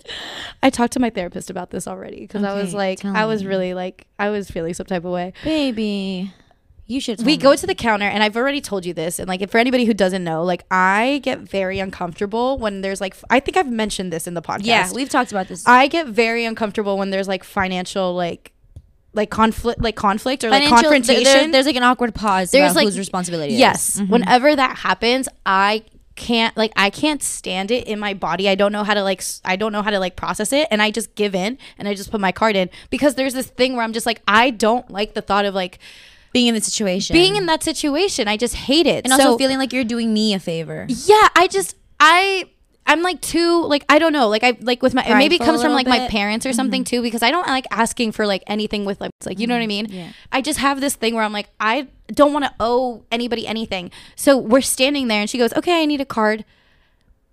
I 0.61 0.69
talked 0.69 0.93
to 0.93 0.99
my 0.99 1.09
therapist 1.09 1.49
about 1.49 1.71
this 1.71 1.87
already 1.87 2.21
because 2.21 2.43
I 2.43 2.53
was 2.53 2.73
like, 2.73 3.03
I 3.03 3.25
was 3.25 3.43
me. 3.43 3.49
really 3.49 3.73
like, 3.73 4.07
I 4.17 4.29
was 4.29 4.49
feeling 4.49 4.73
some 4.73 4.85
type 4.85 5.03
of 5.03 5.11
way. 5.11 5.33
Baby, 5.43 6.31
you 6.89 6.99
should. 6.99 7.23
we 7.25 7.37
tell 7.37 7.51
go 7.51 7.55
to 7.55 7.65
the 7.67 7.75
counter 7.75 8.05
and 8.05 8.21
i've 8.23 8.35
already 8.35 8.59
told 8.59 8.85
you 8.85 8.93
this 8.93 9.19
and 9.19 9.27
like 9.29 9.41
if 9.41 9.49
for 9.51 9.57
anybody 9.59 9.85
who 9.85 9.93
doesn't 9.93 10.23
know 10.23 10.43
like 10.43 10.63
i 10.71 11.21
get 11.23 11.39
very 11.39 11.79
uncomfortable 11.79 12.57
when 12.57 12.81
there's 12.81 12.99
like 12.99 13.13
f- 13.13 13.23
i 13.29 13.39
think 13.39 13.55
i've 13.55 13.69
mentioned 13.71 14.11
this 14.11 14.27
in 14.27 14.33
the 14.33 14.41
podcast 14.41 14.65
Yeah, 14.65 14.91
we've 14.93 15.09
talked 15.09 15.31
about 15.31 15.47
this. 15.47 15.65
i 15.67 15.87
get 15.87 16.07
very 16.07 16.43
uncomfortable 16.45 16.97
when 16.97 17.09
there's 17.11 17.27
like 17.27 17.43
financial 17.43 18.13
like 18.15 18.51
like 19.13 19.29
conflict 19.29 19.81
like 19.81 19.95
conflict 19.95 20.43
or 20.43 20.49
Financial- 20.49 20.75
there- 20.77 20.81
confrontation 20.83 21.23
there- 21.23 21.51
there's 21.51 21.65
like 21.65 21.75
an 21.75 21.83
awkward 21.83 22.13
pause. 22.13 22.51
There's, 22.51 22.71
about 22.71 22.75
like- 22.75 22.85
whose 22.85 22.97
responsibility. 22.97 23.53
yes. 23.53 23.99
Mhm. 23.99 24.09
whenever 24.09 24.55
that 24.55 24.77
happens 24.77 25.29
i 25.45 25.83
can't 26.15 26.57
like 26.57 26.73
i 26.75 26.89
can't 26.89 27.23
stand 27.23 27.71
it 27.71 27.87
in 27.87 27.97
my 27.97 28.13
body 28.13 28.49
i 28.49 28.53
don't 28.55 28.73
know 28.73 28.83
how 28.83 28.93
to 28.93 29.01
like 29.03 29.23
i 29.45 29.55
don't 29.55 29.71
know 29.71 29.81
how 29.81 29.89
to 29.89 29.99
like 29.99 30.17
process 30.17 30.51
it 30.51 30.67
and 30.69 30.81
i 30.81 30.91
just 30.91 31.15
give 31.15 31.33
in 31.33 31.57
and 31.77 31.87
i 31.87 31.93
just 31.93 32.11
put 32.11 32.19
my 32.19 32.31
card 32.33 32.57
in 32.57 32.69
because 32.89 33.15
there's 33.15 33.33
this 33.33 33.47
thing 33.47 33.73
where 33.73 33.83
i'm 33.85 33.93
just 33.93 34.05
like 34.05 34.21
i 34.27 34.49
don't 34.49 34.91
like 34.91 35.13
the 35.13 35.21
thought 35.21 35.45
of 35.45 35.53
like 35.55 35.79
being 36.33 36.47
in 36.47 36.55
the 36.55 36.61
situation, 36.61 37.13
being 37.13 37.35
in 37.35 37.45
that 37.47 37.63
situation 37.63 38.27
i 38.27 38.37
just 38.37 38.55
hate 38.55 38.85
it. 38.87 39.05
And 39.05 39.13
also 39.13 39.37
feeling 39.37 39.57
like 39.57 39.73
you're 39.73 39.83
doing 39.83 40.13
me 40.13 40.33
a 40.33 40.39
favor. 40.39 40.85
yeah 40.87 41.27
i 41.35 41.47
just 41.47 41.75
i 41.99 42.45
i'm 42.85 43.01
like 43.01 43.21
too 43.21 43.63
like 43.65 43.83
i 43.89 43.99
don't 43.99 44.13
know. 44.13 44.27
Like 44.29 44.43
i 44.43 44.57
like 44.61 44.81
with 44.81 44.93
my 44.93 45.03
it 45.03 45.15
maybe 45.15 45.35
it 45.35 45.41
comes 45.41 45.61
from 45.61 45.73
like 45.73 45.87
my 45.87 45.99
bit. 45.99 46.01
Mm-hmm. 46.03 46.17
parents 46.17 46.45
or 46.45 46.53
something 46.53 46.83
too 46.83 47.01
because 47.01 47.21
i 47.23 47.31
don't 47.31 47.47
like 47.47 47.65
asking 47.71 48.11
for 48.13 48.25
like 48.25 48.43
anything 48.47 48.85
with 48.85 48.99
like 49.01 49.11
it's 49.19 49.27
like 49.27 49.39
you 49.39 49.47
know 49.47 49.55
what 49.55 49.61
i 49.61 49.67
mean? 49.67 49.87
Yeah. 49.89 50.11
i 50.31 50.41
just 50.41 50.59
have 50.59 50.81
this 50.81 50.95
thing 50.95 51.13
where 51.15 51.23
i'm 51.23 51.33
like 51.33 51.49
i 51.59 51.87
don't 52.07 52.33
want 52.33 52.45
to 52.45 52.53
owe 52.59 53.03
anybody 53.11 53.45
anything. 53.45 53.91
So 54.15 54.37
we're 54.37 54.61
standing 54.61 55.07
there 55.07 55.21
and 55.21 55.29
she 55.29 55.37
goes 55.37 55.53
okay 55.53 55.81
i 55.81 55.85
need 55.85 56.01
a 56.01 56.05
card. 56.05 56.45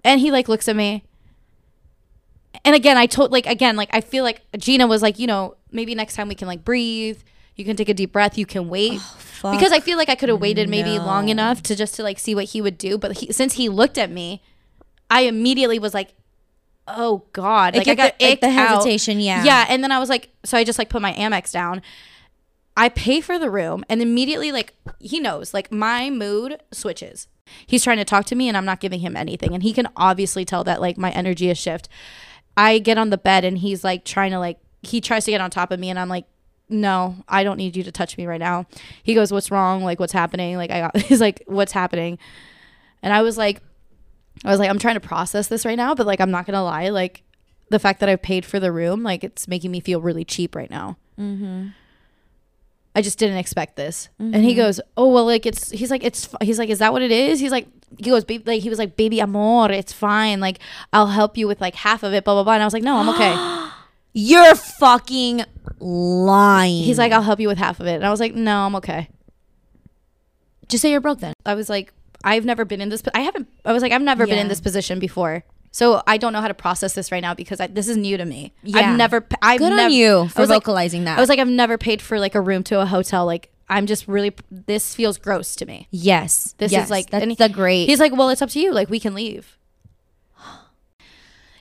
And 0.05 0.21
he 0.21 0.31
like 0.31 0.49
looks 0.49 0.69
at 0.69 0.76
me. 0.76 1.05
And 2.65 2.75
again 2.75 2.97
i 2.97 3.07
told 3.07 3.33
like 3.33 3.47
again 3.47 3.76
like 3.76 3.88
i 3.93 4.00
feel 4.00 4.25
like 4.25 4.43
gina 4.59 4.87
was 4.87 5.00
like 5.03 5.19
you 5.19 5.26
know 5.26 5.57
maybe 5.71 5.95
next 5.95 6.15
time 6.17 6.29
we 6.29 6.35
can 6.35 6.49
like 6.49 6.65
breathe 6.65 7.21
you 7.57 7.65
can 7.65 7.77
take 7.77 7.89
a 7.89 7.95
deep 7.95 8.13
breath. 8.13 8.39
You 8.39 8.47
can 8.47 8.69
wait. 8.69 9.01
Oh, 9.03 9.17
fuck. 9.19 9.53
Because 9.59 9.73
i 9.73 9.81
feel 9.81 9.99
like 9.99 10.09
i 10.09 10.15
could 10.15 10.29
have 10.29 10.41
waited 10.41 10.69
maybe 10.69 10.99
long 10.99 11.29
enough 11.29 11.63
to 11.65 11.75
just 11.75 11.95
to 11.97 12.03
like 12.03 12.19
see 12.19 12.35
what 12.35 12.45
he 12.45 12.61
would 12.61 12.79
do. 12.79 12.97
But 12.99 13.19
he, 13.19 13.33
since 13.33 13.55
he 13.55 13.69
looked 13.69 13.99
at 13.99 14.11
me 14.11 14.43
i 15.11 15.23
immediately 15.23 15.79
was 15.79 15.95
like 15.95 16.15
oh 16.89 17.25
god. 17.33 17.75
Like, 17.75 17.87
like 17.87 17.99
i 17.99 18.09
got 18.09 18.19
the, 18.19 18.29
like 18.29 18.41
the 18.41 18.47
icked 18.47 18.59
out. 18.59 18.77
hesitation. 18.77 19.21
Yeah, 19.21 19.45
yeah. 19.45 19.67
And 19.69 19.83
then 19.83 19.91
i 19.91 19.99
was 19.99 20.09
like 20.09 20.31
so 20.45 20.57
i 20.57 20.65
just 20.65 20.79
like 20.79 20.89
put 20.89 21.03
my 21.03 21.13
amex 21.15 21.53
down. 21.53 21.83
I 22.77 22.91
pay 22.91 23.23
for 23.23 23.39
the 23.39 23.51
room. 23.51 23.85
And 23.89 24.03
immediately 24.03 24.53
like 24.53 24.75
he 25.01 25.19
knows 25.19 25.55
like 25.55 25.73
my 25.73 26.11
mood 26.11 26.63
switches. 26.73 27.29
He's 27.67 27.85
trying 27.85 27.99
to 27.99 28.05
talk 28.05 28.27
to 28.27 28.35
me 28.35 28.49
and 28.49 28.57
i'm 28.57 28.65
not 28.67 28.81
giving 28.81 29.01
him 29.01 29.17
anything. 29.17 29.55
And 29.55 29.63
he 29.63 29.73
can 29.73 29.89
obviously 29.97 30.45
tell 30.45 30.65
that 30.65 30.81
like 30.81 30.99
my 30.99 31.11
energy 31.11 31.49
is 31.51 31.59
shift 31.59 31.89
i 32.57 32.79
get 32.79 32.99
on 32.99 33.11
the 33.11 33.19
bed 33.19 33.45
and 33.45 33.59
he's 33.59 33.85
like 33.85 34.05
trying 34.05 34.31
to 34.31 34.39
like 34.39 34.59
he 34.83 35.01
tries 35.01 35.25
to 35.25 35.31
get 35.31 35.41
on 35.41 35.51
top 35.51 35.71
of 35.71 35.79
me 35.79 35.91
and 35.91 35.99
i'm 35.99 36.09
like 36.09 36.25
no 36.69 37.17
i 37.29 37.45
don't 37.45 37.57
need 37.57 37.77
you 37.77 37.83
to 37.83 37.93
touch 37.93 38.17
me 38.19 38.27
right 38.27 38.41
now 38.41 38.67
he 39.03 39.15
goes 39.15 39.33
what's 39.33 39.51
wrong 39.51 39.85
like 39.85 40.01
what's 40.01 40.13
happening 40.13 40.57
like 40.57 40.71
i 40.71 40.81
got 40.81 40.97
he's 41.03 41.21
like 41.21 41.43
what's 41.47 41.73
happening 41.73 42.19
and 43.03 43.13
i 43.13 43.23
was 43.23 43.39
like 43.39 43.63
i 44.45 44.51
was 44.51 44.59
like 44.59 44.69
i'm 44.69 44.79
trying 44.79 44.95
to 44.95 45.01
process 45.01 45.49
this 45.49 45.65
right 45.65 45.77
now 45.77 45.95
but 45.95 46.07
like 46.07 46.21
i'm 46.21 46.31
not 46.31 46.45
gonna 46.47 46.65
lie 46.65 46.89
like 46.89 47.23
the 47.71 47.79
fact 47.79 48.01
that 48.01 48.09
i 48.09 48.17
paid 48.17 48.45
for 48.45 48.59
the 48.59 48.73
room 48.73 49.03
like 49.03 49.23
it's 49.23 49.47
making 49.47 49.71
me 49.71 49.81
feel 49.81 50.01
really 50.01 50.25
cheap 50.25 50.55
right 50.57 50.71
now 50.71 50.97
Mm-hmm. 51.19 51.69
I 52.95 53.03
just 53.03 53.19
didn't 53.19 53.37
expect 53.37 53.77
this. 53.77 54.09
And 54.19 54.37
he 54.37 54.55
goes, 54.55 54.81
"Oh 54.97 55.13
well, 55.13 55.27
like 55.27 55.45
it's." 55.45 55.71
He's 55.71 55.91
like, 55.91 56.03
"It's." 56.03 56.29
He's 56.41 56.59
like, 56.59 56.71
"Is 56.71 56.79
that 56.79 56.93
what 56.93 57.03
it 57.03 57.11
is?" 57.11 57.41
He's 57.41 57.51
like, 57.53 57.67
he 57.99 58.11
goes, 58.11 58.25
"Baby," 58.25 58.45
like 58.47 58.63
he 58.63 58.71
was 58.71 58.79
like, 58.79 58.97
"Baby 58.97 59.21
amor, 59.21 59.71
it's 59.71 59.93
fine. 59.93 60.41
Like 60.41 60.61
I'll 60.95 61.09
help 61.09 61.37
you 61.37 61.47
with 61.47 61.61
like 61.61 61.75
half 61.75 62.03
of 62.03 62.15
it." 62.15 62.25
Blah 62.25 62.35
blah 62.35 62.45
blah. 62.45 62.55
And 62.55 62.63
I 62.63 62.67
was 62.67 62.73
like, 62.73 62.83
"No, 62.83 62.97
I'm 62.97 63.09
okay." 63.11 63.35
You're 64.19 64.55
fucking 64.55 65.45
lying. 65.79 66.83
He's 66.85 66.99
like, 66.99 67.13
"I'll 67.13 67.23
help 67.23 67.39
you 67.39 67.49
with 67.49 67.59
half 67.59 67.81
of 67.81 67.87
it," 67.87 67.97
and 67.97 68.07
I 68.07 68.11
was 68.11 68.19
like, 68.21 68.35
"No, 68.35 68.61
I'm 68.61 68.75
okay." 68.76 69.09
just 70.69 70.83
say 70.83 70.91
you're 70.91 71.00
broke 71.00 71.21
then. 71.21 71.33
I 71.45 71.55
was 71.55 71.69
like, 71.69 71.93
"I've 72.25 72.45
never 72.45 72.65
been 72.65 72.81
in 72.81 72.89
this. 72.89 73.02
I 73.15 73.21
haven't." 73.21 73.49
I 73.65 73.73
was 73.73 73.83
like, 73.83 73.93
"I've 73.93 74.02
never 74.02 74.26
been 74.26 74.39
in 74.39 74.49
this 74.49 74.61
position 74.61 74.99
before." 74.99 75.45
So 75.71 76.02
I 76.07 76.17
don't 76.17 76.33
know 76.33 76.41
how 76.41 76.49
to 76.49 76.55
process 76.55 76.95
this 76.95 77.13
right 77.13 77.21
now 77.21 77.35
because 77.35 77.61
I, 77.61 77.67
this 77.67 77.87
is 77.87 77.99
new 77.99 78.17
to 78.17 78.25
me. 78.25 78.52
Yeah. 78.63 78.79
I've 78.93 78.97
never. 78.97 79.26
I've 79.43 79.59
Good 79.59 79.71
never, 79.71 79.83
on 79.83 79.93
you 79.93 80.21
I 80.23 80.29
for 80.29 80.41
was 80.41 80.49
like- 80.50 80.65
that. 80.65 81.19
I 81.19 81.21
was 81.21 81.29
like, 81.29 81.39
I've 81.39 81.49
never 81.49 81.76
paid 81.76 82.00
for 82.00 82.19
like 82.19 82.35
a 82.35 82.41
room 82.41 82.63
to 82.65 82.81
a 82.81 82.87
hotel. 82.87 83.26
Like, 83.26 83.50
I'm 83.69 83.85
just 83.87 84.09
really. 84.09 84.35
This 84.50 84.95
feels 84.95 85.19
gross 85.19 85.55
to 85.57 85.67
me. 85.67 85.89
yes, 85.91 86.55
This 86.59 86.73
yes, 86.73 86.85
is 86.87 86.91
like 86.91 87.11
that's 87.11 87.23
and 87.23 87.33
he- 87.33 87.37
the 87.37 87.49
great. 87.50 87.87
He's 87.89 88.00
like, 88.00 88.17
well, 88.17 88.31
it's 88.31 88.41
up 88.43 88.49
to 88.50 88.61
you. 88.61 88.73
Like, 88.73 88.89
we 88.89 88.99
can 88.99 89.15
leave. 89.15 89.55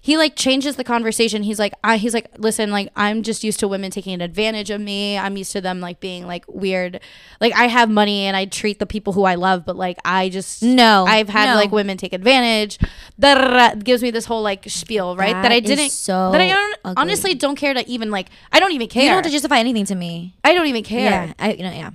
He 0.06 0.18
like 0.18 0.36
changes 0.36 0.76
the 0.76 0.84
conversation. 0.84 1.42
He's 1.42 1.58
like, 1.58 1.74
I. 1.84 1.98
He's 1.98 2.14
like, 2.14 2.28
listen, 2.38 2.70
like 2.70 2.90
I'm 2.96 3.24
just 3.24 3.44
used 3.44 3.60
to 3.62 3.68
women 3.68 3.90
taking 3.90 4.22
advantage 4.22 4.70
of 4.70 4.80
me. 4.80 5.18
I'm 5.18 5.36
used 5.36 5.52
to 5.54 5.62
them 5.62 5.80
like 5.80 6.00
being 6.00 6.28
like 6.28 6.46
weird. 6.48 7.00
Like 7.42 7.54
I 7.56 7.66
have 7.66 7.90
money 7.90 8.28
and 8.28 8.38
I 8.38 8.46
treat 8.46 8.78
the 8.78 8.86
people 8.86 9.14
who 9.14 9.24
I 9.24 9.34
love, 9.34 9.66
but 9.66 9.76
like 9.76 9.98
I 10.06 10.30
just 10.30 10.62
No, 10.62 11.06
I've 11.08 11.30
had 11.30 11.50
no. 11.50 11.56
like 11.56 11.72
women 11.72 11.98
take 11.98 12.14
advantage. 12.14 12.78
That 13.18 13.84
gives 13.84 14.04
me 14.04 14.12
this 14.12 14.26
whole 14.26 14.44
like 14.44 14.70
spiel, 14.70 15.16
right? 15.18 15.34
That, 15.34 15.42
That 15.42 15.52
I 15.52 15.60
didn't. 15.60 15.90
so 15.90 16.32
that 16.32 16.40
I 16.40 16.50
don't, 16.50 16.78
honestly 17.00 17.34
don't 17.34 17.56
care 17.56 17.74
to 17.74 17.90
even 17.90 18.12
like. 18.12 18.28
I 18.52 18.60
don't 18.60 18.74
even 18.74 18.88
care. 18.88 19.02
you 19.02 19.10
don't 19.10 19.16
have 19.18 19.26
to 19.26 19.32
justify 19.32 19.58
anything 19.58 19.86
to 19.86 19.96
me. 19.96 20.36
I 20.44 20.54
don't 20.54 20.68
even 20.68 20.84
care 20.84 21.10
Yeah, 21.10 21.34
I, 21.40 21.54
you 21.54 21.64
know, 21.64 21.72
yeah. 21.72 21.90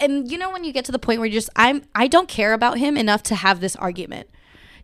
and 0.00 0.30
you 0.32 0.38
know 0.38 0.50
when 0.50 0.64
you 0.64 0.72
get 0.72 0.86
to 0.86 0.92
the 0.92 0.98
point 0.98 1.20
where 1.20 1.26
you're 1.26 1.34
just 1.42 1.50
I'm 1.56 1.82
I 1.94 2.06
don't 2.06 2.26
care 2.26 2.54
about 2.54 2.78
him 2.78 2.96
enough 2.96 3.22
to 3.24 3.34
have 3.34 3.60
this 3.60 3.76
argument. 3.76 4.30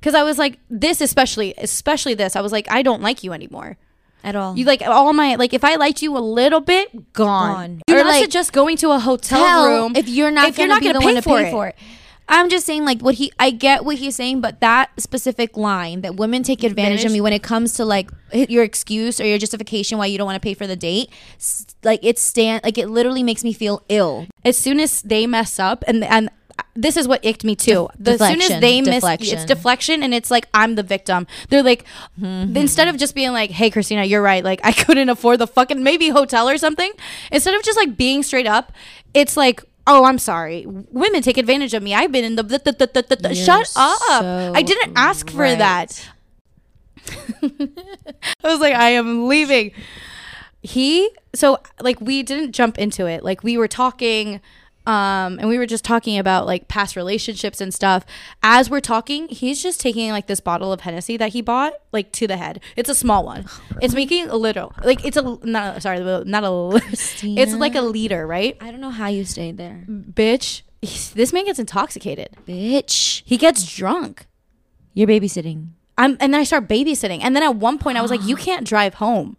Cuz 0.03 0.15
I 0.15 0.23
was 0.23 0.39
like 0.39 0.59
this 0.71 1.01
especially 1.01 1.55
especially 1.59 2.15
this 2.15 2.37
I 2.37 2.41
was 2.41 2.53
like 2.53 2.71
I 2.71 2.83
don't 2.83 3.03
like 3.03 3.23
you 3.25 3.33
anymore. 3.33 3.77
At 4.23 4.37
all. 4.37 4.57
You 4.57 4.65
like 4.67 4.83
all 4.83 5.13
my 5.13 5.37
like 5.37 5.55
if 5.55 5.65
I 5.65 5.77
liked 5.77 6.03
you 6.03 6.17
a 6.17 6.21
little 6.21 6.61
bit 6.61 7.13
gone. 7.13 7.55
Gone. 7.55 7.81
You're 7.89 8.01
Or, 8.01 8.05
not 8.05 8.11
like, 8.11 8.23
suggest 8.23 8.53
going 8.53 8.77
to 8.79 8.91
a 8.91 8.99
hotel 8.99 9.67
room 9.67 9.97
if 9.97 10.09
you're 10.09 10.31
not 10.31 10.49
if 10.49 10.59
you're 10.59 10.69
gonna 10.69 10.75
not 10.75 10.81
be 10.81 10.87
gonna 10.87 10.99
the 10.99 11.01
pay 11.01 11.05
one 11.07 11.15
to 11.15 11.29
pay 11.29 11.49
it. 11.49 11.51
for 11.51 11.67
it. 11.69 11.77
I'm 12.33 12.49
just 12.49 12.65
saying, 12.65 12.85
like 12.85 13.01
what 13.01 13.17
he, 13.17 13.33
I 13.41 13.51
get 13.51 13.85
what 13.85 13.97
he's 13.97 14.15
saying, 14.15 14.41
but 14.41 14.61
that 14.61 14.91
specific 15.01 15.57
line 15.57 16.03
that 16.03 16.15
women 16.15 16.45
take 16.45 16.63
advantage 16.63 17.05
of 17.05 17.11
me 17.11 17.21
when 17.21 17.33
it 17.33 17.43
comes 17.43 17.73
to 17.75 17.85
like 17.85 18.09
your 18.33 18.63
excuse 18.63 19.21
or 19.21 19.25
your 19.27 19.37
justification 19.37 19.99
why 19.99 20.07
you 20.07 20.17
don't 20.17 20.27
want 20.27 20.37
to 20.37 20.41
pay 20.41 20.55
for 20.55 20.69
the 20.69 20.77
date, 20.77 21.11
like 21.83 21.99
it 22.05 22.21
stand, 22.21 22.63
like 22.63 22.79
it 22.79 22.89
literally 22.89 23.25
makes 23.25 23.43
me 23.43 23.53
feel 23.53 23.83
ill. 23.89 24.27
as 24.45 24.57
soon 24.57 24.79
as 24.79 25.03
they 25.03 25.27
mess 25.27 25.59
up 25.59 25.83
and 25.89 26.05
and 26.05 26.31
this 26.75 26.97
is 26.97 27.09
what 27.09 27.25
icked 27.25 27.45
me 27.45 27.57
too. 27.57 27.89
De- 27.97 28.17
the 28.17 28.25
as 28.25 28.31
soon 28.31 28.43
as 28.43 28.61
they 28.61 28.81
miss, 28.81 29.05
it's 29.05 29.45
deflection, 29.45 30.03
and 30.03 30.15
it's 30.15 30.31
like 30.31 30.49
I'm 30.55 30.75
the 30.75 30.83
victim. 30.83 31.27
They're 31.49 31.63
like, 31.63 31.85
instead 32.21 32.89
of 32.89 32.97
just 32.97 33.15
being 33.15 33.33
like, 33.33 33.51
"Hey, 33.51 33.71
Cristina, 33.71 34.05
you're 34.05 34.23
right. 34.23 34.45
Like 34.45 34.61
I 34.63 34.73
couldn't 34.85 35.09
afford 35.09 35.39
the 35.39 35.47
fucking 35.47 35.83
maybe 35.83 36.09
hotel 36.09 36.49
or 36.49 36.59
something," 36.59 36.93
instead 37.33 37.55
of 37.55 37.63
just 37.63 37.77
like 37.77 37.97
being 37.97 38.23
straight 38.23 38.47
up, 38.47 38.73
it's 39.15 39.37
like. 39.37 39.65
Oh, 39.87 40.05
I'm 40.05 40.19
sorry. 40.19 40.67
Women 40.67 41.21
take 41.21 41.37
advantage 41.37 41.75
of 41.75 41.83
me. 41.83 41.95
I've 41.95 42.13
been 42.13 42.23
in 42.23 42.37
the, 42.37 42.45
the, 42.45 42.59
the, 42.59 43.17
the. 43.17 43.35
Shut 43.35 43.73
up. 43.75 43.99
so 43.99 44.53
I 44.55 44.63
didn't 44.63 44.93
ask 44.95 45.31
for 45.31 45.39
right. 45.39 45.59
that. 45.59 46.09
I 47.43 48.49
was 48.49 48.61
like, 48.61 48.75
I 48.75 48.91
am 48.91 49.27
leaving. 49.27 49.73
He 50.63 51.11
so 51.35 51.59
like 51.81 52.01
we 52.01 52.23
didn't 52.23 52.53
jump 52.53 52.79
into 52.79 53.07
it. 53.07 53.25
Like 53.25 53.43
we 53.43 53.57
were 53.57 53.67
talking 53.67 54.41
um 54.87 55.39
and 55.39 55.49
we 55.49 55.59
were 55.59 55.67
just 55.67 55.85
talking 55.85 56.19
about 56.19 56.47
like 56.47 56.69
past 56.69 56.97
relationships 56.97 57.61
and 57.61 57.73
stuff. 57.73 58.05
As 58.43 58.71
we're 58.71 58.81
talking, 58.81 59.29
he's 59.29 59.63
just 59.63 59.81
taking 59.81 60.11
like 60.11 60.27
this 60.27 60.41
bottle 60.41 60.73
of 60.73 60.81
Hennessy 60.81 61.17
that 61.19 61.31
he 61.31 61.43
bought 61.43 61.75
like 61.93 62.13
to 62.13 62.27
the 62.27 62.37
head. 62.37 62.61
It's 62.77 62.89
a 62.89 62.95
small 62.95 63.25
one. 63.25 63.47
It's 63.83 63.95
making 63.95 64.29
a 64.29 64.37
little 64.37 64.73
like 64.85 65.05
it's 65.05 65.17
a 65.17 65.39
not 65.43 65.83
sorry, 65.83 66.01
not 66.25 66.45
a 66.45 66.83
it's 66.93 67.55
like 67.55 67.75
a 67.75 67.83
liter, 67.83 68.27
right? 68.27 68.57
I 68.61 68.71
don't 68.71 68.81
know 68.81 68.91
how 68.91 69.09
you 69.09 69.25
stayed 69.25 69.57
there, 69.57 69.85
Bitch, 69.89 70.63
this 70.83 71.33
man 71.33 71.45
gets 71.45 71.59
intoxicated. 71.59 72.37
bitch. 72.47 73.23
He 73.25 73.37
gets 73.37 73.65
drunk. 73.75 74.27
You're 74.95 75.09
babysitting. 75.09 75.69
I'm 75.97 76.13
and 76.21 76.33
then 76.33 76.41
I 76.41 76.45
start 76.45 76.69
babysitting. 76.69 77.21
And 77.23 77.37
then 77.37 77.43
at 77.43 77.57
one 77.57 77.79
point 77.79 77.97
I 77.99 78.03
was 78.03 78.11
like, 78.11 78.23
You 78.25 78.37
can't 78.49 78.67
drive 78.67 78.95
home. 78.95 79.37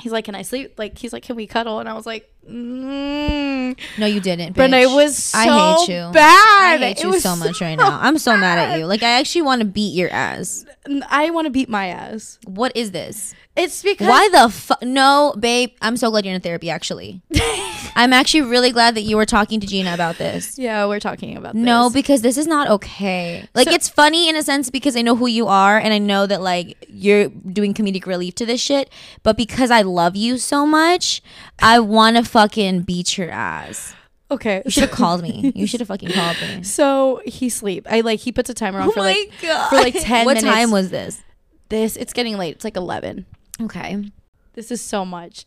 He's 0.00 0.12
like, 0.12 0.24
Can 0.24 0.34
I 0.34 0.42
sleep? 0.42 0.78
Like 0.78 0.98
he's 0.98 1.12
like, 1.12 1.22
Can 1.22 1.36
we 1.36 1.46
cuddle? 1.46 1.78
And 1.80 1.88
I 1.88 1.94
was 1.94 2.06
like, 2.06 2.32
mm. 2.50 3.78
No, 3.98 4.06
you 4.06 4.20
didn't. 4.20 4.54
But 4.54 4.72
I 4.74 4.86
was 4.86 5.16
so 5.16 5.38
I 5.38 5.76
hate 5.76 5.88
you. 5.88 6.10
bad. 6.12 6.82
I 6.82 6.86
hate 6.88 6.98
It 6.98 7.04
you 7.04 7.20
so 7.20 7.36
much 7.36 7.60
right 7.60 7.76
now. 7.76 7.98
I'm 8.00 8.18
so 8.18 8.36
mad 8.36 8.58
at 8.58 8.78
you. 8.78 8.86
Like 8.86 9.02
I 9.02 9.18
actually 9.18 9.42
want 9.42 9.60
to 9.60 9.66
beat 9.66 9.94
your 9.94 10.10
ass. 10.10 10.64
I 11.08 11.30
want 11.30 11.46
to 11.46 11.50
beat 11.50 11.68
my 11.68 11.86
ass. 11.86 12.38
What 12.44 12.76
is 12.76 12.90
this? 12.90 13.34
It's 13.56 13.82
because 13.84 14.08
Why 14.08 14.28
the 14.32 14.48
fuck? 14.48 14.82
No, 14.82 15.32
babe. 15.38 15.70
I'm 15.80 15.96
so 15.96 16.10
glad 16.10 16.24
you're 16.24 16.34
in 16.34 16.40
therapy. 16.40 16.70
Actually, 16.70 17.22
I'm 17.94 18.12
actually 18.12 18.40
really 18.42 18.72
glad 18.72 18.96
that 18.96 19.02
you 19.02 19.16
were 19.16 19.26
talking 19.26 19.60
to 19.60 19.66
Gina 19.66 19.94
about 19.94 20.18
this. 20.18 20.58
Yeah, 20.58 20.86
we're 20.86 20.98
talking 20.98 21.36
about 21.36 21.54
No, 21.54 21.84
this. 21.84 21.92
because 21.92 22.22
this 22.22 22.36
is 22.36 22.48
not 22.48 22.68
okay. 22.68 23.48
Like 23.54 23.68
So- 23.68 23.74
it's 23.74 23.88
funny 23.88 24.28
in 24.28 24.34
a 24.34 24.42
sense 24.42 24.70
because 24.70 24.96
I 24.96 25.02
know 25.02 25.14
who 25.14 25.28
you 25.28 25.46
are 25.46 25.78
and 25.78 25.94
I 25.94 25.98
know 25.98 26.26
that 26.26 26.42
like 26.42 26.84
you're 26.88 27.28
doing 27.28 27.74
comedic 27.74 28.06
relief 28.06 28.34
to 28.36 28.46
this 28.46 28.60
shit. 28.60 28.90
But 29.22 29.36
because 29.36 29.70
I 29.70 29.82
love 29.82 30.16
you 30.16 30.36
so 30.38 30.66
much, 30.66 31.22
I 31.60 31.78
want 31.78 32.16
to 32.16 32.24
fucking 32.24 32.82
beat 32.82 33.16
your 33.16 33.30
ass. 33.30 33.94
Okay. 34.32 34.62
You 34.64 34.70
should 34.72 34.82
have 34.88 34.90
called 34.90 35.22
me. 35.22 35.52
You 35.54 35.68
should 35.68 35.78
have 35.78 35.86
fucking 35.88 36.10
called 36.10 36.36
me. 36.42 36.64
So 36.64 37.22
he 37.24 37.48
sleep. 37.48 37.86
I 37.88 38.00
like 38.00 38.18
he 38.18 38.32
puts 38.32 38.50
a 38.50 38.54
timer 38.54 38.80
on 38.80 38.88
Oh 38.88 38.90
for 38.90 39.00
like 39.00 39.30
god. 39.40 39.68
for 39.70 39.76
like 39.76 39.94
10 39.94 40.24
What 40.24 40.34
minutes. 40.38 40.52
time 40.56 40.72
was 40.72 40.90
this? 40.90 41.22
this. 41.68 41.94
It's 41.96 42.12
getting 42.12 42.36
late. 42.36 42.56
It's 42.56 42.64
like 42.64 42.76
eleven. 42.76 43.26
Okay. 43.60 44.10
This 44.54 44.70
is 44.70 44.80
so 44.80 45.04
much. 45.04 45.44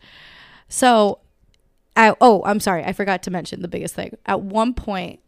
So, 0.69 1.19
I, 1.95 2.13
oh, 2.21 2.43
I'm 2.45 2.59
sorry. 2.59 2.83
I 2.83 2.93
forgot 2.93 3.23
to 3.23 3.31
mention 3.31 3.61
the 3.61 3.67
biggest 3.67 3.95
thing. 3.95 4.17
At 4.25 4.41
one 4.41 4.73
point, 4.73 5.19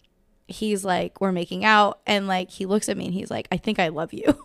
he's 0.47 0.83
like, 0.85 1.19
we're 1.21 1.31
making 1.31 1.63
out, 1.65 1.99
and 2.07 2.27
like 2.27 2.49
he 2.51 2.65
looks 2.65 2.89
at 2.89 2.97
me 2.97 3.05
and 3.05 3.13
he's 3.13 3.31
like, 3.31 3.47
I 3.51 3.57
think 3.57 3.79
I 3.79 3.87
love 3.89 4.13
you. 4.13 4.37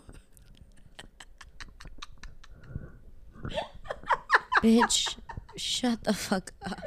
Bitch, 4.63 5.17
shut 5.57 6.05
the 6.05 6.15
fuck 6.15 6.53
up. 6.65 6.81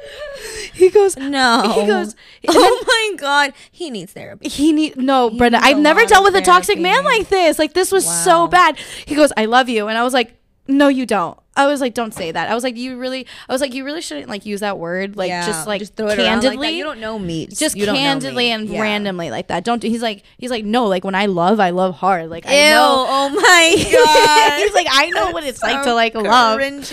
he 0.74 0.90
goes, 0.90 1.16
No. 1.16 1.72
He 1.74 1.86
goes, 1.86 2.16
Oh 2.48 2.84
my 2.86 3.16
god. 3.16 3.52
He 3.70 3.90
needs 3.90 4.12
therapy. 4.12 4.48
he 4.48 4.72
need 4.72 4.96
no, 4.96 5.30
Brenda. 5.30 5.60
I've 5.62 5.78
never 5.78 6.04
dealt 6.06 6.24
with 6.24 6.34
a 6.34 6.40
toxic 6.42 6.78
man 6.80 7.04
like 7.04 7.28
this. 7.28 7.58
Like 7.58 7.74
this 7.74 7.92
was 7.92 8.04
Wow. 8.06 8.12
so 8.24 8.46
bad. 8.48 8.78
He 9.06 9.14
goes, 9.14 9.32
I 9.36 9.44
love 9.44 9.68
you, 9.68 9.86
and 9.88 9.96
I 9.96 10.02
was 10.02 10.12
like, 10.12 10.34
no, 10.68 10.88
you 10.88 11.06
don't. 11.06 11.38
I 11.56 11.66
was 11.66 11.80
like, 11.80 11.92
don't 11.92 12.14
say 12.14 12.30
that. 12.30 12.48
I 12.48 12.54
was 12.54 12.62
like, 12.62 12.76
you 12.76 12.96
really. 12.98 13.26
I 13.48 13.52
was 13.52 13.60
like, 13.60 13.74
you 13.74 13.84
really 13.84 14.00
shouldn't 14.00 14.28
like 14.28 14.46
use 14.46 14.60
that 14.60 14.78
word. 14.78 15.16
Like 15.16 15.30
just 15.44 15.66
like 15.66 15.84
throw 15.96 16.06
it 16.06 16.14
candidly. 16.14 16.70
You 16.70 16.84
don't 16.84 17.00
know 17.00 17.18
me. 17.18 17.46
just 17.48 17.74
You 17.74 17.86
candidly 17.86 18.52
and 18.52 18.68
Yeah. 18.68 18.80
randomly 18.80 19.32
like 19.32 19.48
that. 19.48 19.64
Don't. 19.64 19.80
do 19.80 19.88
He's 19.88 20.00
like. 20.00 20.22
He's 20.38 20.52
like. 20.52 20.64
No. 20.64 20.86
Like 20.86 21.02
when 21.02 21.16
I 21.16 21.26
love, 21.26 21.58
I 21.58 21.70
love 21.70 21.96
hard. 21.96 22.30
Like 22.30 22.44
Ew. 22.44 22.50
I 22.52 22.70
know. 22.70 23.06
Oh 23.08 23.28
my 23.30 23.74
god. 23.92 24.58
he's 24.60 24.72
like. 24.72 24.86
I 24.88 25.10
know 25.10 25.32
what 25.32 25.42
it's 25.42 25.60
like 25.60 25.82
to 25.82 25.94
like 25.94 26.14
love. 26.14 26.60
And 26.60 26.84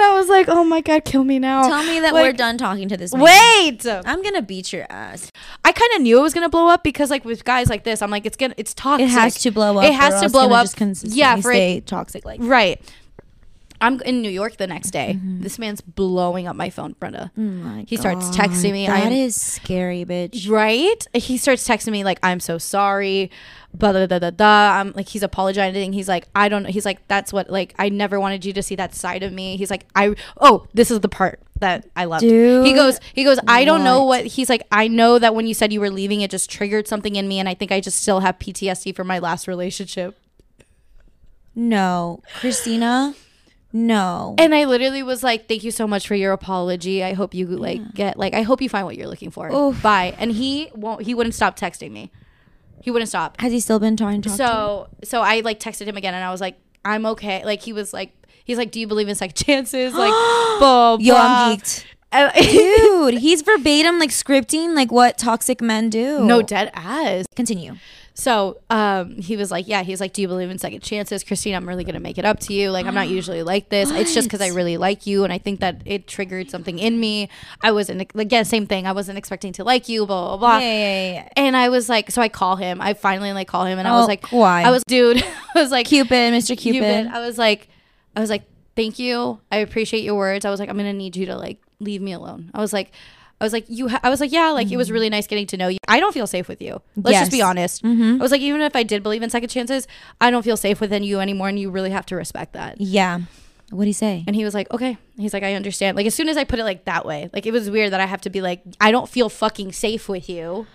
I 0.00 0.14
was 0.14 0.28
like, 0.28 0.48
oh 0.48 0.64
my 0.64 0.80
god, 0.80 1.04
kill 1.04 1.22
me 1.22 1.38
now. 1.38 1.68
Tell 1.68 1.84
me 1.84 2.00
that 2.00 2.12
Like, 2.12 2.22
we're 2.24 2.32
done 2.32 2.58
talking 2.58 2.88
to 2.88 2.96
this 2.96 3.12
man. 3.14 3.22
Wait. 3.22 3.86
I'm 3.86 4.24
gonna 4.24 4.42
beat 4.42 4.72
your 4.72 4.86
ass. 4.90 5.30
I 5.64 5.70
kind 5.70 5.90
of 5.94 6.02
knew 6.02 6.18
it 6.18 6.22
was 6.22 6.34
gonna 6.34 6.48
blow 6.48 6.66
up 6.66 6.82
because 6.82 7.10
like 7.10 7.24
with 7.24 7.44
guys 7.44 7.68
like 7.70 7.84
this, 7.84 8.02
I'm 8.02 8.10
like, 8.10 8.26
it's 8.26 8.36
gonna. 8.36 8.54
It's 8.56 8.74
toxic. 8.74 9.06
It 9.06 9.10
has 9.10 9.38
to 9.42 9.52
blow 9.52 9.78
up. 9.78 9.84
It 9.84 9.92
has 9.94 10.20
to 10.20 10.28
blow 10.30 10.50
up. 10.52 10.66
Just 10.76 11.04
Yeah. 11.14 11.36
For 11.36 11.52
it, 11.52 11.86
toxic 11.86 12.24
like. 12.24 12.40
right. 12.42 12.80
I'm 13.80 14.00
in 14.02 14.20
New 14.22 14.30
York 14.30 14.56
the 14.58 14.66
next 14.66 14.90
day. 14.90 15.14
Mm-hmm. 15.16 15.40
This 15.42 15.58
man's 15.58 15.80
blowing 15.80 16.46
up 16.46 16.54
my 16.56 16.70
phone, 16.70 16.94
Brenda. 17.00 17.30
Oh 17.36 17.40
my 17.40 17.84
He 17.88 17.96
starts 17.96 18.36
God. 18.36 18.50
texting 18.50 18.72
me. 18.72 18.86
That 18.86 19.04
I'm- 19.04 19.12
is 19.12 19.40
scary, 19.40 20.04
bitch. 20.04 20.48
Right? 20.50 21.06
He 21.14 21.36
starts 21.38 21.66
texting 21.66 21.92
me 21.92 22.04
like, 22.04 22.18
"I'm 22.22 22.40
so 22.40 22.58
sorry." 22.58 23.30
Blah 23.72 23.92
blah 23.92 24.06
blah 24.06 24.18
blah. 24.18 24.32
blah. 24.32 24.78
I'm 24.80 24.92
like, 24.96 25.08
he's 25.08 25.22
apologizing. 25.22 25.92
He's 25.92 26.08
like, 26.08 26.26
I 26.34 26.48
don't. 26.48 26.64
He's 26.64 26.84
like, 26.84 27.06
that's 27.06 27.32
what 27.32 27.48
like 27.50 27.72
I 27.78 27.88
never 27.88 28.18
wanted 28.18 28.44
you 28.44 28.52
to 28.54 28.62
see 28.64 28.74
that 28.74 28.94
side 28.96 29.22
of 29.22 29.32
me. 29.32 29.56
He's 29.56 29.70
like, 29.70 29.86
I. 29.94 30.16
Oh, 30.40 30.66
this 30.74 30.90
is 30.90 30.98
the 31.00 31.08
part 31.08 31.40
that 31.60 31.86
I 31.94 32.06
love. 32.06 32.20
He 32.22 32.72
goes. 32.72 32.98
He 33.14 33.22
goes. 33.22 33.38
I 33.46 33.64
don't 33.64 33.84
know 33.84 34.00
what? 34.04 34.24
what. 34.24 34.26
He's 34.32 34.48
like. 34.48 34.62
I 34.72 34.88
know 34.88 35.18
that 35.20 35.36
when 35.36 35.46
you 35.46 35.54
said 35.54 35.72
you 35.72 35.78
were 35.80 35.90
leaving, 35.90 36.20
it 36.20 36.32
just 36.32 36.50
triggered 36.50 36.88
something 36.88 37.14
in 37.14 37.28
me, 37.28 37.38
and 37.38 37.48
I 37.48 37.54
think 37.54 37.70
I 37.70 37.80
just 37.80 38.00
still 38.02 38.18
have 38.20 38.40
PTSD 38.40 38.94
from 38.96 39.06
my 39.06 39.20
last 39.20 39.46
relationship. 39.46 40.18
No, 41.54 42.22
Cristina. 42.40 43.14
No. 43.72 44.34
And 44.38 44.54
I 44.54 44.64
literally 44.64 45.02
was 45.02 45.22
like, 45.22 45.48
"Thank 45.48 45.62
you 45.62 45.70
so 45.70 45.86
much 45.86 46.08
for 46.08 46.14
your 46.14 46.32
apology. 46.32 47.04
I 47.04 47.12
hope 47.12 47.34
you 47.34 47.46
like 47.46 47.94
get 47.94 48.18
like 48.18 48.34
I 48.34 48.42
hope 48.42 48.60
you 48.60 48.68
find 48.68 48.84
what 48.84 48.96
you're 48.96 49.06
looking 49.06 49.30
for." 49.30 49.50
Oof. 49.52 49.82
Bye. 49.82 50.14
And 50.18 50.32
he 50.32 50.70
won't. 50.74 51.02
He 51.02 51.14
wouldn't 51.14 51.34
stop 51.34 51.58
texting 51.58 51.92
me. 51.92 52.10
He 52.82 52.90
wouldn't 52.90 53.08
stop. 53.08 53.40
Has 53.40 53.52
he 53.52 53.60
still 53.60 53.78
been 53.78 53.96
trying 53.96 54.22
to 54.22 54.28
talk 54.28 54.38
to 54.38 54.42
you? 54.42 54.48
So 54.48 54.88
so 55.04 55.20
I 55.22 55.40
like 55.40 55.60
texted 55.60 55.86
him 55.86 55.96
again 55.96 56.14
and 56.14 56.24
I 56.24 56.30
was 56.30 56.40
like, 56.40 56.58
I'm 56.84 57.06
okay. 57.06 57.44
Like 57.44 57.62
he 57.62 57.72
was 57.72 57.92
like 57.92 58.12
he's 58.44 58.58
like, 58.58 58.70
Do 58.72 58.80
you 58.80 58.86
believe 58.86 59.08
in 59.08 59.14
second 59.14 59.36
chances? 59.36 59.94
Like 59.94 60.10
blah, 60.58 60.96
Yo, 61.00 61.14
blah. 61.14 61.22
I'm 61.22 61.58
geeked. 61.58 61.84
Dude, 62.12 63.14
he's 63.18 63.42
verbatim 63.42 63.98
like 63.98 64.10
scripting 64.10 64.74
like 64.74 64.90
what 64.90 65.16
toxic 65.18 65.60
men 65.60 65.90
do. 65.90 66.24
no 66.24 66.42
dead 66.42 66.70
ass. 66.74 67.26
Continue. 67.36 67.76
So 68.12 68.60
um 68.68 69.16
he 69.16 69.36
was 69.36 69.50
like, 69.50 69.66
Yeah, 69.68 69.82
he's 69.82 70.00
like, 70.00 70.12
Do 70.12 70.20
you 70.20 70.28
believe 70.28 70.50
in 70.50 70.58
second 70.58 70.82
chances? 70.82 71.22
Christine, 71.24 71.54
I'm 71.54 71.66
really 71.68 71.84
gonna 71.84 72.00
make 72.00 72.18
it 72.18 72.24
up 72.24 72.40
to 72.40 72.52
you. 72.52 72.70
Like 72.70 72.84
I'm 72.84 72.94
not 72.94 73.08
usually 73.08 73.42
like 73.42 73.68
this. 73.70 73.90
It's 73.90 74.12
just 74.12 74.26
because 74.26 74.40
I 74.42 74.48
really 74.48 74.76
like 74.76 75.06
you 75.06 75.24
and 75.24 75.32
I 75.32 75.38
think 75.38 75.60
that 75.60 75.80
it 75.86 76.06
triggered 76.06 76.50
something 76.50 76.78
in 76.78 76.98
me. 77.00 77.28
I 77.62 77.70
wasn't 77.72 78.10
again, 78.14 78.44
same 78.44 78.66
thing. 78.66 78.86
I 78.86 78.92
wasn't 78.92 79.16
expecting 79.16 79.52
to 79.54 79.64
like 79.64 79.88
you, 79.88 80.04
blah 80.04 80.28
blah 80.28 80.36
blah. 80.36 80.58
Yeah, 80.58 80.72
yeah, 80.72 81.12
yeah. 81.12 81.28
And 81.36 81.56
I 81.56 81.68
was 81.68 81.88
like, 81.88 82.10
so 82.10 82.20
I 82.20 82.28
call 82.28 82.56
him. 82.56 82.80
I 82.80 82.94
finally 82.94 83.32
like 83.32 83.46
call 83.48 83.64
him, 83.64 83.78
and 83.78 83.86
I 83.88 83.92
Oh, 83.94 84.00
was 84.00 84.08
like, 84.08 84.26
why? 84.32 84.62
I 84.64 84.70
was, 84.70 84.82
dude. 84.84 85.22
I 85.54 85.60
was 85.62 85.70
like, 85.70 85.86
Cupid, 85.86 86.34
Mr. 86.34 86.58
Cupid. 86.58 87.06
I 87.06 87.20
was 87.20 87.38
like, 87.38 87.68
I 88.16 88.20
was 88.20 88.28
like, 88.28 88.42
thank 88.76 88.98
you. 88.98 89.40
I 89.50 89.58
appreciate 89.58 90.02
your 90.02 90.16
words. 90.16 90.44
I 90.44 90.50
was 90.50 90.60
like, 90.60 90.68
I'm 90.68 90.76
gonna 90.76 90.92
need 90.92 91.16
you 91.16 91.26
to 91.26 91.36
like 91.36 91.58
leave 91.80 92.00
me 92.02 92.12
alone. 92.12 92.50
I 92.54 92.60
was 92.60 92.72
like, 92.72 92.92
I 93.40 93.44
was 93.44 93.52
like, 93.52 93.64
you. 93.68 93.88
Ha-, 93.88 94.00
I 94.02 94.10
was 94.10 94.20
like, 94.20 94.32
yeah, 94.32 94.50
like 94.50 94.70
it 94.70 94.76
was 94.76 94.90
really 94.90 95.08
nice 95.08 95.26
getting 95.26 95.46
to 95.48 95.56
know 95.56 95.68
you. 95.68 95.78
I 95.88 95.98
don't 95.98 96.12
feel 96.12 96.26
safe 96.26 96.46
with 96.46 96.60
you. 96.60 96.82
Let's 96.96 97.18
just 97.18 97.30
be 97.30 97.38
Yes. 97.38 97.46
honest. 97.46 97.82
Mhm. 97.82 98.20
I 98.20 98.22
was 98.22 98.30
like, 98.32 98.42
even 98.42 98.60
if 98.60 98.76
I 98.76 98.82
did 98.82 99.02
believe 99.02 99.22
in 99.22 99.30
second 99.30 99.48
chances, 99.48 99.88
I 100.20 100.30
don't 100.30 100.42
feel 100.42 100.56
safe 100.58 100.80
within 100.80 101.02
you 101.02 101.20
anymore, 101.20 101.48
and 101.48 101.58
you 101.58 101.70
really 101.70 101.90
have 101.90 102.04
to 102.06 102.16
respect 102.16 102.52
that. 102.52 102.80
Yeah. 102.80 103.20
What'd 103.70 103.86
he 103.86 103.92
say? 103.92 104.24
And 104.26 104.34
he 104.36 104.44
was 104.44 104.52
like, 104.52 104.68
okay. 104.72 104.98
He's 105.16 105.32
like, 105.32 105.42
I 105.44 105.54
understand. 105.54 105.96
Like 105.96 106.06
as 106.06 106.14
soon 106.14 106.28
as 106.28 106.36
I 106.36 106.44
put 106.44 106.58
it 106.58 106.64
like 106.64 106.84
that 106.86 107.06
way, 107.06 107.30
like 107.32 107.46
it 107.46 107.52
was 107.52 107.70
weird 107.70 107.92
that 107.92 108.00
I 108.00 108.06
have 108.06 108.20
to 108.22 108.30
be 108.30 108.40
like, 108.42 108.62
I 108.80 108.90
don't 108.90 109.08
feel 109.08 109.28
fucking 109.28 109.72
safe 109.72 110.08
with 110.08 110.28
you. 110.28 110.66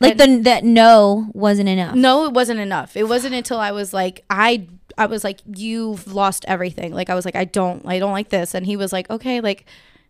Like 0.00 0.16
the 0.16 0.38
that 0.44 0.62
no 0.62 1.26
wasn't 1.34 1.68
enough. 1.68 1.96
No, 1.96 2.24
it 2.24 2.32
wasn't 2.32 2.60
enough. 2.60 2.96
It 2.96 3.08
wasn't 3.08 3.34
until 3.34 3.58
I 3.58 3.72
was 3.72 3.92
like, 3.92 4.24
I 4.30 4.68
I 4.96 5.06
was 5.06 5.24
like, 5.24 5.40
you've 5.44 6.14
lost 6.14 6.44
everything. 6.46 6.94
Like 6.94 7.10
I 7.10 7.16
was 7.16 7.24
like, 7.24 7.34
I 7.34 7.44
don't 7.44 7.84
I 7.84 7.98
don't 7.98 8.12
like 8.12 8.28
this. 8.28 8.54
And 8.54 8.64
he 8.64 8.76
was 8.76 8.92
like, 8.92 9.10
okay, 9.10 9.40
like 9.40 9.66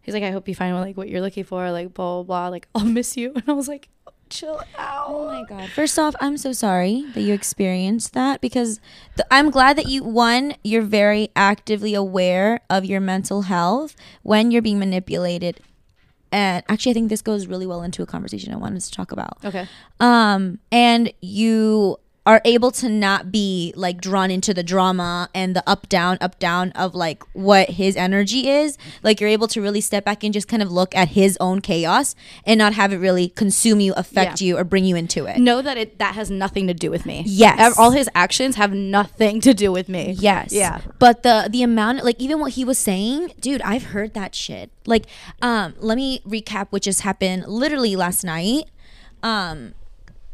he's 0.08 0.14
like, 0.14 0.22
I 0.22 0.30
hope 0.30 0.48
you 0.48 0.54
find 0.54 0.74
like 0.76 0.96
what 0.96 1.10
you're 1.10 1.20
looking 1.20 1.44
for, 1.44 1.70
like 1.70 1.92
blah 1.92 2.22
blah 2.22 2.22
blah. 2.22 2.48
Like 2.48 2.66
I'll 2.74 2.84
miss 2.84 3.14
you. 3.16 3.32
And 3.36 3.44
I 3.46 3.52
was 3.52 3.68
like, 3.68 3.90
chill 4.30 4.62
out. 4.78 5.06
Oh 5.08 5.26
my 5.26 5.44
god. 5.46 5.68
First 5.68 5.98
off, 5.98 6.14
I'm 6.18 6.38
so 6.38 6.52
sorry 6.52 7.04
that 7.12 7.20
you 7.20 7.34
experienced 7.34 8.14
that 8.14 8.40
because 8.40 8.80
the, 9.16 9.26
I'm 9.30 9.50
glad 9.50 9.76
that 9.76 9.86
you 9.86 10.02
one 10.02 10.54
you're 10.64 10.80
very 10.80 11.28
actively 11.36 11.92
aware 11.92 12.60
of 12.70 12.86
your 12.86 13.00
mental 13.00 13.42
health 13.42 13.96
when 14.22 14.50
you're 14.50 14.62
being 14.62 14.78
manipulated. 14.78 15.60
And 16.32 16.64
actually 16.70 16.92
I 16.92 16.94
think 16.94 17.10
this 17.10 17.20
goes 17.22 17.46
really 17.46 17.66
well 17.66 17.82
into 17.82 18.02
a 18.02 18.06
conversation 18.06 18.52
I 18.54 18.56
wanted 18.56 18.80
to 18.80 18.90
talk 18.90 19.12
about. 19.12 19.44
Okay. 19.44 19.68
um 20.00 20.58
and 20.72 21.12
you 21.20 21.98
are 22.28 22.42
able 22.44 22.70
to 22.70 22.88
not 22.90 23.32
be 23.32 23.72
like 23.74 24.00
drawn 24.02 24.30
into 24.30 24.52
the 24.52 24.62
drama 24.62 25.30
and 25.34 25.56
the 25.56 25.62
up 25.66 25.88
down 25.88 26.18
up 26.20 26.38
down 26.38 26.70
of 26.72 26.94
like 26.94 27.22
what 27.32 27.70
his 27.70 27.96
energy 27.96 28.48
is 28.50 28.76
like 29.02 29.18
you're 29.18 29.30
able 29.30 29.48
to 29.48 29.62
really 29.62 29.80
step 29.80 30.04
back 30.04 30.22
and 30.22 30.34
just 30.34 30.46
kind 30.46 30.62
of 30.62 30.70
look 30.70 30.94
at 30.94 31.08
his 31.08 31.38
own 31.40 31.60
chaos 31.62 32.14
and 32.44 32.58
not 32.58 32.74
have 32.74 32.92
it 32.92 32.98
really 32.98 33.30
consume 33.30 33.80
you 33.80 33.94
affect 33.94 34.42
Yeah. 34.42 34.46
you 34.46 34.58
or 34.58 34.64
bring 34.64 34.84
you 34.84 34.94
into 34.94 35.24
it 35.24 35.38
Know 35.38 35.62
that 35.62 35.78
it 35.78 35.98
that 35.98 36.14
has 36.16 36.30
nothing 36.30 36.66
to 36.66 36.74
do 36.74 36.90
with 36.90 37.06
me. 37.06 37.22
Yes. 37.26 37.78
All 37.78 37.92
his 37.92 38.10
actions 38.14 38.56
have 38.56 38.72
nothing 38.74 39.40
to 39.40 39.54
do 39.54 39.72
with 39.72 39.88
me. 39.88 40.14
Yes. 40.18 40.52
Yeah. 40.52 40.80
But 40.98 41.22
the 41.22 41.48
the 41.50 41.62
amount 41.62 42.04
like 42.04 42.20
even 42.20 42.40
what 42.40 42.52
he 42.52 42.64
was 42.64 42.78
saying, 42.78 43.32
dude, 43.40 43.62
I've 43.62 43.84
heard 43.94 44.12
that 44.12 44.34
shit. 44.34 44.70
Like 44.84 45.06
um 45.40 45.74
let 45.78 45.96
me 45.96 46.20
recap 46.28 46.66
what 46.70 46.82
just 46.82 47.00
happened 47.00 47.46
literally 47.46 47.96
last 47.96 48.22
night. 48.22 48.64
Um 49.22 49.72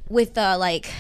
with 0.09 0.35
the 0.35 0.59
like 0.59 0.91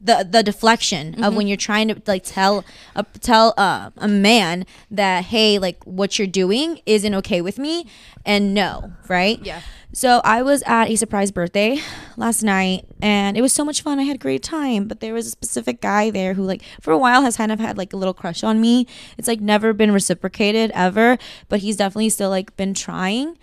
the 0.00 0.26
the 0.30 0.42
deflection 0.42 1.24
of 1.24 1.34
when 1.34 1.46
you're 1.46 1.56
trying 1.56 1.88
to 1.88 2.00
like 2.06 2.22
tell 2.24 2.64
a 2.94 3.04
tell 3.20 3.54
uh, 3.56 3.90
a 3.96 4.06
man 4.08 4.66
that 4.90 5.24
hey 5.24 5.58
like 5.58 5.82
what 5.84 6.18
you're 6.18 6.26
doing 6.28 6.80
isn't 6.86 7.14
okay 7.14 7.40
with 7.40 7.58
me 7.58 7.86
and 8.24 8.52
no 8.52 8.92
right 9.08 9.38
Yeah. 9.42 9.60
so 9.92 10.20
I 10.22 10.42
was 10.42 10.62
at 10.66 10.90
a 10.90 10.96
surprise 10.96 11.30
birthday 11.30 11.78
last 12.18 12.42
night 12.42 12.84
and 13.00 13.36
it 13.38 13.40
was 13.42 13.52
so 13.54 13.64
much 13.64 13.82
fun. 13.82 13.98
I 13.98 14.02
had 14.02 14.16
a 14.16 14.18
great 14.18 14.42
time, 14.42 14.86
but 14.88 15.00
there 15.00 15.14
was 15.14 15.26
a 15.26 15.30
specific 15.30 15.80
guy 15.80 16.10
there 16.10 16.34
who 16.34 16.42
like 16.42 16.62
for 16.80 16.92
a 16.92 16.98
while 16.98 17.22
has 17.22 17.36
kind 17.36 17.50
of 17.52 17.58
had 17.60 17.78
like 17.78 17.92
a 17.92 17.96
little 17.96 18.14
crush 18.14 18.42
on 18.44 18.60
me. 18.60 18.86
It's 19.16 19.28
like 19.28 19.40
never 19.40 19.72
been 19.72 19.92
reciprocated 19.92 20.70
ever, 20.74 21.16
but 21.48 21.60
he's 21.60 21.76
definitely 21.76 22.10
still 22.10 22.30
like 22.30 22.54
been 22.56 22.74
trying. 22.74 23.38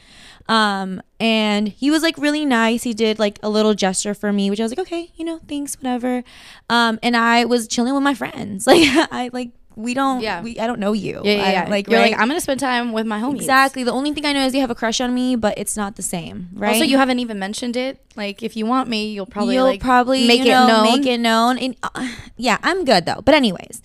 Um 0.50 1.02
and 1.20 1.70
he 1.70 1.90
was 1.90 2.04
like 2.04 2.18
really 2.18 2.46
nice. 2.46 2.84
He 2.84 2.94
did 2.94 3.18
like 3.20 3.40
a 3.42 3.50
little 3.50 3.74
gesture 3.74 4.14
for 4.14 4.34
me, 4.34 4.50
which 4.50 4.60
I 4.60 4.64
was 4.64 4.72
like, 4.72 4.80
"Okay, 4.80 5.12
you 5.16 5.24
know, 5.24 5.40
thanks, 5.48 5.76
whatever." 5.76 6.24
Um 6.70 7.00
and 7.02 7.16
I 7.16 7.46
was 7.46 7.68
chilling 7.68 7.94
with 7.94 8.04
my 8.04 8.14
friends. 8.14 8.68
Like 8.74 8.88
I 9.12 9.30
like 9.32 9.52
we 9.76 9.94
don't 9.96 10.22
Yeah. 10.22 10.42
we 10.44 10.60
I 10.60 10.68
don't 10.68 10.80
know 10.80 10.94
you. 10.94 11.22
Yeah, 11.24 11.34
yeah, 11.36 11.52
yeah. 11.52 11.70
Like 11.70 11.90
you're 11.90 12.00
right? 12.00 12.12
like, 12.12 12.20
I'm 12.20 12.28
gonna 12.28 12.42
spend 12.42 12.60
time 12.60 12.92
with 12.92 13.08
my 13.08 13.20
homies. 13.20 13.38
Exactly. 13.38 13.84
The 13.84 13.92
only 13.92 14.12
thing 14.14 14.26
I 14.26 14.34
know 14.34 14.46
is 14.46 14.54
you 14.54 14.62
have 14.62 14.70
a 14.70 14.76
crush 14.76 15.00
on 15.02 15.14
me, 15.14 15.36
but 15.36 15.58
it's 15.58 15.76
not 15.78 15.96
the 15.96 16.04
same, 16.04 16.50
right? 16.54 16.74
Also, 16.74 16.84
you 16.84 16.98
haven't 16.98 17.20
even 17.20 17.40
mentioned 17.40 17.76
it. 17.76 18.00
Like, 18.16 18.44
if 18.44 18.56
you 18.56 18.66
want 18.68 18.88
me, 18.90 19.12
you'll 19.14 19.26
probably 19.26 19.56
you'll 19.56 19.64
like 19.66 19.80
probably 19.82 20.28
make 20.28 20.42
you 20.42 20.52
know, 20.52 20.66
it 20.66 20.68
known. 20.68 20.84
Make 20.84 21.06
it 21.08 21.18
known. 21.20 21.58
And, 21.58 21.76
uh, 21.82 22.08
yeah, 22.38 22.58
I'm 22.62 22.86
good 22.86 23.06
though. 23.06 23.22
But 23.24 23.34
anyways, 23.34 23.82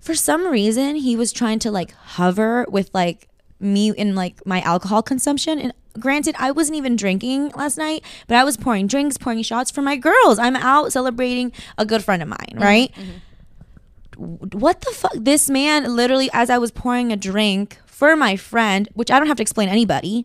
for 0.00 0.14
some 0.14 0.46
reason 0.46 0.96
he 0.96 1.16
was 1.16 1.32
trying 1.32 1.58
to 1.60 1.70
like 1.70 1.92
hover 1.92 2.64
with 2.70 2.90
like 2.94 3.28
me 3.60 3.90
in 3.90 4.14
like 4.14 4.44
my 4.46 4.60
alcohol 4.62 5.02
consumption. 5.02 5.58
And 5.58 5.72
granted, 5.98 6.34
I 6.38 6.50
wasn't 6.50 6.76
even 6.76 6.96
drinking 6.96 7.50
last 7.50 7.78
night, 7.78 8.04
but 8.26 8.36
I 8.36 8.44
was 8.44 8.56
pouring 8.56 8.86
drinks, 8.86 9.16
pouring 9.16 9.42
shots 9.42 9.70
for 9.70 9.82
my 9.82 9.96
girls. 9.96 10.38
I'm 10.38 10.56
out 10.56 10.92
celebrating 10.92 11.52
a 11.78 11.86
good 11.86 12.04
friend 12.04 12.22
of 12.22 12.28
mine, 12.28 12.38
mm-hmm, 12.52 12.62
right? 12.62 12.92
Mm-hmm. 12.92 14.58
What 14.58 14.80
the 14.80 14.92
fuck? 14.92 15.12
This 15.14 15.50
man 15.50 15.94
literally, 15.94 16.30
as 16.32 16.48
I 16.48 16.58
was 16.58 16.70
pouring 16.70 17.12
a 17.12 17.16
drink 17.16 17.78
for 17.86 18.16
my 18.16 18.36
friend, 18.36 18.88
which 18.94 19.10
I 19.10 19.18
don't 19.18 19.28
have 19.28 19.36
to 19.36 19.42
explain 19.42 19.68
to 19.68 19.72
anybody 19.72 20.24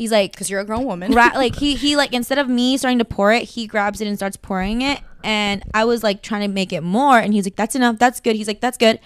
he's 0.00 0.10
like 0.10 0.32
because 0.32 0.48
you're 0.48 0.60
a 0.60 0.64
grown 0.64 0.86
woman. 0.86 1.12
gra- 1.12 1.32
like 1.34 1.54
he 1.56 1.76
he 1.76 1.94
like 1.94 2.12
instead 2.12 2.38
of 2.38 2.48
me 2.48 2.76
starting 2.76 2.98
to 2.98 3.04
pour 3.04 3.32
it, 3.32 3.42
he 3.42 3.66
grabs 3.66 4.00
it 4.00 4.08
and 4.08 4.16
starts 4.16 4.36
pouring 4.36 4.82
it. 4.82 5.00
And 5.22 5.62
I 5.74 5.84
was 5.84 6.02
like 6.02 6.22
trying 6.22 6.40
to 6.40 6.48
make 6.48 6.72
it 6.72 6.82
more, 6.82 7.18
and 7.18 7.34
he's 7.34 7.44
like, 7.44 7.56
"That's 7.56 7.74
enough. 7.74 7.98
That's 7.98 8.20
good." 8.20 8.36
He's 8.36 8.48
like, 8.48 8.60
"That's 8.60 8.78
good." 8.78 8.98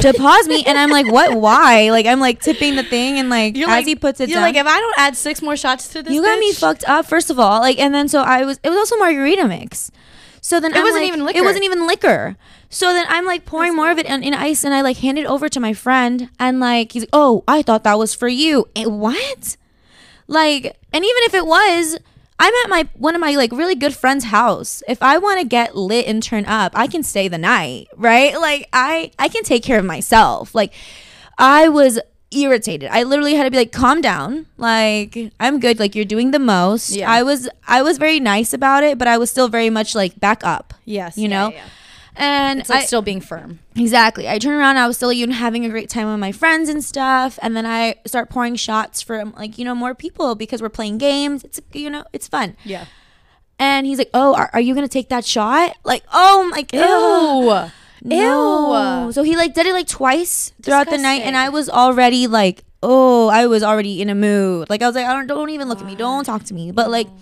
To 0.00 0.12
pause 0.14 0.48
me, 0.48 0.64
and 0.64 0.76
I'm 0.78 0.90
like, 0.90 1.06
"What? 1.10 1.38
Why?" 1.40 1.90
Like 1.90 2.06
I'm 2.06 2.18
like 2.18 2.40
tipping 2.40 2.76
the 2.76 2.82
thing, 2.82 3.18
and 3.18 3.28
like 3.30 3.56
You're 3.56 3.68
as 3.68 3.76
like, 3.76 3.86
he 3.86 3.94
puts 3.94 4.20
it 4.20 4.28
you're 4.28 4.36
down, 4.36 4.42
like, 4.42 4.56
if 4.56 4.66
I 4.66 4.80
don't 4.80 4.94
add 4.98 5.16
six 5.16 5.42
more 5.42 5.56
shots 5.56 5.88
to 5.88 6.02
this, 6.02 6.12
you 6.12 6.22
got 6.22 6.38
me 6.38 6.52
fucked 6.52 6.84
up. 6.88 7.06
First 7.06 7.30
of 7.30 7.38
all, 7.38 7.60
like, 7.60 7.78
and 7.78 7.94
then 7.94 8.08
so 8.08 8.20
I 8.22 8.44
was. 8.44 8.58
It 8.64 8.70
was 8.70 8.78
also 8.78 8.96
margarita 8.96 9.46
mix. 9.46 9.90
So 10.40 10.58
then 10.58 10.72
It 10.72 10.78
I'm 10.78 10.82
wasn't 10.82 11.02
like- 11.04 11.08
even 11.08 11.20
It 11.20 11.24
liquor. 11.24 11.42
wasn't 11.44 11.64
even 11.64 11.86
liquor. 11.86 12.36
So 12.68 12.92
then 12.92 13.04
I'm 13.08 13.26
like 13.26 13.44
pouring 13.44 13.76
more 13.76 13.90
of 13.90 13.98
it 13.98 14.06
in, 14.06 14.22
in 14.24 14.34
ice, 14.34 14.64
and 14.64 14.74
I 14.74 14.80
like 14.80 14.96
hand 14.96 15.18
it 15.18 15.26
over 15.26 15.48
to 15.48 15.60
my 15.60 15.72
friend, 15.74 16.30
and 16.40 16.58
like 16.58 16.92
he's 16.92 17.02
like, 17.02 17.10
"Oh, 17.12 17.44
I 17.46 17.62
thought 17.62 17.84
that 17.84 17.98
was 17.98 18.14
for 18.14 18.28
you." 18.28 18.68
Eh, 18.74 18.86
what? 18.86 19.56
Like, 20.26 20.76
and 20.92 21.04
even 21.04 21.22
if 21.24 21.34
it 21.34 21.46
was, 21.46 21.98
I'm 22.38 22.52
at 22.64 22.70
my 22.70 22.88
one 22.94 23.14
of 23.14 23.20
my 23.20 23.36
like 23.36 23.52
really 23.52 23.74
good 23.74 23.94
friends' 23.94 24.24
house. 24.24 24.82
If 24.88 25.02
I 25.02 25.18
want 25.18 25.40
to 25.40 25.46
get 25.46 25.76
lit 25.76 26.06
and 26.06 26.22
turn 26.22 26.44
up, 26.46 26.72
I 26.74 26.86
can 26.86 27.02
stay 27.02 27.28
the 27.28 27.38
night, 27.38 27.88
right? 27.96 28.38
Like 28.40 28.68
I 28.72 29.12
I 29.18 29.28
can 29.28 29.44
take 29.44 29.62
care 29.62 29.78
of 29.78 29.84
myself. 29.84 30.54
Like 30.54 30.72
I 31.38 31.68
was 31.68 32.00
irritated. 32.32 32.88
I 32.90 33.02
literally 33.02 33.34
had 33.34 33.44
to 33.44 33.50
be 33.50 33.58
like, 33.58 33.72
calm 33.72 34.00
down. 34.00 34.46
Like 34.56 35.16
I'm 35.38 35.60
good. 35.60 35.78
Like 35.78 35.94
you're 35.94 36.04
doing 36.04 36.30
the 36.30 36.38
most. 36.38 36.90
Yeah. 36.90 37.10
I 37.10 37.22
was 37.22 37.48
I 37.68 37.82
was 37.82 37.98
very 37.98 38.18
nice 38.18 38.52
about 38.52 38.82
it, 38.82 38.98
but 38.98 39.06
I 39.06 39.18
was 39.18 39.30
still 39.30 39.48
very 39.48 39.70
much 39.70 39.94
like 39.94 40.18
back 40.18 40.42
up. 40.44 40.74
Yes, 40.84 41.16
You 41.16 41.28
yeah, 41.28 41.28
know? 41.28 41.50
yeah. 41.52 41.64
And 42.16 42.60
It's 42.60 42.68
like 42.68 42.82
I, 42.82 42.84
still 42.84 43.02
being 43.02 43.20
firm. 43.20 43.60
Exactly. 43.74 44.28
I 44.28 44.38
turn 44.38 44.58
around. 44.58 44.76
I 44.76 44.86
was 44.86 44.96
still 44.96 45.12
even 45.12 45.30
having 45.30 45.64
a 45.64 45.68
great 45.70 45.88
time 45.88 46.10
with 46.10 46.18
my 46.20 46.32
friends 46.32 46.68
and 46.68 46.84
stuff, 46.84 47.38
and 47.42 47.56
then 47.56 47.64
I 47.64 47.96
start 48.06 48.28
pouring 48.28 48.56
shots 48.56 49.00
for 49.00 49.20
um, 49.20 49.34
like 49.36 49.56
you 49.58 49.64
know 49.64 49.74
more 49.74 49.94
people 49.94 50.34
because 50.34 50.60
we're 50.60 50.68
playing 50.68 50.98
games. 50.98 51.42
It's 51.42 51.60
you 51.72 51.88
know 51.88 52.04
it's 52.12 52.28
fun. 52.28 52.56
Yeah. 52.64 52.84
And 53.58 53.86
he's 53.86 53.98
like, 53.98 54.10
"Oh, 54.12 54.34
are, 54.34 54.50
are 54.52 54.60
you 54.60 54.74
gonna 54.74 54.88
take 54.88 55.08
that 55.08 55.24
shot?" 55.24 55.76
Like, 55.84 56.04
"Oh 56.12 56.48
my 56.50 56.62
god." 56.62 57.72
Ew. 58.02 58.08
No. 58.08 59.06
Ew. 59.06 59.12
So 59.12 59.22
he 59.22 59.36
like 59.36 59.54
did 59.54 59.66
it 59.66 59.72
like 59.72 59.86
twice 59.88 60.52
throughout 60.62 60.90
the 60.90 60.98
night, 60.98 61.22
and 61.22 61.36
I 61.36 61.48
was 61.48 61.70
already 61.70 62.26
like, 62.26 62.64
oh, 62.82 63.28
I 63.28 63.46
was 63.46 63.62
already 63.62 64.02
in 64.02 64.10
a 64.10 64.14
mood. 64.14 64.68
Like 64.68 64.82
I 64.82 64.86
was 64.86 64.94
like, 64.94 65.06
I 65.06 65.12
don't, 65.14 65.26
don't 65.26 65.50
even 65.50 65.68
look 65.68 65.80
at 65.80 65.86
me, 65.86 65.94
don't 65.94 66.24
talk 66.24 66.44
to 66.44 66.54
me. 66.54 66.72
But 66.72 66.90
like, 66.90 67.06
mm. 67.06 67.18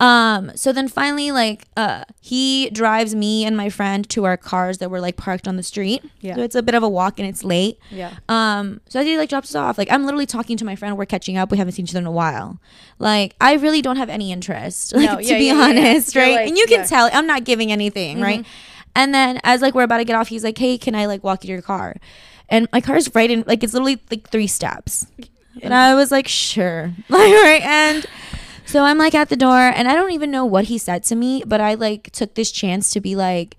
Um, 0.00 0.52
so 0.54 0.72
then 0.72 0.86
finally, 0.86 1.32
like, 1.32 1.66
uh, 1.76 2.04
he 2.20 2.70
drives 2.70 3.14
me 3.14 3.44
and 3.44 3.56
my 3.56 3.68
friend 3.68 4.08
to 4.10 4.24
our 4.24 4.36
cars 4.36 4.78
that 4.78 4.90
were 4.90 5.00
like 5.00 5.16
parked 5.16 5.48
on 5.48 5.56
the 5.56 5.62
street. 5.62 6.04
Yeah. 6.20 6.36
So 6.36 6.42
it's 6.42 6.54
a 6.54 6.62
bit 6.62 6.74
of 6.76 6.82
a 6.84 6.88
walk 6.88 7.18
and 7.18 7.28
it's 7.28 7.42
late. 7.42 7.78
Yeah. 7.90 8.14
Um, 8.28 8.80
so 8.88 9.00
as 9.00 9.06
he 9.06 9.16
like 9.18 9.28
drops 9.28 9.50
us 9.50 9.54
off, 9.56 9.76
like 9.78 9.90
I'm 9.90 10.04
literally 10.04 10.26
talking 10.26 10.56
to 10.58 10.64
my 10.64 10.76
friend. 10.76 10.96
We're 10.96 11.04
catching 11.06 11.36
up. 11.36 11.50
We 11.50 11.58
haven't 11.58 11.72
seen 11.72 11.84
each 11.84 11.90
other 11.92 11.98
in 12.00 12.06
a 12.06 12.12
while. 12.12 12.60
Like 13.00 13.34
I 13.40 13.54
really 13.54 13.82
don't 13.82 13.96
have 13.96 14.08
any 14.08 14.30
interest, 14.30 14.92
like 14.96 15.04
No, 15.10 15.16
to 15.16 15.22
yeah, 15.24 15.38
be 15.38 15.46
yeah, 15.46 15.52
yeah, 15.54 15.58
yeah. 15.72 15.80
honest, 15.90 16.14
right? 16.16 16.34
like- 16.36 16.48
and 16.48 16.56
you 16.58 16.66
can 16.66 16.86
tell 16.86 17.10
I'm 17.12 17.26
not 17.26 17.42
giving 17.44 17.72
anything, 17.72 18.20
right? 18.20 18.46
And 18.94 19.12
then 19.14 19.40
as 19.44 19.62
like 19.62 19.74
we're 19.74 19.82
about 19.82 19.98
to 19.98 20.04
get 20.04 20.14
off, 20.16 20.28
he's 20.28 20.44
like, 20.44 20.58
"Hey, 20.58 20.78
can 20.78 20.94
I 20.94 21.06
like 21.06 21.22
walk 21.24 21.42
you 21.44 21.48
to 21.48 21.52
your 21.54 21.62
car?" 21.62 21.96
And 22.48 22.68
my 22.72 22.80
car's 22.80 23.14
right 23.14 23.30
in, 23.30 23.44
like 23.46 23.62
it's 23.64 23.72
literally 23.72 24.00
like 24.10 24.28
three 24.30 24.46
steps. 24.46 25.06
And 25.62 25.74
I 25.74 25.94
was 25.94 26.10
like, 26.10 26.26
"Sure," 26.28 26.92
like 27.08 27.32
right. 27.32 27.62
And 27.62 28.06
so 28.68 28.84
I'm 28.84 28.98
like 28.98 29.14
at 29.14 29.28
the 29.28 29.36
door, 29.36 29.58
and 29.58 29.88
I 29.88 29.94
don't 29.94 30.12
even 30.12 30.30
know 30.30 30.44
what 30.44 30.64
he 30.66 30.78
said 30.78 31.02
to 31.04 31.16
me, 31.16 31.42
but 31.46 31.60
I 31.60 31.74
like 31.74 32.10
took 32.12 32.34
this 32.34 32.50
chance 32.52 32.90
to 32.92 33.00
be 33.00 33.16
like, 33.16 33.56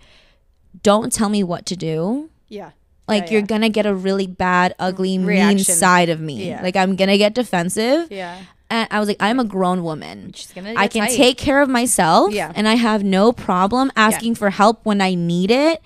"Don't 0.84 1.12
tell 1.12 1.30
me 1.30 1.44
what 1.44 1.66
to 1.68 1.76
do." 1.76 2.30
Yeah. 2.48 2.72
like 3.08 3.26
Yeah, 3.26 3.32
you're 3.32 3.40
yeah. 3.42 3.46
gonna 3.48 3.70
get 3.70 3.86
a 3.86 3.94
really 3.94 4.28
bad 4.28 4.74
ugly 4.80 5.18
mean 5.18 5.60
side 5.60 6.10
of 6.10 6.20
me 6.22 6.48
Yeah. 6.50 6.62
like 6.62 6.76
i'm 6.76 6.96
gonna 6.96 7.18
get 7.18 7.34
defensive 7.34 8.08
Yeah. 8.12 8.38
and 8.70 8.88
i 8.92 9.00
was 9.00 9.08
like 9.08 9.18
i'm 9.20 9.40
a 9.40 9.44
grown 9.44 9.84
woman 9.84 10.32
She's 10.36 10.52
gonna. 10.52 10.74
i 10.78 10.88
can 10.88 11.08
tight. 11.08 11.16
take 11.16 11.38
care 11.38 11.62
of 11.62 11.70
myself 11.70 12.32
Yeah. 12.34 12.52
and 12.56 12.68
i 12.68 12.76
have 12.76 13.04
no 13.04 13.32
problem 13.32 13.92
asking 13.96 14.34
for 14.36 14.50
help 14.52 14.82
when 14.86 15.00
i 15.02 15.14
need 15.16 15.50
it 15.50 15.82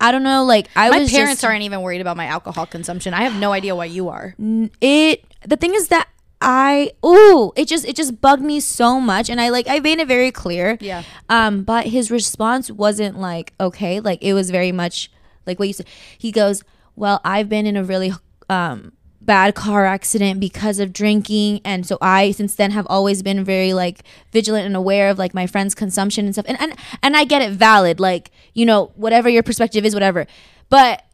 i 0.00 0.10
don't 0.12 0.22
know 0.24 0.44
like 0.44 0.68
i 0.76 0.90
My 0.90 0.98
was 1.00 1.10
parents 1.12 1.42
just, 1.42 1.44
aren't 1.44 1.62
even 1.62 1.80
worried 1.82 2.00
about 2.00 2.16
my 2.16 2.26
alcohol 2.26 2.66
consumption. 2.66 3.14
I 3.14 3.22
have 3.22 3.36
no 3.38 3.52
idea 3.52 3.74
why 3.76 3.86
you 3.86 4.08
are. 4.08 4.34
it 4.80 5.24
the 5.46 5.56
thing 5.56 5.74
is 5.74 5.88
that 5.94 6.06
i 6.44 6.90
ooh 7.04 7.52
it 7.56 7.66
just 7.66 7.84
it 7.86 7.96
just 7.96 8.20
bugged 8.20 8.42
me 8.42 8.60
so 8.60 9.00
much 9.00 9.30
and 9.30 9.40
i 9.40 9.48
like 9.48 9.66
i 9.66 9.80
made 9.80 9.98
it 9.98 10.06
very 10.06 10.30
clear. 10.30 10.76
Yeah. 10.80 11.02
um 11.28 11.64
but 11.64 11.86
his 11.86 12.10
response 12.10 12.70
wasn't 12.70 13.18
like 13.18 13.54
okay 13.58 13.98
like 13.98 14.22
it 14.22 14.34
was 14.34 14.50
very 14.50 14.70
much 14.70 15.10
like 15.46 15.58
what 15.58 15.68
you 15.68 15.74
said. 15.74 15.86
He 16.18 16.30
goes 16.30 16.62
well 16.96 17.20
i've 17.24 17.48
been 17.48 17.66
in 17.66 17.76
a 17.76 17.82
really 17.84 18.12
um 18.48 18.92
bad 19.22 19.54
car 19.54 19.86
accident 19.86 20.38
because 20.38 20.78
of 20.78 20.92
drinking 20.92 21.62
and 21.64 21.86
so 21.86 21.96
i 22.02 22.30
since 22.30 22.54
then 22.56 22.72
have 22.72 22.86
always 22.90 23.22
been 23.22 23.42
very 23.42 23.72
like 23.72 24.02
vigilant 24.32 24.66
and 24.66 24.76
aware 24.76 25.08
of 25.08 25.18
like 25.18 25.32
my 25.32 25.46
friends 25.46 25.74
consumption 25.74 26.26
and 26.26 26.34
stuff. 26.34 26.44
And 26.46 26.60
and, 26.60 26.76
and 27.02 27.16
i 27.16 27.24
get 27.24 27.40
it 27.40 27.52
valid 27.52 27.98
like 27.98 28.30
you 28.52 28.66
know 28.66 28.92
whatever 28.96 29.30
your 29.30 29.42
perspective 29.42 29.84
is 29.86 29.94
whatever. 29.94 30.26
But 30.68 31.04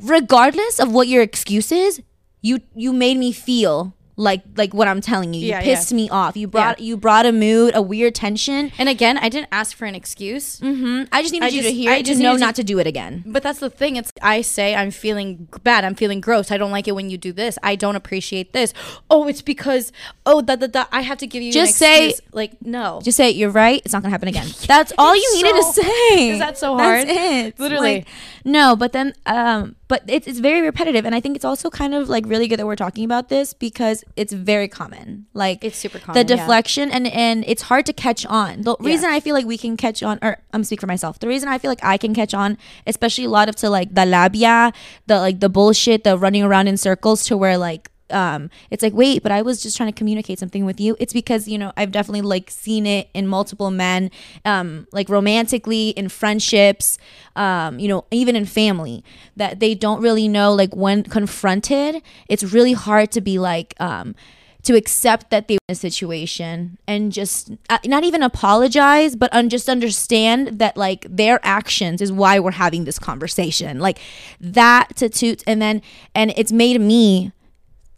regardless 0.00 0.78
of 0.78 0.92
what 0.92 1.08
your 1.08 1.22
excuse 1.22 1.72
is 1.72 2.00
you 2.40 2.60
you 2.76 2.92
made 2.92 3.16
me 3.16 3.32
feel 3.32 3.94
like 4.18 4.42
like 4.56 4.74
what 4.74 4.88
i'm 4.88 5.00
telling 5.00 5.32
you 5.32 5.40
you 5.40 5.48
Yeah, 5.48 5.62
pissed 5.62 5.92
yeah. 5.92 5.96
me 5.96 6.10
off 6.10 6.36
you 6.36 6.48
brought 6.48 6.80
you 6.80 6.96
brought 6.96 7.24
a 7.24 7.32
mood 7.32 7.74
a 7.74 7.80
weird 7.80 8.14
tension 8.14 8.72
And 8.78 8.88
again, 8.88 9.16
I 9.16 9.28
didn't 9.28 9.48
ask 9.52 9.76
for 9.76 9.86
an 9.86 9.94
excuse. 9.94 10.58
hmm 10.58 11.04
I 11.12 11.22
just 11.22 11.32
needed 11.32 11.46
I 11.46 11.48
you 11.56 11.62
to 11.62 11.72
hear 11.72 11.90
I 11.92 11.96
it 11.96 11.98
to 12.04 12.10
just 12.10 12.20
know 12.20 12.34
to- 12.34 12.40
not 12.40 12.54
to 12.56 12.64
do 12.64 12.78
it 12.80 12.86
again. 12.86 13.22
But 13.26 13.42
that's 13.44 13.60
the 13.60 13.70
thing. 13.70 13.94
It's 13.96 14.12
I 14.20 14.42
say 14.42 14.74
I'm 14.74 14.90
feeling 14.90 15.48
bad. 15.62 15.84
I'm 15.84 15.94
feeling 15.94 16.20
gross. 16.20 16.50
I 16.50 16.56
don't 16.58 16.70
like 16.72 16.86
it 16.88 16.94
when 16.98 17.08
you 17.10 17.16
do 17.18 17.32
this. 17.32 17.58
I 17.62 17.76
don't 17.76 17.96
appreciate 17.96 18.52
this. 18.52 18.74
Oh, 19.08 19.28
it's 19.28 19.42
because 19.42 19.92
oh 20.26 20.40
da 20.42 20.56
da 20.56 20.66
da. 20.66 20.84
I 20.90 21.02
have 21.02 21.18
to 21.18 21.26
give 21.26 21.42
you 21.42 21.52
Just 21.52 21.80
an 21.80 21.86
say- 21.86 22.14
like 22.32 22.52
no. 22.64 23.00
Just 23.04 23.16
say 23.16 23.30
you're 23.30 23.50
right. 23.64 23.80
It's 23.84 23.92
not 23.94 24.02
gonna 24.02 24.10
happen 24.10 24.28
again. 24.28 24.48
That's 24.66 24.92
all 24.98 25.14
you 25.14 25.28
needed 25.36 25.54
to 25.54 25.62
say. 25.80 26.30
Is 26.34 26.38
that 26.40 26.58
so 26.58 26.76
hard? 26.76 27.06
That's 27.08 27.18
it. 27.18 27.60
Literally. 27.60 27.94
Like, 27.98 28.08
no, 28.44 28.74
but 28.76 28.92
then 28.92 29.14
um, 29.26 29.76
but 29.88 30.02
it's 30.08 30.26
it's 30.26 30.38
very 30.40 30.60
repetitive, 30.62 31.04
and 31.04 31.14
I 31.14 31.20
think 31.20 31.36
it's 31.36 31.44
also 31.44 31.70
kind 31.70 31.94
of 31.94 32.08
like 32.08 32.24
really 32.26 32.48
good 32.48 32.58
that 32.58 32.66
we're 32.66 32.76
talking 32.76 33.04
about 33.04 33.28
this 33.28 33.52
because 33.52 34.04
it's 34.16 34.32
very 34.32 34.68
common. 34.68 35.26
Like 35.34 35.64
It's 35.64 35.76
super 35.76 35.98
the 35.98 36.04
common, 36.04 36.28
yeah. 36.28 36.36
deflection 36.36 36.90
and 36.90 37.06
and 37.06 37.44
it's 37.46 37.62
hard 37.62 37.86
to 37.86 37.92
catch 37.92 38.26
on. 38.26 38.62
The 38.62 38.76
reason 38.80 39.10
I 39.10 39.20
feel 39.20 39.34
like 39.34 39.46
we 39.46 39.58
can 39.58 39.76
catch 39.76 40.02
on, 40.02 40.18
or 40.22 40.38
I'm 40.52 40.64
speak 40.64 40.80
for 40.80 40.86
myself. 40.86 41.18
The 41.18 41.28
reason 41.28 41.48
I 41.48 41.58
feel 41.58 41.70
like 41.70 41.84
I 41.84 41.96
can 41.96 42.14
catch 42.14 42.34
on, 42.34 42.58
especially 42.86 43.24
a 43.24 43.30
lot 43.30 43.48
of 43.48 43.56
to 43.56 43.70
like 43.70 43.94
the 43.94 44.06
labia, 44.06 44.72
the 45.06 45.18
like 45.18 45.40
the 45.40 45.48
bullshit, 45.48 46.04
the 46.04 46.18
running 46.18 46.42
around 46.42 46.68
in 46.68 46.76
circles, 46.76 47.24
to 47.26 47.36
where 47.36 47.58
like 47.58 47.90
um 48.10 48.50
it's 48.70 48.82
like 48.82 48.92
wait 48.92 49.22
but 49.22 49.32
i 49.32 49.42
was 49.42 49.62
just 49.62 49.76
trying 49.76 49.90
to 49.92 49.96
communicate 49.96 50.38
something 50.38 50.64
with 50.64 50.80
you. 50.80 50.96
It's 50.98 51.12
because 51.12 51.48
you 51.48 51.58
know 51.58 51.72
i've 51.76 51.92
definitely 51.92 52.22
like 52.22 52.50
seen 52.50 52.86
it 52.86 53.08
in 53.14 53.26
multiple 53.26 53.70
men 53.70 54.10
um 54.44 54.86
like 54.92 55.08
romantically 55.08 55.90
in 55.90 56.08
friendships 56.08 56.98
um 57.36 57.78
you 57.78 57.88
know 57.88 58.04
even 58.10 58.36
in 58.36 58.44
family 58.44 59.04
that 59.36 59.60
they 59.60 59.74
don't 59.74 60.00
really 60.00 60.28
know 60.28 60.52
like 60.52 60.74
when 60.74 61.02
confronted 61.02 62.02
it's 62.28 62.44
really 62.44 62.72
hard 62.72 63.10
to 63.12 63.20
be 63.20 63.38
like 63.38 63.74
um 63.80 64.14
to 64.62 64.74
accept 64.76 65.30
that 65.30 65.48
they 65.48 65.54
were 65.54 65.68
in 65.68 65.72
a 65.72 65.76
situation 65.76 66.76
and 66.86 67.12
just 67.12 67.52
uh, 67.70 67.78
not 67.86 68.04
even 68.04 68.22
apologize 68.22 69.16
but 69.16 69.32
un- 69.32 69.48
just 69.48 69.68
understand 69.68 70.58
that 70.58 70.76
like 70.76 71.06
their 71.08 71.40
actions 71.42 72.02
is 72.02 72.12
why 72.12 72.38
we're 72.38 72.50
having 72.50 72.84
this 72.84 72.98
conversation. 72.98 73.78
Like 73.78 73.98
that 74.40 74.94
to 74.96 75.08
toot 75.08 75.42
and 75.46 75.62
then 75.62 75.80
and 76.14 76.34
it's 76.36 76.52
made 76.52 76.80
me 76.80 77.32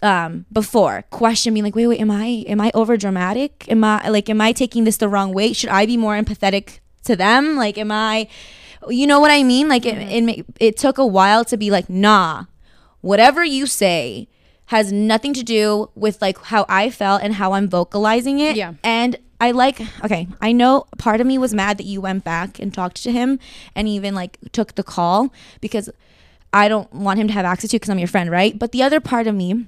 um 0.03 0.47
before 0.53 1.05
question 1.11 1.53
me 1.53 1.61
like 1.63 1.75
wait 1.75 1.87
wait 1.87 2.01
am 2.01 2.11
i 2.11 2.45
am 2.49 2.61
i 2.61 2.71
over 2.75 2.97
dramatic 2.97 3.67
am 3.69 3.85
i 3.85 4.09
like 4.09 4.31
am 4.31 4.41
i 4.41 4.53
taking 4.53 4.85
this 4.85 4.97
the 4.97 5.09
wrong 5.09 5.33
way? 5.35 5.53
Should 5.53 5.71
i 5.71 5.85
be 5.87 5.97
more 5.97 6.15
empathetic 6.15 6.81
to 7.05 7.17
them? 7.17 7.57
Like 7.57 7.77
am 7.77 7.93
i 7.93 8.29
you 8.89 9.07
know 9.07 9.21
what 9.21 9.31
i 9.31 9.43
mean? 9.43 9.69
Like 9.69 9.85
it, 9.85 9.99
it, 9.99 10.47
it 10.59 10.77
took 10.79 10.97
a 10.97 11.07
while 11.07 11.45
to 11.47 11.57
be 11.57 11.71
like 11.71 11.91
nah 11.91 12.45
whatever 13.01 13.45
you 13.45 13.67
say 13.67 14.29
has 14.67 14.93
nothing 14.93 15.35
to 15.35 15.43
do 15.43 15.91
with 15.95 16.23
like 16.23 16.39
how 16.45 16.65
i 16.69 16.89
felt 16.91 17.23
and 17.23 17.35
how 17.35 17.53
i'm 17.53 17.69
vocalizing 17.69 18.39
it. 18.39 18.57
Yeah. 18.57 18.75
and 18.85 19.17
i 19.41 19.51
like 19.51 19.81
okay 20.05 20.29
i 20.41 20.53
know 20.53 20.87
part 20.97 21.21
of 21.21 21.27
me 21.27 21.39
was 21.39 21.53
mad 21.53 21.77
that 21.79 21.85
you 21.87 22.01
went 22.01 22.25
back 22.25 22.59
and 22.59 22.73
talked 22.73 23.03
to 23.03 23.11
him 23.11 23.39
and 23.75 23.89
even 23.89 24.15
like 24.15 24.39
took 24.53 24.77
the 24.77 24.83
call 24.83 25.33
because 25.61 25.91
i 26.53 26.69
don't 26.69 26.93
want 26.93 27.19
him 27.19 27.27
to 27.27 27.33
have 27.33 27.45
access 27.45 27.71
to 27.71 27.77
because 27.77 27.91
i'm 27.91 27.99
your 27.99 28.09
friend 28.09 28.31
right? 28.31 28.59
But 28.59 28.73
the 28.73 28.83
other 28.83 29.01
part 29.01 29.27
of 29.27 29.35
me 29.35 29.67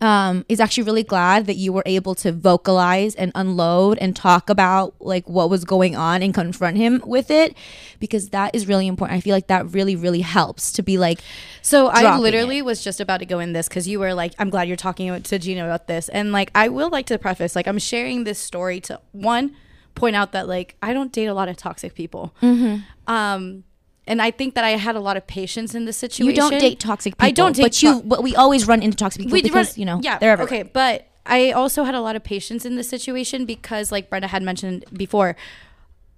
um, 0.00 0.44
is 0.48 0.60
actually 0.60 0.84
really 0.84 1.02
glad 1.02 1.46
that 1.46 1.56
you 1.56 1.72
were 1.72 1.82
able 1.86 2.14
to 2.16 2.32
vocalize 2.32 3.14
and 3.14 3.32
unload 3.34 3.98
and 3.98 4.14
talk 4.14 4.50
about 4.50 4.94
like 5.00 5.28
what 5.28 5.50
was 5.50 5.64
going 5.64 5.96
on 5.96 6.22
and 6.22 6.34
confront 6.34 6.76
him 6.76 7.02
with 7.04 7.30
it 7.30 7.56
because 7.98 8.30
that 8.30 8.54
is 8.54 8.66
really 8.66 8.86
important. 8.86 9.16
I 9.16 9.20
feel 9.20 9.34
like 9.34 9.48
that 9.48 9.70
really, 9.72 9.96
really 9.96 10.20
helps 10.20 10.72
to 10.72 10.82
be 10.82 10.98
like, 10.98 11.20
So 11.62 11.88
I 11.88 12.18
literally 12.18 12.62
was 12.62 12.82
just 12.82 13.00
about 13.00 13.18
to 13.18 13.26
go 13.26 13.38
in 13.38 13.52
this 13.52 13.68
because 13.68 13.88
you 13.88 14.00
were 14.00 14.14
like, 14.14 14.34
I'm 14.38 14.50
glad 14.50 14.68
you're 14.68 14.76
talking 14.76 15.22
to 15.22 15.38
Gina 15.38 15.64
about 15.64 15.86
this. 15.86 16.08
And 16.08 16.32
like, 16.32 16.50
I 16.54 16.68
will 16.68 16.90
like 16.90 17.06
to 17.06 17.18
preface, 17.18 17.56
like, 17.56 17.66
I'm 17.66 17.78
sharing 17.78 18.24
this 18.24 18.38
story 18.38 18.80
to 18.82 19.00
one, 19.12 19.56
point 19.94 20.16
out 20.16 20.32
that 20.32 20.48
like, 20.48 20.76
I 20.82 20.92
don't 20.92 21.12
date 21.12 21.26
a 21.26 21.34
lot 21.34 21.48
of 21.48 21.56
toxic 21.56 21.94
people. 21.94 22.34
Mm-hmm. 22.42 22.82
Um, 23.12 23.64
and 24.06 24.20
I 24.20 24.30
think 24.30 24.54
that 24.54 24.64
I 24.64 24.70
had 24.70 24.96
a 24.96 25.00
lot 25.00 25.16
of 25.16 25.26
patience 25.26 25.74
in 25.74 25.84
this 25.86 25.96
situation. 25.96 26.26
you 26.26 26.34
don't 26.34 26.58
date 26.58 26.78
toxic 26.80 27.14
people. 27.14 27.26
I 27.26 27.30
don't 27.30 27.54
date 27.56 27.62
but 27.62 27.82
you, 27.82 28.02
but 28.04 28.22
we 28.22 28.34
always 28.36 28.66
run 28.66 28.82
into 28.82 28.96
toxic 28.96 29.22
people 29.22 29.32
We 29.32 29.42
because 29.42 29.70
run- 29.70 29.80
you 29.80 29.84
know 29.86 30.00
yeah, 30.02 30.18
they're 30.18 30.32
everywhere. 30.32 30.60
okay, 30.62 30.70
but 30.72 31.06
I 31.26 31.52
also 31.52 31.84
had 31.84 31.94
a 31.94 32.00
lot 32.00 32.16
of 32.16 32.22
patience 32.24 32.66
in 32.66 32.76
this 32.76 32.88
situation 32.88 33.46
because, 33.46 33.90
like 33.90 34.10
Brenda 34.10 34.28
had 34.28 34.42
mentioned 34.42 34.84
before, 34.92 35.36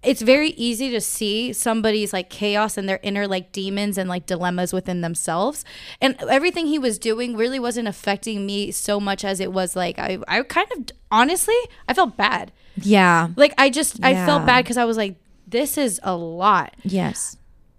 it's 0.02 0.20
very 0.20 0.50
easy 0.50 0.90
to 0.90 1.00
see 1.00 1.52
somebody's 1.52 2.12
like 2.12 2.28
chaos 2.28 2.76
and 2.76 2.88
their 2.88 2.98
inner 3.02 3.26
like 3.28 3.50
demons 3.52 3.98
and 3.98 4.08
like 4.08 4.26
dilemmas 4.26 4.72
within 4.72 5.00
themselves. 5.02 5.64
And 6.00 6.16
everything 6.28 6.66
he 6.66 6.78
was 6.78 6.98
doing 6.98 7.36
really 7.36 7.58
wasn't 7.60 7.86
affecting 7.88 8.46
me 8.46 8.70
so 8.72 8.98
much 9.00 9.24
as 9.24 9.38
it 9.40 9.52
was 9.52 9.74
like 9.76 9.98
I, 9.98 10.18
I 10.28 10.42
kind 10.42 10.68
of 10.76 10.86
honestly 11.10 11.56
I 11.88 11.94
felt 11.94 12.16
bad. 12.16 12.50
Yeah. 12.76 13.28
Like 13.36 13.54
I 13.58 13.70
just 13.70 13.98
I 14.04 14.14
felt 14.26 14.44
bad 14.46 14.64
because 14.64 14.76
I 14.76 14.84
was 14.84 14.96
like, 14.96 15.16
this 15.46 15.78
is 15.78 15.98
a 16.02 16.14
lot 16.16 16.74
Yes. 16.82 17.36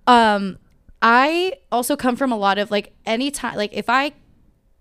Um 0.08 0.58
i 1.02 1.54
also 1.72 1.96
come 1.96 2.15
from 2.15 2.32
a 2.32 2.38
lot 2.38 2.58
of 2.58 2.72
like 2.72 2.93
anytime 3.06 3.56
like 3.56 3.72
if 3.74 3.89
i 3.89 4.12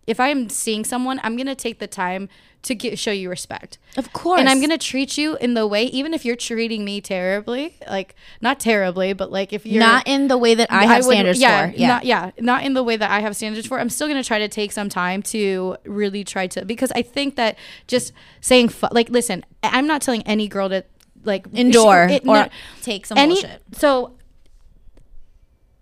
if 0.06 0.18
i'm 0.20 0.48
seeing 0.48 0.84
someone 0.84 1.20
i'm 1.22 1.36
gonna 1.36 1.54
take 1.54 1.78
the 1.78 1.86
time 1.86 2.28
to 2.62 2.74
get, 2.74 2.98
show 2.98 3.12
you 3.12 3.28
respect 3.30 3.78
Of 3.96 4.12
course. 4.12 4.40
and 4.40 4.48
i'm 4.48 4.60
gonna 4.60 4.78
treat 4.78 5.16
you 5.16 5.36
in 5.36 5.54
the 5.54 5.66
way 5.68 5.84
even 5.84 6.12
if 6.14 6.24
you're 6.24 6.34
treating 6.36 6.84
me 6.84 7.00
terribly 7.00 7.76
like 7.88 8.16
not 8.40 8.58
terribly 8.58 9.12
but 9.12 9.30
like 9.30 9.52
if 9.52 9.64
you're 9.64 9.78
not 9.78 10.06
in 10.08 10.26
the 10.26 10.36
way 10.38 10.54
that 10.54 10.72
I 10.72 10.84
have 10.86 11.04
would- 11.06 11.12
standards 11.12 11.40
yeah, 11.40 11.70
for. 11.70 11.76
Yeah. 11.76 11.86
Not, 11.88 12.04
yeah, 12.04 12.30
not 12.40 12.64
in 12.64 12.74
the 12.74 12.82
way 12.82 12.96
that 12.96 13.08
I 13.08 13.20
have 13.20 13.36
standards 13.36 13.66
for. 13.68 13.78
I'm 13.78 13.88
still 13.90 14.08
to 14.08 14.24
try 14.24 14.38
to 14.40 14.48
take 14.48 14.72
some 14.72 14.88
time 14.88 15.22
to 15.24 15.76
really 15.84 16.24
try 16.24 16.46
to, 16.48 16.64
because 16.64 16.90
I 16.92 17.02
think 17.02 17.36
that 17.36 17.56
just 17.86 18.12
saying, 18.40 18.70
fu- 18.70 18.88
like, 18.90 19.10
listen, 19.10 19.44
I'm 19.62 19.86
not 19.86 20.02
telling 20.02 20.22
any 20.22 20.48
girl 20.48 20.68
to, 20.70 20.84
like, 21.24 21.46
Endure 21.52 22.06
it- 22.08 22.22
or 22.26 22.34
no- 22.34 22.48
take 22.82 23.06
some 23.06 23.16
any, 23.18 23.34
bullshit. 23.34 23.62
So 23.72 24.16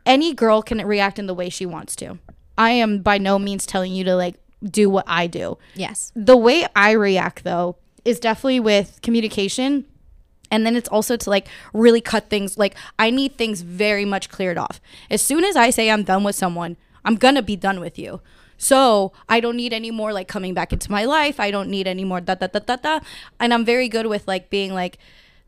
any 0.06 0.34
girl 0.34 0.62
can 0.62 0.78
react 0.86 1.18
in 1.18 1.26
the 1.26 1.34
way 1.34 1.48
she 1.48 1.66
wants 1.66 1.96
to. 1.96 2.18
I 2.56 2.70
am 2.72 3.00
by 3.02 3.18
no 3.18 3.38
means 3.38 3.66
telling 3.66 3.92
you 3.92 4.04
to, 4.04 4.14
like, 4.14 4.36
do 4.62 4.88
what 4.88 5.04
I 5.06 5.26
do 5.26 5.58
Yes. 5.74 6.10
the 6.16 6.38
way 6.38 6.66
I 6.74 6.92
react 6.92 7.44
though 7.44 7.76
is 8.02 8.18
definitely 8.18 8.60
with 8.60 8.98
communication. 9.02 9.84
And 10.50 10.64
then 10.64 10.74
it's 10.74 10.88
also 10.88 11.18
to 11.18 11.28
like 11.28 11.48
really 11.74 12.00
cut 12.00 12.30
things. 12.30 12.56
Like 12.56 12.74
I 12.98 13.10
need 13.10 13.36
things 13.36 13.60
very 13.60 14.06
much 14.06 14.30
cleared 14.30 14.56
off. 14.56 14.80
As 15.10 15.20
soon 15.20 15.44
as 15.44 15.54
I 15.54 15.68
say 15.68 15.90
I'm 15.90 16.02
done 16.02 16.24
with 16.24 16.34
someone, 16.34 16.78
I'm 17.04 17.16
gonna 17.16 17.42
be 17.42 17.56
done 17.56 17.78
with 17.78 17.98
you. 17.98 18.22
So 18.56 19.12
I 19.28 19.40
don't 19.40 19.56
need 19.56 19.74
any 19.74 19.90
more 19.90 20.14
like 20.14 20.28
coming 20.28 20.54
back 20.54 20.72
into 20.72 20.90
my 20.90 21.04
life. 21.04 21.38
I 21.38 21.50
don't 21.50 21.68
need 21.68 21.86
any 21.86 22.04
more 22.04 22.22
da 22.22 22.34
da 22.36 22.46
da 22.46 22.60
da 22.60 22.76
da. 22.76 23.00
And 23.38 23.52
I'm 23.52 23.66
very 23.66 23.88
good 23.90 24.06
with 24.06 24.26
like 24.26 24.48
being 24.48 24.72
like, 24.72 24.96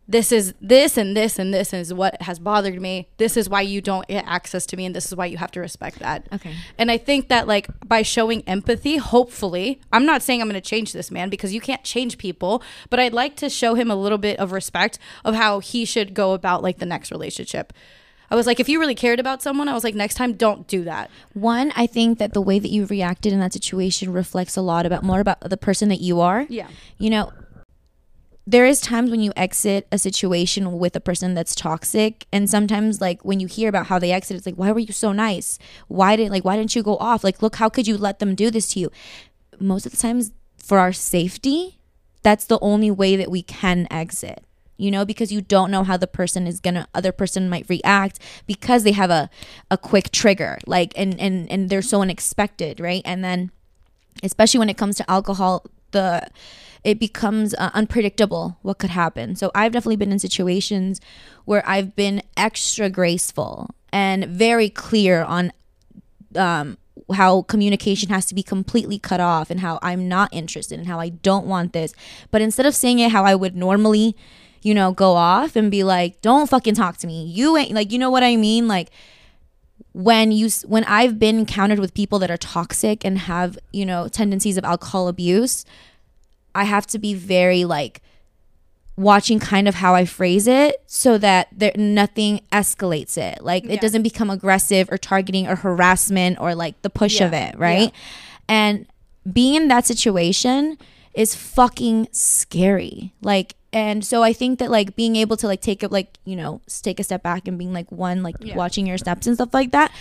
this 0.09 0.31
is 0.31 0.55
this 0.61 0.97
and 0.97 1.17
this 1.17 1.39
and 1.39 1.53
this 1.53 1.73
is 1.73 1.93
what 1.93 2.21
has 2.23 2.39
bothered 2.39 2.81
me. 2.81 3.09
This 3.17 3.37
is 3.37 3.49
why 3.49 3.63
you 3.63 3.81
don't 3.81 4.07
get 4.07 4.25
access 4.27 4.65
to 4.67 4.77
me, 4.77 4.87
and 4.87 4.95
this 4.95 5.07
is 5.07 5.17
why 5.17 5.27
you 5.27 5.37
have 5.37 5.51
to 5.53 5.61
respect 5.61 5.99
that. 5.99 6.27
Okay. 6.33 6.55
And 6.79 6.91
I 6.91 6.99
think 6.99 7.29
that 7.29 7.47
like 7.47 7.69
by 7.87 8.03
showing 8.03 8.43
empathy, 8.43 8.99
hopefully, 8.99 9.81
I'm 9.93 10.07
not 10.07 10.23
saying 10.23 10.41
I'm 10.41 10.49
going 10.49 10.61
to 10.61 10.69
change 10.69 10.93
this 10.93 11.11
man 11.11 11.29
because 11.29 11.53
you 11.53 11.61
can't 11.61 11.83
change 11.83 12.19
people, 12.19 12.63
but 12.89 13.01
I'd 13.01 13.13
like 13.13 13.37
to 13.37 13.51
show 13.51 13.75
him 13.75 13.91
a 13.91 13.97
little 13.97 14.19
bit 14.19 14.39
of 14.39 14.53
respect 14.53 14.99
of 15.25 15.35
how 15.35 15.59
he 15.59 15.85
should 15.85 16.15
go 16.15 16.33
about 16.35 16.63
like 16.63 16.79
the 16.79 16.87
next 16.87 17.11
relationship. 17.11 17.73
I 18.31 18.35
was 18.35 18.47
like, 18.47 18.59
if 18.59 18.69
you 18.69 18.81
really 18.81 18.95
cared 18.95 19.21
about 19.21 19.43
someone, 19.43 19.69
I 19.69 19.73
was 19.73 19.85
like, 19.85 19.95
next 19.95 20.15
time, 20.15 20.33
don't 20.33 20.67
do 20.67 20.83
that. 20.85 21.11
One, 21.33 21.73
I 21.77 21.87
think 21.87 22.19
that 22.19 22.33
the 22.33 22.41
way 22.41 22.59
that 22.59 22.71
you 22.71 22.85
reacted 22.87 23.33
in 23.33 23.39
that 23.41 23.53
situation 23.53 24.13
reflects 24.13 24.57
a 24.57 24.63
lot 24.63 24.85
about 24.85 25.05
more 25.05 25.21
about 25.21 25.41
the 25.41 25.57
person 25.57 25.89
that 25.91 26.01
you 26.01 26.21
are. 26.21 26.45
Yeah. 26.49 26.67
You 26.99 27.11
know, 27.11 27.33
there 28.47 28.65
is 28.65 28.81
times 28.81 29.11
when 29.11 29.21
you 29.21 29.33
exit 29.35 29.89
a 29.91 29.99
situation 29.99 30.79
with 30.79 30.95
a 30.95 31.01
person 31.01 31.35
that's 31.35 31.55
toxic 31.55 32.27
and 32.33 32.49
sometimes 32.49 33.01
like 33.01 33.25
when 33.25 33.41
you 33.41 33.49
hear 33.49 33.69
about 33.69 33.87
how 33.87 33.99
they 33.99 34.13
exit 34.13 34.37
it's 34.37 34.47
like 34.47 34.55
why 34.55 34.71
were 34.71 34.79
you 34.79 34.93
so 34.93 35.13
nice? 35.13 35.59
Why 35.89 36.15
did 36.17 36.31
like 36.31 36.45
why 36.45 36.57
didn't 36.57 36.77
you 36.77 36.83
go 36.83 36.97
off? 36.99 37.25
Like 37.25 37.43
look 37.43 37.57
how 37.57 37.69
could 37.69 37.89
you 37.89 37.97
let 37.97 38.21
them 38.21 38.35
do 38.35 38.51
this 38.51 38.69
to 38.75 38.81
you? 38.81 38.91
Most 39.59 39.87
of 39.87 39.93
the 39.93 39.99
times 39.99 40.33
for 40.57 40.79
our 40.79 40.93
safety 40.93 41.79
that's 42.23 42.45
the 42.45 42.59
only 42.61 42.91
way 42.91 43.17
that 43.17 43.31
we 43.31 43.43
can 43.43 43.87
exit 43.91 44.43
you 44.77 44.91
know 44.91 45.05
because 45.05 45.31
you 45.33 45.41
don't 45.41 45.71
know 45.71 45.85
how 45.85 45.97
the 45.97 46.07
person 46.07 46.47
is 46.47 46.61
gonna 46.61 46.87
other 46.95 47.13
person 47.13 47.49
might 47.49 47.69
react 47.69 48.19
because 48.47 48.83
they 48.83 48.93
have 48.93 49.11
a 49.11 49.31
a 49.71 49.79
quick 49.79 50.11
trigger 50.11 50.59
like 50.67 50.93
and 50.97 51.19
and 51.21 51.51
and 51.51 51.69
they're 51.69 51.83
so 51.83 52.03
unexpected 52.03 52.79
right? 52.81 53.03
And 53.05 53.25
then 53.25 53.51
especially 54.23 54.59
when 54.59 54.69
it 54.69 54.77
comes 54.77 54.97
to 54.97 55.11
alcohol 55.11 55.65
the 55.93 56.29
it 56.87 57.01
becomes 57.01 57.53
uh, 57.55 57.71
unpredictable 57.75 58.59
what 58.63 58.79
could 58.79 58.91
happen. 58.91 59.35
So 59.35 59.51
i've 59.55 59.73
definitely 59.73 59.97
been 59.97 60.13
in 60.13 60.21
situations 60.21 61.01
where 61.45 61.69
i've 61.69 61.97
been 61.97 62.23
extra 62.37 62.89
graceful 62.89 63.75
and 63.93 64.25
very 64.27 64.71
clear 64.71 65.25
on 65.25 65.53
um 66.37 66.79
how 67.13 67.43
communication 67.43 68.09
has 68.09 68.25
to 68.27 68.35
be 68.35 68.43
completely 68.43 68.99
cut 68.99 69.21
off 69.21 69.51
and 69.51 69.61
how 69.61 69.79
i'm 69.83 70.09
not 70.09 70.29
interested 70.33 70.79
and 70.79 70.89
how 70.89 71.01
i 71.01 71.09
don't 71.09 71.47
want 71.47 71.73
this. 71.73 71.93
But 72.31 72.41
instead 72.41 72.67
of 72.67 72.75
saying 72.75 73.01
it 73.01 73.11
how 73.11 73.25
i 73.25 73.35
would 73.35 73.57
normally 73.57 74.17
you 74.63 74.73
know 74.73 74.93
go 74.93 75.15
off 75.15 75.57
and 75.57 75.71
be 75.71 75.83
like 75.83 76.21
don't 76.21 76.49
fucking 76.49 76.77
talk 76.77 76.99
to 76.99 77.07
me. 77.09 77.25
You 77.25 77.57
ain't 77.57 77.73
like 77.73 77.91
you 77.91 77.99
know 77.99 78.11
what 78.11 78.23
i 78.23 78.37
mean? 78.37 78.69
Like 78.69 78.91
when 79.93 80.31
you 80.31 80.51
when 80.67 80.85
I've 80.85 81.19
been 81.19 81.39
encountered 81.39 81.79
with 81.79 81.95
people 81.95 82.19
that 82.21 82.31
are 82.31 82.37
toxic 82.37 83.05
and 83.05 83.19
have 83.19 83.59
you 83.73 83.87
know 83.87 84.07
tendencies 84.09 84.57
of 84.57 84.65
alcohol 84.65 85.09
abuse, 85.09 85.65
I 86.57 86.65
have 86.65 86.87
to 86.89 86.99
be 86.99 87.15
very 87.15 87.65
like 87.65 88.01
watching 88.97 89.39
kind 89.39 89.69
of 89.69 89.75
how 89.75 89.95
I 89.95 90.07
phrase 90.07 90.47
it 90.47 90.83
so 90.87 91.19
that 91.19 91.49
there 91.53 91.73
nothing 91.77 92.41
escalates 92.51 93.19
it. 93.19 93.45
Like 93.45 93.65
Yeah. 93.65 93.73
it 93.75 93.81
doesn't 93.83 94.03
become 94.03 94.31
aggressive 94.31 94.91
or 94.91 94.97
targeting 94.97 95.47
or 95.47 95.57
harassment 95.57 96.41
or 96.41 96.55
like 96.55 96.81
the 96.83 96.89
push 96.91 97.21
of 97.21 97.35
it, 97.35 97.59
right? 97.59 97.93
And 98.49 98.87
being 99.31 99.55
in 99.55 99.69
that 99.69 99.85
situation 99.85 100.79
is 101.13 101.35
fucking 101.35 102.09
scary. 102.13 103.13
Like 103.21 103.55
and 103.73 104.03
so 104.03 104.23
I 104.23 104.33
think 104.33 104.59
that 104.61 104.71
like 104.71 104.97
being 104.97 105.17
able 105.17 105.37
to 105.37 105.47
like 105.47 105.61
take 105.61 105.83
it 105.83 105.93
like, 105.93 106.17
you 106.25 106.35
know, 106.37 106.63
take 106.83 106.99
a 106.99 107.05
step 107.05 107.23
back 107.23 107.47
and 107.47 107.59
being 107.59 107.75
like 107.75 107.93
one 107.93 108.23
like 108.23 108.37
Yeah. 108.41 108.57
watching 108.57 108.87
your 108.87 108.97
steps 108.97 109.27
and 109.27 109.37
stuff 109.37 109.53
like 109.53 109.73
that. 109.73 109.93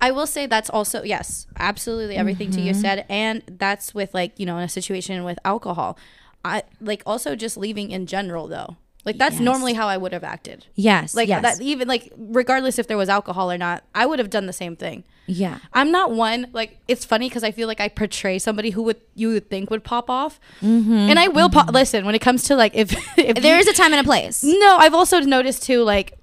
I 0.00 0.10
will 0.12 0.26
say 0.26 0.46
that's 0.46 0.70
also 0.70 1.02
yes, 1.02 1.46
absolutely 1.56 2.16
everything 2.16 2.50
to 2.52 2.60
you 2.60 2.72
said, 2.74 3.04
and 3.08 3.42
that's 3.46 3.94
with 3.94 4.14
like 4.14 4.38
you 4.38 4.46
know 4.46 4.58
in 4.58 4.64
a 4.64 4.68
situation 4.68 5.24
with 5.24 5.38
alcohol. 5.44 5.98
I 6.44 6.62
like 6.80 7.02
also 7.04 7.34
just 7.34 7.56
leaving 7.56 7.90
in 7.90 8.06
general 8.06 8.46
though. 8.48 8.76
Like 9.04 9.16
that's 9.18 9.34
Yes. 9.36 9.42
normally 9.42 9.72
how 9.72 9.88
I 9.88 9.96
would 9.96 10.12
have 10.12 10.24
acted. 10.24 10.66
Yes. 10.74 11.14
Like 11.14 11.28
yes. 11.28 11.42
that 11.42 11.60
even 11.62 11.88
like 11.88 12.12
regardless 12.16 12.78
if 12.78 12.86
there 12.88 12.96
was 12.98 13.08
alcohol 13.08 13.50
or 13.50 13.56
not, 13.58 13.82
I 13.94 14.04
would 14.06 14.18
have 14.18 14.28
done 14.30 14.46
the 14.46 14.52
same 14.52 14.76
thing. 14.76 15.02
Yeah. 15.26 15.58
I'm 15.72 15.90
not 15.90 16.10
one 16.12 16.48
like 16.52 16.78
it's 16.88 17.04
funny 17.04 17.28
because 17.28 17.42
I 17.42 17.50
feel 17.50 17.66
like 17.68 17.80
I 17.80 17.88
portray 17.88 18.38
somebody 18.38 18.70
who 18.70 18.82
would 18.82 19.00
you 19.14 19.28
would 19.30 19.48
think 19.50 19.70
would 19.70 19.82
pop 19.84 20.08
off, 20.10 20.38
Mm-hmm. 20.62 20.92
and 21.10 21.18
I 21.18 21.28
will 21.28 21.48
pop. 21.50 21.72
Listen, 21.72 22.04
when 22.06 22.14
it 22.14 22.20
comes 22.20 22.44
to 22.44 22.56
like 22.56 22.74
if 22.76 22.92
if 23.18 23.42
There 23.42 23.54
you- 23.54 23.60
is 23.60 23.66
a 23.68 23.72
time 23.72 23.92
and 23.92 24.00
a 24.00 24.04
place. 24.04 24.44
no, 24.44 24.76
I've 24.78 24.94
also 24.94 25.20
noticed 25.20 25.62
too, 25.64 25.82
like 25.84 26.18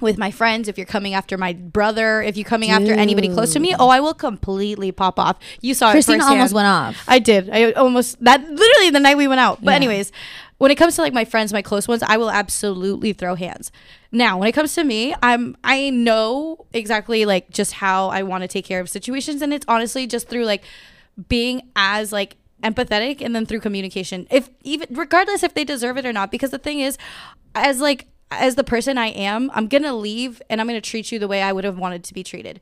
with 0.00 0.18
my 0.18 0.30
friends, 0.30 0.68
if 0.68 0.76
you're 0.76 0.86
coming 0.86 1.14
after 1.14 1.38
my 1.38 1.52
brother, 1.54 2.22
if 2.22 2.36
you're 2.36 2.44
coming 2.44 2.70
after 2.70 2.92
anybody 2.92 3.28
close 3.28 3.52
to 3.54 3.60
me, 3.60 3.74
oh, 3.78 3.88
I 3.88 4.00
will 4.00 4.14
completely 4.14 4.92
pop 4.92 5.18
off. 5.18 5.38
You 5.60 5.74
saw 5.74 5.92
Cristina 5.92 6.24
it 6.24 6.28
almost 6.28 6.52
went 6.52 6.66
off. 6.66 7.02
I 7.08 7.18
did. 7.18 7.48
I 7.50 7.72
almost 7.72 8.22
that 8.22 8.40
literally 8.42 8.90
the 8.90 9.00
night 9.00 9.16
we 9.16 9.26
went 9.26 9.40
out. 9.40 9.64
But 9.64 9.70
Yeah. 9.70 9.76
anyways, 9.76 10.12
when 10.58 10.70
it 10.70 10.74
comes 10.76 10.96
to 10.96 11.02
like 11.02 11.12
my 11.12 11.24
friends, 11.24 11.52
my 11.52 11.62
close 11.62 11.88
ones, 11.88 12.02
I 12.02 12.16
will 12.16 12.30
absolutely 12.30 13.12
throw 13.12 13.34
hands. 13.34 13.72
Now, 14.12 14.38
when 14.38 14.48
it 14.48 14.52
comes 14.52 14.74
to 14.74 14.84
me, 14.84 15.14
I'm 15.22 15.56
I 15.64 15.90
know 15.90 16.66
exactly 16.72 17.24
like 17.24 17.50
just 17.50 17.74
how 17.74 18.08
I 18.08 18.22
want 18.22 18.42
to 18.42 18.48
take 18.48 18.64
care 18.64 18.80
of 18.80 18.90
situations, 18.90 19.40
and 19.42 19.52
it's 19.54 19.66
honestly 19.68 20.06
just 20.06 20.28
through 20.28 20.44
like 20.44 20.62
being 21.28 21.62
as 21.74 22.12
like 22.12 22.36
empathetic 22.62 23.20
and 23.22 23.34
then 23.34 23.46
through 23.46 23.60
communication. 23.60 24.26
If 24.30 24.50
even 24.62 24.88
regardless 24.90 25.42
if 25.42 25.54
they 25.54 25.64
deserve 25.64 25.96
it 25.96 26.04
or 26.06 26.12
not, 26.12 26.30
because 26.30 26.50
the 26.50 26.58
thing 26.58 26.80
is, 26.80 26.98
as 27.54 27.80
like 27.80 28.06
as 28.30 28.54
the 28.56 28.64
person 28.64 28.98
I 28.98 29.08
am, 29.08 29.50
I'm 29.54 29.68
gonna 29.68 29.94
leave 29.94 30.40
and 30.50 30.60
I'm 30.60 30.66
gonna 30.66 30.80
treat 30.80 31.12
you 31.12 31.18
the 31.18 31.28
way 31.28 31.42
I 31.42 31.52
would 31.52 31.64
have 31.64 31.78
wanted 31.78 32.04
to 32.04 32.14
be 32.14 32.22
treated 32.22 32.60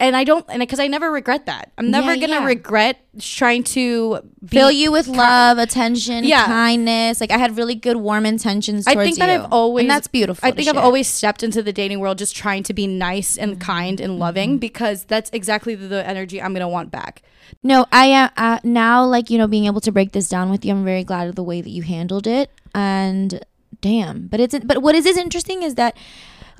and 0.00 0.14
I 0.14 0.22
don't, 0.22 0.44
and 0.48 0.60
because 0.60 0.78
I 0.78 0.86
never 0.86 1.10
regret 1.10 1.46
that. 1.46 1.72
I'm 1.76 1.90
never 1.90 2.14
Yeah, 2.14 2.20
gonna 2.28 2.40
yeah. 2.42 2.46
regret 2.46 3.00
trying 3.20 3.64
to 3.64 4.20
be, 4.40 4.56
Fill 4.56 4.70
you 4.70 4.92
with 4.92 5.08
love, 5.08 5.58
attention, 5.58 6.22
Yeah. 6.22 6.44
kindness. 6.46 7.20
Like 7.20 7.32
I 7.32 7.36
had 7.36 7.56
really 7.56 7.74
good, 7.74 7.96
warm 7.96 8.24
intentions. 8.24 8.86
I 8.86 8.94
think 8.94 9.18
that 9.18 9.26
you. 9.28 9.42
I've 9.44 9.52
always, 9.52 9.82
and 9.82 9.90
that's 9.90 10.06
beautiful. 10.06 10.46
I 10.46 10.52
think 10.52 10.68
I've 10.68 10.76
share. 10.76 10.84
always 10.84 11.08
stepped 11.08 11.42
into 11.42 11.64
the 11.64 11.72
dating 11.72 11.98
world 11.98 12.16
just 12.18 12.36
trying 12.36 12.62
to 12.62 12.72
be 12.72 12.86
nice 12.86 13.36
and 13.36 13.54
Mm-hmm. 13.54 13.60
kind 13.60 14.00
and 14.00 14.20
loving 14.20 14.58
because 14.58 15.02
that's 15.02 15.30
exactly 15.32 15.74
the 15.74 16.06
energy 16.08 16.40
I'm 16.40 16.52
gonna 16.52 16.68
want 16.68 16.92
back. 16.92 17.22
No, 17.64 17.84
I 17.90 18.06
am 18.06 18.30
uh, 18.36 18.60
now 18.62 19.04
like 19.04 19.30
you 19.30 19.38
know 19.38 19.48
being 19.48 19.66
able 19.66 19.80
to 19.80 19.90
break 19.90 20.12
this 20.12 20.28
down 20.28 20.48
with 20.48 20.64
you. 20.64 20.70
I'm 20.74 20.84
very 20.84 21.02
glad 21.02 21.26
of 21.26 21.34
the 21.34 21.42
way 21.42 21.60
that 21.60 21.70
you 21.70 21.82
handled 21.82 22.28
it. 22.28 22.52
And 22.72 23.40
damn, 23.80 24.26
but 24.28 24.40
it's 24.40 24.58
but 24.64 24.82
what 24.82 24.94
is 24.94 25.06
is 25.06 25.16
interesting 25.16 25.62
is 25.62 25.74
that 25.76 25.96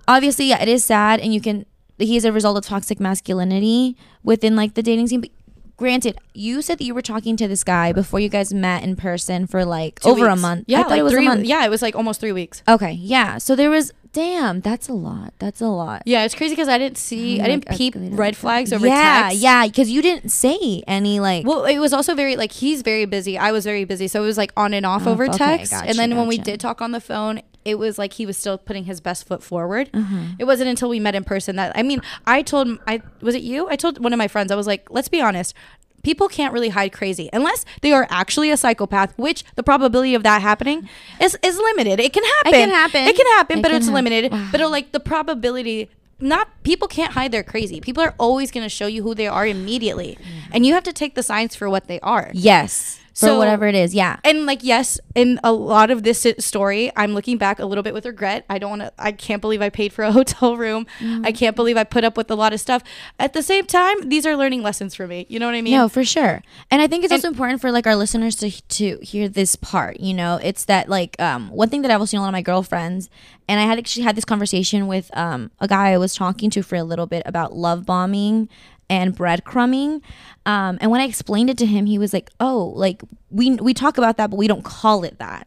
obviously 0.06 0.46
yeah, 0.46 0.62
it 0.62 0.68
is 0.68 0.84
sad, 0.84 1.20
and 1.20 1.34
you 1.34 1.40
can 1.40 1.66
he 1.98 2.16
is 2.16 2.24
a 2.24 2.32
result 2.32 2.56
of 2.56 2.64
toxic 2.64 3.00
masculinity 3.00 3.96
within 4.22 4.56
like 4.56 4.74
the 4.74 4.82
dating 4.82 5.08
scene. 5.08 5.20
But 5.20 5.30
granted, 5.76 6.18
you 6.34 6.62
said 6.62 6.78
that 6.78 6.84
you 6.84 6.94
were 6.94 7.02
talking 7.02 7.36
to 7.36 7.48
this 7.48 7.64
guy 7.64 7.92
before 7.92 8.20
you 8.20 8.28
guys 8.28 8.52
met 8.52 8.82
in 8.82 8.96
person 8.96 9.46
for 9.46 9.64
like 9.64 10.00
Two 10.00 10.10
over 10.10 10.28
a 10.28 10.36
month. 10.36 10.64
Yeah, 10.68 10.80
I 10.80 10.82
thought 10.82 10.90
like 10.90 11.00
it 11.00 11.02
was 11.04 11.12
three. 11.12 11.26
a 11.26 11.28
month. 11.28 11.44
Yeah, 11.44 11.64
it 11.64 11.70
was 11.70 11.82
like 11.82 11.96
almost 11.96 12.20
three 12.20 12.32
weeks. 12.32 12.62
Okay, 12.68 12.92
yeah. 12.92 13.38
So 13.38 13.56
there 13.56 13.70
was 13.70 13.92
damn, 14.12 14.60
that's 14.60 14.88
a 14.88 14.92
lot. 14.92 15.32
That's 15.38 15.60
a 15.60 15.68
lot. 15.68 16.02
Yeah, 16.06 16.24
it's 16.24 16.34
crazy 16.34 16.54
because 16.54 16.68
I 16.68 16.78
didn't 16.78 16.98
see, 16.98 17.40
I 17.40 17.44
Like, 17.44 17.64
didn't 17.64 17.76
peep 17.78 17.94
red 18.18 18.36
flags 18.36 18.72
over 18.72 18.86
yeah, 18.86 19.28
text. 19.28 19.38
yeah, 19.38 19.66
because 19.66 19.90
you 19.90 20.02
didn't 20.02 20.30
say 20.30 20.82
any 20.86 21.20
like. 21.20 21.46
Well, 21.46 21.64
it 21.64 21.78
was 21.78 21.92
also 21.92 22.14
very 22.14 22.36
like 22.36 22.52
he's 22.52 22.82
very 22.82 23.04
busy. 23.04 23.38
I 23.38 23.52
was 23.52 23.64
very 23.64 23.84
busy, 23.84 24.08
so 24.08 24.22
it 24.22 24.26
was 24.26 24.38
like 24.38 24.52
on 24.56 24.74
and 24.74 24.84
off 24.86 25.06
Oh, 25.06 25.12
over 25.12 25.24
okay, 25.28 25.36
text. 25.38 25.72
gotcha, 25.72 25.88
and 25.88 25.98
then 25.98 26.16
when 26.16 26.26
we 26.28 26.38
did 26.38 26.60
talk 26.60 26.80
on 26.82 26.92
the 26.92 27.00
phone, 27.00 27.42
it 27.64 27.78
was 27.78 27.98
like 27.98 28.14
he 28.14 28.24
was 28.24 28.36
still 28.38 28.56
putting 28.56 28.84
his 28.84 29.00
best 29.00 29.26
foot 29.26 29.42
forward. 29.42 29.90
Uh-huh. 29.92 30.16
It 30.38 30.44
wasn't 30.44 30.70
until 30.70 30.88
we 30.88 31.00
met 31.00 31.14
in 31.14 31.24
person 31.24 31.56
that 31.56 31.72
I 31.76 31.82
mean, 31.82 32.00
I 32.26 32.42
told 32.42 32.68
I 32.86 33.02
was 33.20 33.34
it 33.34 33.42
you? 33.42 33.68
I 33.68 33.76
told 33.76 34.02
one 34.02 34.12
of 34.12 34.18
my 34.18 34.28
friends 34.28 34.50
I 34.50 34.56
was 34.56 34.66
like, 34.66 34.88
let's 34.90 35.08
be 35.08 35.20
honest. 35.20 35.54
People 36.02 36.28
can't 36.28 36.52
really 36.52 36.70
hide 36.70 36.92
crazy 36.92 37.28
unless 37.32 37.64
they 37.82 37.92
are 37.92 38.06
actually 38.10 38.50
a 38.50 38.56
psychopath, 38.56 39.16
which 39.18 39.44
the 39.56 39.62
probability 39.62 40.14
of 40.14 40.22
that 40.22 40.42
happening 40.42 40.88
is 41.20 41.36
is 41.42 41.58
limited. 41.58 42.00
It 42.00 42.12
can 42.12 42.24
happen. 42.24 42.54
It 42.54 42.56
can 42.56 42.70
happen. 42.70 43.00
It 43.08 43.16
can 43.16 43.26
happen, 43.26 43.58
It 43.58 43.62
but 43.62 43.68
can 43.68 43.76
it's 43.76 43.88
limited. 43.88 44.32
Wow. 44.32 44.48
But 44.52 44.60
uh, 44.60 44.68
like 44.68 44.92
the 44.92 45.00
probability 45.00 45.90
not 46.20 46.48
people 46.64 46.88
can't 46.88 47.12
hide 47.12 47.30
they're 47.32 47.42
crazy. 47.44 47.80
People 47.80 48.02
are 48.02 48.14
always 48.18 48.50
going 48.50 48.64
to 48.64 48.68
show 48.68 48.86
you 48.86 49.02
who 49.02 49.14
they 49.14 49.28
are 49.28 49.46
immediately. 49.46 50.18
And 50.52 50.66
you 50.66 50.74
have 50.74 50.82
to 50.84 50.92
take 50.92 51.14
the 51.14 51.22
signs 51.22 51.54
for 51.54 51.70
what 51.70 51.86
they 51.86 52.00
are. 52.00 52.30
yes, 52.34 52.98
So- 53.26 53.38
whatever 53.38 53.66
it 53.66 53.74
is. 53.74 53.94
Yeah. 53.94 54.18
And 54.24 54.46
like 54.46 54.62
yes, 54.62 55.00
in 55.14 55.40
a 55.42 55.52
lot 55.52 55.90
of 55.90 56.02
this 56.02 56.26
story, 56.38 56.92
I'm 56.96 57.14
looking 57.14 57.36
back 57.38 57.58
a 57.58 57.66
little 57.66 57.82
bit 57.82 57.92
with 57.94 58.06
regret. 58.06 58.44
I 58.48 58.58
don't 58.58 58.70
want 58.70 58.82
to 58.82 58.92
I 58.98 59.12
can't 59.12 59.40
believe 59.40 59.60
I 59.62 59.70
paid 59.70 59.92
for 59.92 60.04
a 60.04 60.12
hotel 60.18 60.56
room. 60.56 60.86
Mm-hmm. 61.00 61.24
I 61.26 61.32
can't 61.32 61.56
believe 61.56 61.76
I 61.76 61.84
put 61.84 62.04
up 62.04 62.16
with 62.16 62.30
a 62.30 62.34
lot 62.34 62.52
of 62.52 62.60
stuff. 62.60 62.82
At 63.18 63.32
the 63.32 63.42
same 63.42 63.66
time, 63.66 64.08
these 64.08 64.24
are 64.26 64.36
learning 64.36 64.62
lessons 64.62 64.94
for 64.94 65.06
me. 65.06 65.26
You 65.28 65.38
know 65.40 65.46
what 65.46 65.54
I 65.54 65.62
mean? 65.62 65.74
No, 65.74 65.88
for 65.88 66.04
sure. 66.04 66.42
And 66.70 66.80
I 66.80 66.86
think 66.86 67.04
it's 67.04 67.12
And- 67.12 67.18
also 67.18 67.28
important 67.28 67.60
for 67.60 67.72
like 67.72 67.86
our 67.86 67.96
listeners 67.96 68.36
to 68.36 68.50
to 68.50 68.98
hear 69.02 69.28
this 69.28 69.56
part. 69.56 70.00
You 70.00 70.14
know, 70.14 70.38
it's 70.42 70.64
that 70.66 70.88
like 70.88 71.16
um 71.20 71.50
one 71.50 71.68
thing 71.68 71.82
that 71.82 71.90
I've 71.90 72.00
also 72.00 72.10
seen 72.10 72.18
a 72.20 72.22
lot 72.22 72.28
of 72.28 72.32
my 72.32 72.42
girlfriends, 72.42 73.10
and 73.48 73.58
I 73.60 73.64
had 73.64 73.78
actually 73.78 74.04
had 74.04 74.16
this 74.16 74.24
conversation 74.24 74.86
with 74.86 75.10
um 75.16 75.50
a 75.60 75.66
guy 75.68 75.90
I 75.92 75.98
was 75.98 76.14
talking 76.14 76.50
to 76.50 76.62
for 76.62 76.76
a 76.76 76.84
little 76.84 77.06
bit 77.06 77.22
about 77.26 77.54
love 77.56 77.84
bombing 77.84 78.48
and 78.90 79.16
breadcrumbing. 79.16 80.02
Um, 80.46 80.78
and 80.80 80.90
when 80.90 81.00
I 81.00 81.04
explained 81.04 81.50
it 81.50 81.58
to 81.58 81.66
him, 81.66 81.86
he 81.86 81.98
was 81.98 82.12
like, 82.12 82.30
"Oh, 82.40 82.72
like 82.76 83.02
we 83.30 83.50
we 83.56 83.74
talk 83.74 83.98
about 83.98 84.16
that, 84.16 84.30
but 84.30 84.36
we 84.36 84.46
don't 84.48 84.64
call 84.64 85.04
it 85.04 85.18
that." 85.18 85.46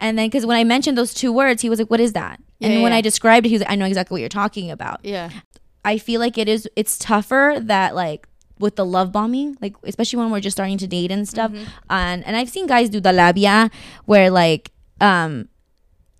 And 0.00 0.18
then 0.18 0.26
because 0.28 0.44
when 0.44 0.56
I 0.58 0.64
mentioned 0.64 0.98
those 0.98 1.14
two 1.14 1.32
words, 1.32 1.62
he 1.62 1.70
was 1.70 1.78
like, 1.78 1.90
"What 1.90 2.00
is 2.00 2.12
that?" 2.12 2.40
And 2.60 2.74
Yeah, 2.74 2.82
when 2.82 2.92
yeah. 2.92 2.98
I 2.98 3.00
described 3.00 3.46
it, 3.46 3.50
he 3.50 3.54
was 3.54 3.62
like, 3.62 3.70
"I 3.70 3.76
know 3.76 3.86
exactly 3.86 4.14
what 4.14 4.20
you're 4.20 4.28
talking 4.28 4.70
about." 4.70 5.00
Yeah. 5.04 5.30
I 5.84 5.98
feel 5.98 6.20
like 6.20 6.36
it 6.36 6.48
is 6.48 6.68
it's 6.76 6.98
tougher 6.98 7.56
that 7.60 7.94
like 7.94 8.28
with 8.58 8.76
the 8.76 8.84
love 8.84 9.12
bombing, 9.12 9.56
like 9.60 9.76
especially 9.84 10.18
when 10.18 10.30
we're 10.30 10.40
just 10.40 10.56
starting 10.56 10.78
to 10.78 10.86
date 10.86 11.10
and 11.12 11.28
stuff. 11.28 11.52
And 11.88 12.24
and 12.26 12.36
I've 12.36 12.48
seen 12.50 12.66
guys 12.66 12.90
do 12.90 13.00
the 13.00 13.12
labia 13.12 13.70
where 14.04 14.30
like 14.30 14.72
um 15.00 15.48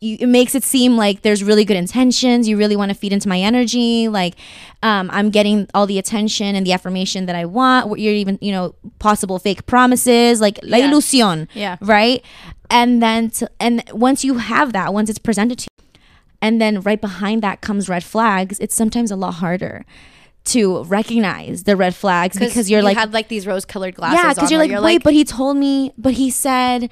you, 0.01 0.19
it 0.21 0.27
makes 0.29 0.55
it 0.55 0.63
seem 0.63 0.97
like 0.97 1.23
there's 1.23 1.43
really 1.43 1.65
good 1.65 1.77
intentions. 1.77 2.47
You 2.49 2.57
really 2.59 2.77
want 2.77 2.91
to 2.91 2.95
feed 2.95 3.13
into 3.13 3.29
my 3.29 3.39
energy. 3.41 4.09
Like, 4.09 4.35
um, 4.83 5.09
I'm 5.13 5.31
getting 5.31 5.67
all 5.75 5.87
the 5.87 5.99
attention 5.99 6.55
and 6.55 6.67
the 6.67 6.73
affirmation 6.73 7.27
that 7.27 7.35
I 7.37 7.45
want. 7.47 7.99
You're 7.99 8.15
even, 8.15 8.39
you 8.43 8.53
know, 8.53 8.75
possible 8.99 9.39
fake 9.39 9.67
promises, 9.67 10.41
like 10.41 10.59
la 10.63 10.77
Yeah. 10.79 10.91
ilusión 10.91 11.49
Yeah. 11.55 11.77
right 11.81 12.23
and 12.69 13.01
then 13.01 13.31
to, 13.31 13.49
and 13.61 13.83
once 13.93 14.25
you 14.25 14.39
have 14.39 14.73
that 14.73 14.93
once 14.93 15.09
it's 15.09 15.21
presented 15.21 15.57
to 15.57 15.69
you 15.71 16.01
and 16.43 16.61
then 16.61 16.81
right 16.81 17.01
behind 17.01 17.41
that 17.43 17.61
comes 17.61 17.89
red 17.89 18.03
flags 18.03 18.59
it's 18.59 18.75
sometimes 18.75 19.13
a 19.13 19.17
lot 19.17 19.35
harder 19.35 19.85
to 20.45 20.83
recognize 20.85 21.63
the 21.63 21.77
red 21.77 21.95
flags 21.95 22.37
because 22.39 22.69
you're 22.69 22.81
you 22.81 22.85
like 22.85 22.97
had 22.97 23.13
like 23.13 23.29
these 23.29 23.47
rose 23.47 23.65
colored 23.65 23.95
glasses. 23.95 24.19
yeah 24.21 24.35
because 24.35 24.51
you're 24.51 24.59
like 24.67 24.83
wait 24.83 25.03
but 25.05 25.13
he 25.15 25.23
told 25.25 25.57
me 25.57 25.93
but 25.97 26.15
he 26.15 26.29
said 26.29 26.91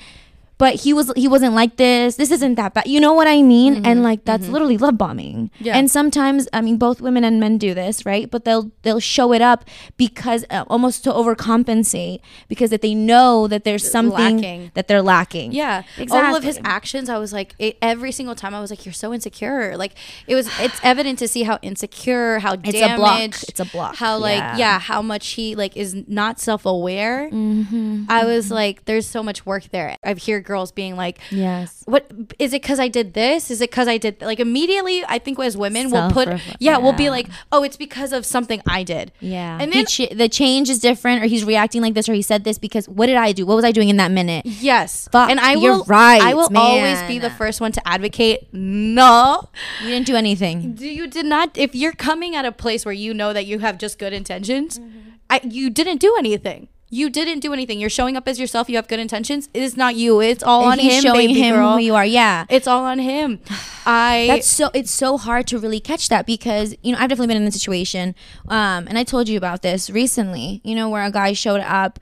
but 0.58 0.74
he 0.82 0.92
was 0.92 1.12
he 1.16 1.26
wasn't 1.28 1.52
like 1.54 1.76
this 1.76 2.16
this 2.16 2.30
isn't 2.30 2.54
that 2.54 2.72
bad 2.74 2.86
you 2.86 3.00
know 3.00 3.12
what 3.12 3.26
i 3.26 3.42
mean 3.42 3.84
and 3.84 4.02
like 4.02 4.24
that's 4.24 4.48
literally 4.48 4.76
love 4.78 4.96
bombing 4.96 5.50
Mm-hmm. 5.54 5.64
Yeah. 5.64 5.76
and 5.76 5.90
sometimes 5.90 6.46
i 6.52 6.60
mean 6.60 6.76
both 6.78 7.00
women 7.00 7.24
and 7.24 7.40
men 7.40 7.58
do 7.58 7.74
this 7.74 8.04
right 8.06 8.30
but 8.30 8.44
they'll 8.44 8.70
they'll 8.82 9.00
show 9.00 9.32
it 9.32 9.42
up 9.42 9.64
because 9.96 10.44
uh, 10.50 10.64
almost 10.68 11.04
to 11.04 11.10
overcompensate 11.12 12.20
because 12.48 12.70
that 12.70 12.82
they 12.82 12.94
know 12.94 13.46
that 13.48 13.64
there's 13.64 13.88
something 13.90 14.36
Lacking. 14.38 14.70
that 14.74 14.88
they're 14.88 15.02
lacking 15.02 15.52
Yeah, 15.52 15.82
exactly. 15.98 16.18
all 16.28 16.36
of 16.36 16.42
his 16.44 16.58
actions, 16.64 17.08
I 17.08 17.18
was 17.18 17.32
like, 17.32 17.54
it, 17.58 17.76
every 17.82 18.12
single 18.12 18.34
time, 18.34 18.54
I 18.54 18.60
was 18.60 18.70
like, 18.70 18.84
"You're 18.86 18.92
so 18.92 19.12
insecure." 19.12 19.76
Like, 19.76 19.94
it 20.26 20.34
was, 20.34 20.48
it's 20.60 20.80
evident 20.82 21.18
to 21.20 21.28
see 21.28 21.42
how 21.42 21.58
insecure, 21.62 22.38
how 22.38 22.54
It's 22.62 22.80
a 22.80 22.96
block. 22.96 23.20
It's 23.20 23.60
a 23.60 23.64
block. 23.64 23.96
how 23.96 24.18
like, 24.18 24.38
Yeah. 24.38 24.56
yeah, 24.56 24.78
how 24.78 25.02
much 25.02 25.28
he 25.30 25.54
like 25.54 25.76
is 25.76 25.94
not 26.08 26.40
self 26.40 26.64
aware. 26.66 27.28
Mm-hmm. 27.30 28.04
I 28.08 28.24
was 28.24 28.50
like, 28.50 28.84
"There's 28.86 29.06
so 29.06 29.22
much 29.22 29.44
work 29.46 29.64
there." 29.70 29.96
I've 30.04 30.18
hear 30.18 30.40
girls 30.44 30.70
being 30.72 30.96
like, 30.96 31.18
Yes. 31.30 31.82
what 31.86 32.10
is 32.38 32.52
it 32.52 32.62
because 32.62 32.78
I 32.78 32.88
did 32.88 33.14
this? 33.14 33.50
Is 33.50 33.60
it 33.60 33.70
because 33.70 33.88
I 33.88 33.98
did 33.98 34.20
like 34.22 34.40
immediately? 34.40 35.02
I 35.08 35.18
think 35.18 35.38
as 35.40 35.56
women 35.56 35.90
we'll 35.90 36.10
put 36.10 36.28
Self-reflect- 36.28 36.56
yeah, 36.60 36.78
we'll 36.78 36.92
be 36.92 37.10
like, 37.10 37.28
oh, 37.50 37.62
it's 37.62 37.76
because 37.76 38.12
of 38.12 38.24
something 38.24 38.62
I 38.66 38.82
did. 38.84 39.12
Yeah. 39.20 39.58
And 39.60 39.72
then 39.72 39.86
ch- 39.86 40.10
the 40.12 40.28
change 40.28 40.68
is 40.70 40.78
different, 40.78 41.22
or 41.22 41.26
he's 41.26 41.44
reacting 41.44 41.82
like 41.82 41.94
this, 41.94 42.08
or 42.08 42.12
he 42.14 42.22
said 42.22 42.44
this 42.44 42.58
because 42.58 42.88
what 42.88 43.06
did 43.06 43.16
I 43.16 43.32
do? 43.32 43.44
What 43.46 43.56
was 43.56 43.64
I 43.64 43.72
doing 43.72 43.88
in 43.88 43.96
that 43.96 44.10
minute? 44.10 44.44
yes, 44.46 45.08
Fuck, 45.10 45.30
and 45.30 45.40
I 45.40 45.54
you're 45.54 45.78
will 45.78 45.84
right, 45.84 46.22
I 46.22 46.34
will 46.34 46.50
always 46.56 47.02
be 47.04 47.18
the 47.18 47.30
first 47.30 47.60
one 47.60 47.72
to 47.72 47.88
advocate. 47.88 48.48
No, 48.52 49.48
You 49.82 49.88
didn't 49.88 50.06
do 50.06 50.16
anything. 50.16 50.74
do 50.74 50.86
you 50.88 51.06
did 51.06 51.26
not. 51.26 51.56
If 51.56 51.74
you're 51.74 51.92
coming 51.92 52.34
at 52.36 52.44
a 52.44 52.52
place 52.52 52.84
where 52.84 52.92
you 52.94 53.14
know 53.14 53.32
that 53.32 53.46
you 53.46 53.58
have 53.60 53.78
just 53.78 53.98
good 53.98 54.12
intentions, 54.12 54.78
mm-hmm. 54.78 54.98
I 55.30 55.40
you 55.42 55.70
didn't 55.70 55.98
do 55.98 56.14
anything. 56.18 56.68
You 56.94 57.10
didn't 57.10 57.40
do 57.40 57.52
anything. 57.52 57.80
You're 57.80 57.90
showing 57.90 58.16
up 58.16 58.28
as 58.28 58.38
yourself. 58.38 58.70
You 58.70 58.76
have 58.76 58.86
good 58.86 59.00
intentions. 59.00 59.48
It 59.52 59.64
is 59.64 59.76
not 59.76 59.96
you. 59.96 60.20
It's 60.20 60.44
all 60.44 60.62
on 60.62 60.78
he's 60.78 60.94
him, 60.94 61.02
showing 61.02 61.30
him 61.30 61.56
girl. 61.56 61.72
who 61.72 61.78
you 61.80 61.96
are. 61.96 62.06
Yeah. 62.06 62.46
It's 62.48 62.68
all 62.68 62.84
on 62.84 63.00
him. 63.00 63.40
I 63.84 64.26
That's 64.28 64.46
so 64.46 64.70
it's 64.72 64.92
so 64.92 65.18
hard 65.18 65.48
to 65.48 65.58
really 65.58 65.80
catch 65.80 66.08
that 66.08 66.24
because 66.24 66.76
you 66.82 66.92
know 66.92 66.98
I've 66.98 67.08
definitely 67.08 67.34
been 67.34 67.42
in 67.42 67.48
a 67.48 67.52
situation, 67.52 68.14
um, 68.46 68.86
and 68.86 68.96
I 68.96 69.02
told 69.02 69.28
you 69.28 69.36
about 69.36 69.62
this 69.62 69.90
recently. 69.90 70.60
You 70.62 70.76
know 70.76 70.88
where 70.88 71.04
a 71.04 71.10
guy 71.10 71.32
showed 71.32 71.60
up, 71.62 71.98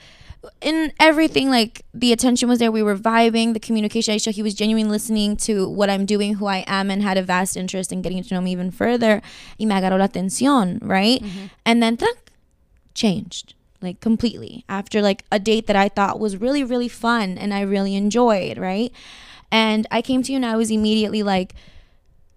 and 0.61 0.93
everything 1.01 1.49
like 1.49 1.87
the 1.95 2.13
attention 2.13 2.51
was 2.51 2.59
there. 2.59 2.71
We 2.71 2.83
were 2.83 2.95
vibing, 2.95 3.55
the 3.55 3.61
communication. 3.61 4.13
I 4.13 4.19
showed 4.19 4.35
he 4.35 4.43
was 4.43 4.53
genuinely 4.53 4.91
listening 4.91 5.39
to 5.49 5.71
what 5.71 5.89
I'm 5.89 6.05
doing, 6.05 6.35
who 6.35 6.45
I 6.45 6.65
am, 6.67 6.91
and 6.91 7.03
had 7.03 7.17
a 7.17 7.23
vast 7.23 7.57
interest 7.57 7.93
in 7.93 8.03
getting 8.03 8.23
to 8.23 8.35
know 8.35 8.43
me 8.43 8.53
even 8.53 8.71
further. 8.71 9.23
Y 9.59 9.65
me 9.65 9.75
agarró 9.75 9.99
la 9.99 10.07
atención, 10.07 10.79
right? 10.83 11.23
And 11.65 11.83
then 11.83 11.97
changed 12.95 13.55
like 13.83 14.01
completely 14.01 14.65
after 14.69 15.03
like 15.03 15.25
a 15.31 15.39
date 15.39 15.67
that 15.67 15.77
I 15.77 15.89
thought 15.89 16.21
was 16.21 16.37
really 16.37 16.65
really 16.65 16.89
fun 16.89 17.39
and 17.39 17.53
I 17.53 17.63
really 17.63 17.95
enjoyed, 17.95 18.59
right? 18.59 18.93
And 19.51 19.87
I 19.91 20.03
came 20.03 20.23
to 20.23 20.33
you 20.33 20.37
and 20.37 20.47
I 20.47 20.57
was 20.57 20.71
immediately 20.71 21.23
like 21.23 21.55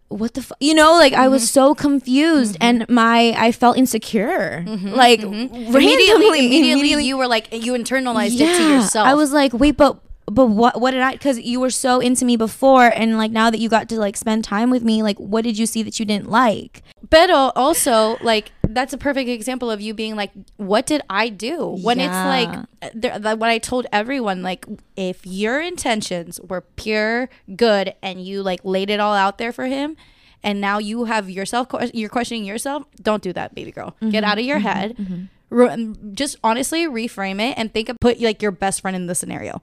what 0.07 0.33
the 0.35 0.41
fu-? 0.41 0.55
you 0.59 0.73
know 0.73 0.93
like 0.93 1.13
I 1.13 1.27
was 1.27 1.43
mm-hmm. 1.43 1.53
so 1.53 1.75
confused 1.75 2.57
and 2.61 2.81
mm-hmm. 2.81 2.93
my 2.93 3.35
I 3.37 3.51
felt 3.51 3.77
insecure 3.77 4.63
mm-hmm. 4.65 4.89
like 4.89 5.21
randomly 5.21 5.75
immediately, 5.75 6.45
immediately, 6.57 7.05
you 7.05 7.17
were 7.17 7.27
like 7.27 7.51
you 7.51 7.73
internalized 7.73 8.39
it 8.39 8.57
to 8.57 8.69
yourself. 8.69 9.07
I 9.07 9.15
was 9.15 9.31
like, 9.33 9.53
wait, 9.53 9.77
but 9.77 9.97
but 10.28 10.47
what 10.47 10.82
what 10.82 10.91
did 10.91 11.01
I? 11.01 11.13
Because 11.13 11.39
you 11.39 11.59
were 11.59 11.69
so 11.69 11.99
into 11.99 12.26
me 12.26 12.36
before, 12.36 12.91
and 12.95 13.17
like 13.17 13.32
now 13.32 13.49
that 13.49 13.59
you 13.59 13.69
got 13.69 13.89
to 13.89 13.99
like 13.99 14.17
spend 14.17 14.43
time 14.43 14.69
with 14.69 14.84
me, 14.84 15.03
like 15.03 15.19
what 15.19 15.43
did 15.43 15.57
you 15.57 15.65
see 15.65 15.84
that 15.84 15.99
you 15.99 16.05
didn't 16.05 16.30
like? 16.30 16.82
But 17.07 17.30
also, 17.30 18.17
like 18.21 18.51
that's 18.63 18.93
a 18.93 18.97
perfect 18.97 19.30
example 19.30 19.69
of 19.69 19.82
you 19.82 19.93
being 19.93 20.15
like, 20.15 20.32
"What 20.57 20.88
did 20.88 21.01
I 21.09 21.30
do?" 21.30 21.78
When 21.82 21.99
Yeah. 21.99 22.07
it's 22.82 23.03
like, 23.03 23.23
like 23.23 23.39
what 23.39 23.49
I 23.49 23.59
told 23.59 23.86
everyone, 23.91 24.41
like, 24.41 24.65
if 24.95 25.26
your 25.26 25.61
intentions 25.61 26.39
were 26.41 26.61
pure 26.61 27.30
good 27.55 27.93
and 28.01 28.26
you 28.26 28.41
like 28.41 28.61
laid 28.63 28.89
it 28.89 28.99
all 28.99 29.13
out 29.13 29.38
there 29.38 29.51
for 29.51 29.65
him, 29.65 29.95
and 30.41 30.59
now 30.59 30.80
you 30.80 31.05
have 31.05 31.30
yourself, 31.30 31.67
you're 31.93 32.09
questioning 32.09 32.45
yourself. 32.45 32.84
Don't 33.01 33.21
do 33.21 33.32
that, 33.34 33.53
baby 33.53 33.71
girl. 33.71 33.95
Get 33.99 34.09
mm-hmm. 34.09 34.23
out 34.26 34.39
of 34.39 34.45
your 34.45 34.57
mm-hmm. 34.57 34.67
head. 34.67 34.97
Mm-hmm. 34.97 35.23
Re- 35.55 35.93
just 36.13 36.37
honestly 36.43 36.85
reframe 36.85 37.39
it 37.41 37.57
and 37.57 37.73
think 37.73 37.89
of 37.89 37.97
put 37.99 38.19
like 38.19 38.41
your 38.41 38.51
best 38.51 38.81
friend 38.81 38.95
in 38.95 39.07
the 39.07 39.15
scenario. 39.15 39.61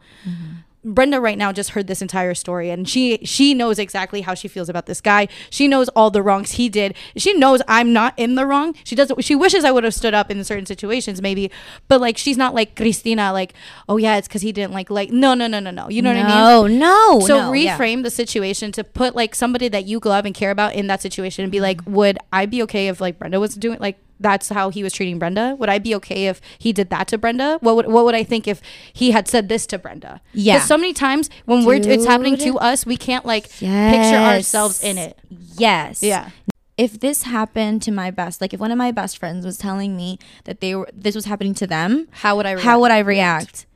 Brenda 0.84 1.20
right 1.20 1.38
now 1.38 1.52
just 1.52 1.70
heard 1.70 1.86
this 1.86 2.02
entire 2.02 2.34
story 2.34 2.68
and 2.68 2.88
she 2.88 3.18
she 3.22 3.54
knows 3.54 3.78
exactly 3.78 4.22
how 4.22 4.34
she 4.34 4.48
feels 4.48 4.68
about 4.68 4.86
this 4.86 5.00
guy. 5.00 5.28
She 5.48 5.68
knows 5.68 5.88
all 5.90 6.10
the 6.10 6.22
wrongs 6.22 6.52
he 6.52 6.68
did. 6.68 6.96
She 7.16 7.34
knows 7.34 7.62
I'm 7.68 7.92
not 7.92 8.14
in 8.16 8.34
the 8.34 8.44
wrong. 8.46 8.74
She 8.82 8.96
doesn't 8.96 9.22
she 9.22 9.36
wishes 9.36 9.62
I 9.64 9.70
would 9.70 9.84
have 9.84 9.94
stood 9.94 10.12
up 10.12 10.28
in 10.28 10.42
certain 10.42 10.66
situations 10.66 11.22
maybe, 11.22 11.52
but 11.86 12.00
like 12.00 12.18
she's 12.18 12.36
not 12.36 12.52
like 12.52 12.74
Cristina 12.74 13.32
like, 13.32 13.54
"Oh 13.88 13.96
yeah, 13.96 14.16
it's 14.16 14.26
cuz 14.26 14.42
he 14.42 14.50
didn't 14.50 14.72
like 14.72 14.90
like 14.90 15.12
no, 15.12 15.34
no, 15.34 15.46
no, 15.46 15.60
no, 15.60 15.70
no." 15.70 15.88
You 15.88 16.02
know 16.02 16.12
what 16.12 16.18
I 16.18 16.26
mean? 16.26 16.80
No, 16.80 17.20
no. 17.20 17.20
So 17.28 17.38
no, 17.38 17.52
yeah. 17.52 17.78
reframe 17.78 18.02
the 18.02 18.10
situation 18.10 18.72
to 18.72 18.82
put 18.82 19.14
like 19.14 19.36
somebody 19.36 19.68
that 19.68 19.84
you 19.86 20.00
love 20.04 20.26
and 20.26 20.34
care 20.34 20.50
about 20.50 20.74
in 20.74 20.88
that 20.88 21.00
situation 21.00 21.44
and 21.44 21.52
be 21.52 21.60
like, 21.60 21.80
Mm-hmm. 21.82 21.94
would 21.94 22.18
I 22.32 22.46
be 22.46 22.60
okay 22.64 22.88
if 22.88 23.00
like 23.00 23.20
Brenda 23.20 23.38
was 23.38 23.54
doing 23.54 23.78
like 23.78 23.98
that's 24.22 24.48
how 24.48 24.70
he 24.70 24.82
was 24.82 24.92
treating 24.92 25.18
Brenda? 25.18 25.56
Would 25.58 25.68
I 25.68 25.78
be 25.78 25.94
okay 25.96 26.26
if 26.26 26.40
he 26.58 26.72
did 26.72 26.90
that 26.90 27.08
to 27.08 27.18
Brenda? 27.18 27.58
What 27.60 27.76
would 27.76 27.86
what 27.88 28.04
would 28.04 28.14
I 28.14 28.22
think 28.24 28.46
if 28.48 28.60
he 28.92 29.10
had 29.10 29.28
said 29.28 29.48
this 29.48 29.66
to 29.68 29.78
Brenda? 29.78 30.20
Yeah. 30.32 30.60
so 30.60 30.76
many 30.78 30.92
times 30.92 31.28
when 31.44 31.64
we're 31.64 31.74
it's 31.76 32.06
happening 32.06 32.36
to 32.38 32.58
us, 32.58 32.86
we 32.86 32.96
can't 32.96 33.26
like 33.26 33.48
picture 33.50 34.16
ourselves 34.16 34.82
in 34.82 34.96
it. 34.98 35.18
Yes. 35.56 36.02
Yeah. 36.02 36.30
if 36.78 36.98
this 37.00 37.24
happened 37.24 37.82
to 37.82 37.92
my 37.92 38.10
best, 38.10 38.40
like 38.40 38.54
if 38.54 38.60
one 38.60 38.70
of 38.70 38.78
my 38.78 38.90
best 38.92 39.18
friends 39.18 39.44
was 39.44 39.58
telling 39.58 39.96
me 39.96 40.18
that 40.44 40.60
they 40.60 40.74
were 40.74 40.88
this 40.92 41.14
was 41.14 41.26
happening 41.26 41.54
to 41.54 41.66
them, 41.66 42.08
How 42.10 42.36
would 42.36 42.46
I? 42.46 42.58
how 42.58 42.80
would 42.80 42.90
I 42.90 43.00
react? 43.00 43.66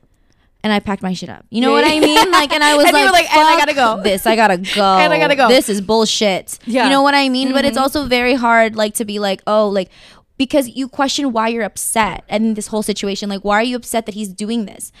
And 0.63 0.73
I 0.73 0.79
packed 0.79 1.03
my 1.03 1.13
shit 1.13 1.29
up. 1.29 1.45
You 1.51 1.61
know 1.61 1.71
what 1.71 1.85
I 1.85 1.99
mean? 1.99 2.31
Like, 2.31 2.51
and 2.51 2.63
I 2.63 2.75
was 2.79 2.85
And 2.87 2.93
like, 2.93 3.11
like, 3.11 3.31
"And 3.33 3.47
I 3.47 3.57
gotta 3.57 3.75
go." 3.75 4.01
This, 4.01 4.25
I 4.25 4.35
gotta 4.35 4.57
go. 4.75 4.97
And 4.97 5.13
I 5.13 5.19
gotta 5.19 5.35
go. 5.35 5.47
This 5.47 5.69
is 5.69 5.79
bullshit. 5.81 6.57
Yeah. 6.65 6.85
You 6.85 6.89
know 6.89 7.03
what 7.03 7.13
I 7.13 7.29
mean? 7.29 7.53
But 7.53 7.63
it's 7.63 7.77
Mhm. 7.77 7.81
also 7.83 8.05
very 8.07 8.33
hard, 8.33 8.75
like, 8.75 8.95
to 8.95 9.05
be 9.05 9.19
like, 9.19 9.41
oh, 9.47 9.69
like, 9.69 9.89
because 10.37 10.69
you 10.69 10.87
question 10.87 11.31
why 11.31 11.47
you're 11.47 11.63
upset 11.63 12.23
and 12.29 12.55
this 12.55 12.67
whole 12.67 12.83
situation. 12.83 13.29
Like, 13.29 13.43
why 13.43 13.59
are 13.59 13.63
you 13.63 13.75
upset 13.75 14.05
that 14.05 14.15
he's 14.15 14.29
doing 14.29 14.65
this? 14.65 14.91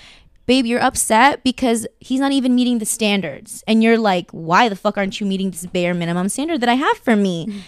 Babe, 0.45 0.65
you're 0.65 0.81
upset 0.81 1.43
because 1.43 1.85
he's 1.99 2.21
not 2.21 2.31
even 2.31 2.55
meeting 2.55 2.79
the 2.79 2.85
standards. 2.85 3.63
And 3.67 3.83
you're 3.83 3.97
like, 3.97 4.31
why 4.31 4.69
the 4.69 4.77
fuck 4.77 4.97
aren't 4.97 5.19
you 5.19 5.27
meeting 5.27 5.51
this 5.51 5.65
bare 5.65 5.93
minimum 5.93 6.29
standard 6.29 6.61
that 6.61 6.69
I 6.69 6.75
have 6.75 6.97
for 6.99 7.15
me? 7.15 7.47
Mm-hmm. 7.47 7.59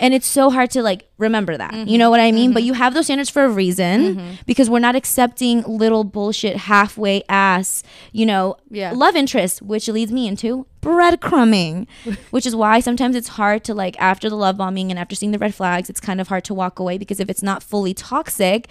Mm-hmm. 0.00 0.04
And 0.06 0.14
it's 0.14 0.26
so 0.26 0.48
hard 0.50 0.70
to 0.72 0.82
like 0.82 1.08
remember 1.18 1.56
that. 1.56 1.86
You 1.86 1.98
know 1.98 2.08
what 2.10 2.20
I 2.20 2.32
mean? 2.32 2.52
But 2.52 2.62
you 2.62 2.72
have 2.72 2.94
those 2.94 3.04
standards 3.06 3.28
for 3.30 3.44
a 3.44 3.48
reason 3.50 4.16
Mm-hmm. 4.16 4.30
because 4.46 4.70
we're 4.70 4.78
not 4.78 4.96
accepting 4.96 5.62
little 5.62 6.04
bullshit 6.04 6.56
halfway 6.56 7.22
ass, 7.28 7.82
you 8.12 8.24
know, 8.24 8.56
Yeah. 8.70 8.92
love 8.92 9.14
interest, 9.16 9.60
which 9.62 9.88
leads 9.88 10.10
me 10.10 10.26
into 10.26 10.66
breadcrumbing, 10.82 11.86
which 12.30 12.46
is 12.46 12.56
why 12.56 12.80
sometimes 12.80 13.14
it's 13.16 13.28
hard 13.28 13.64
to 13.64 13.74
like 13.74 14.00
after 14.00 14.28
the 14.30 14.36
love 14.36 14.56
bombing 14.56 14.90
and 14.90 14.98
after 14.98 15.14
seeing 15.14 15.32
the 15.32 15.38
red 15.38 15.54
flags, 15.54 15.90
it's 15.90 16.00
kind 16.00 16.20
of 16.20 16.28
hard 16.28 16.44
to 16.44 16.54
walk 16.54 16.78
away 16.78 16.98
because 16.98 17.20
if 17.20 17.28
it's 17.28 17.42
not 17.42 17.62
fully 17.62 17.92
toxic, 17.94 18.68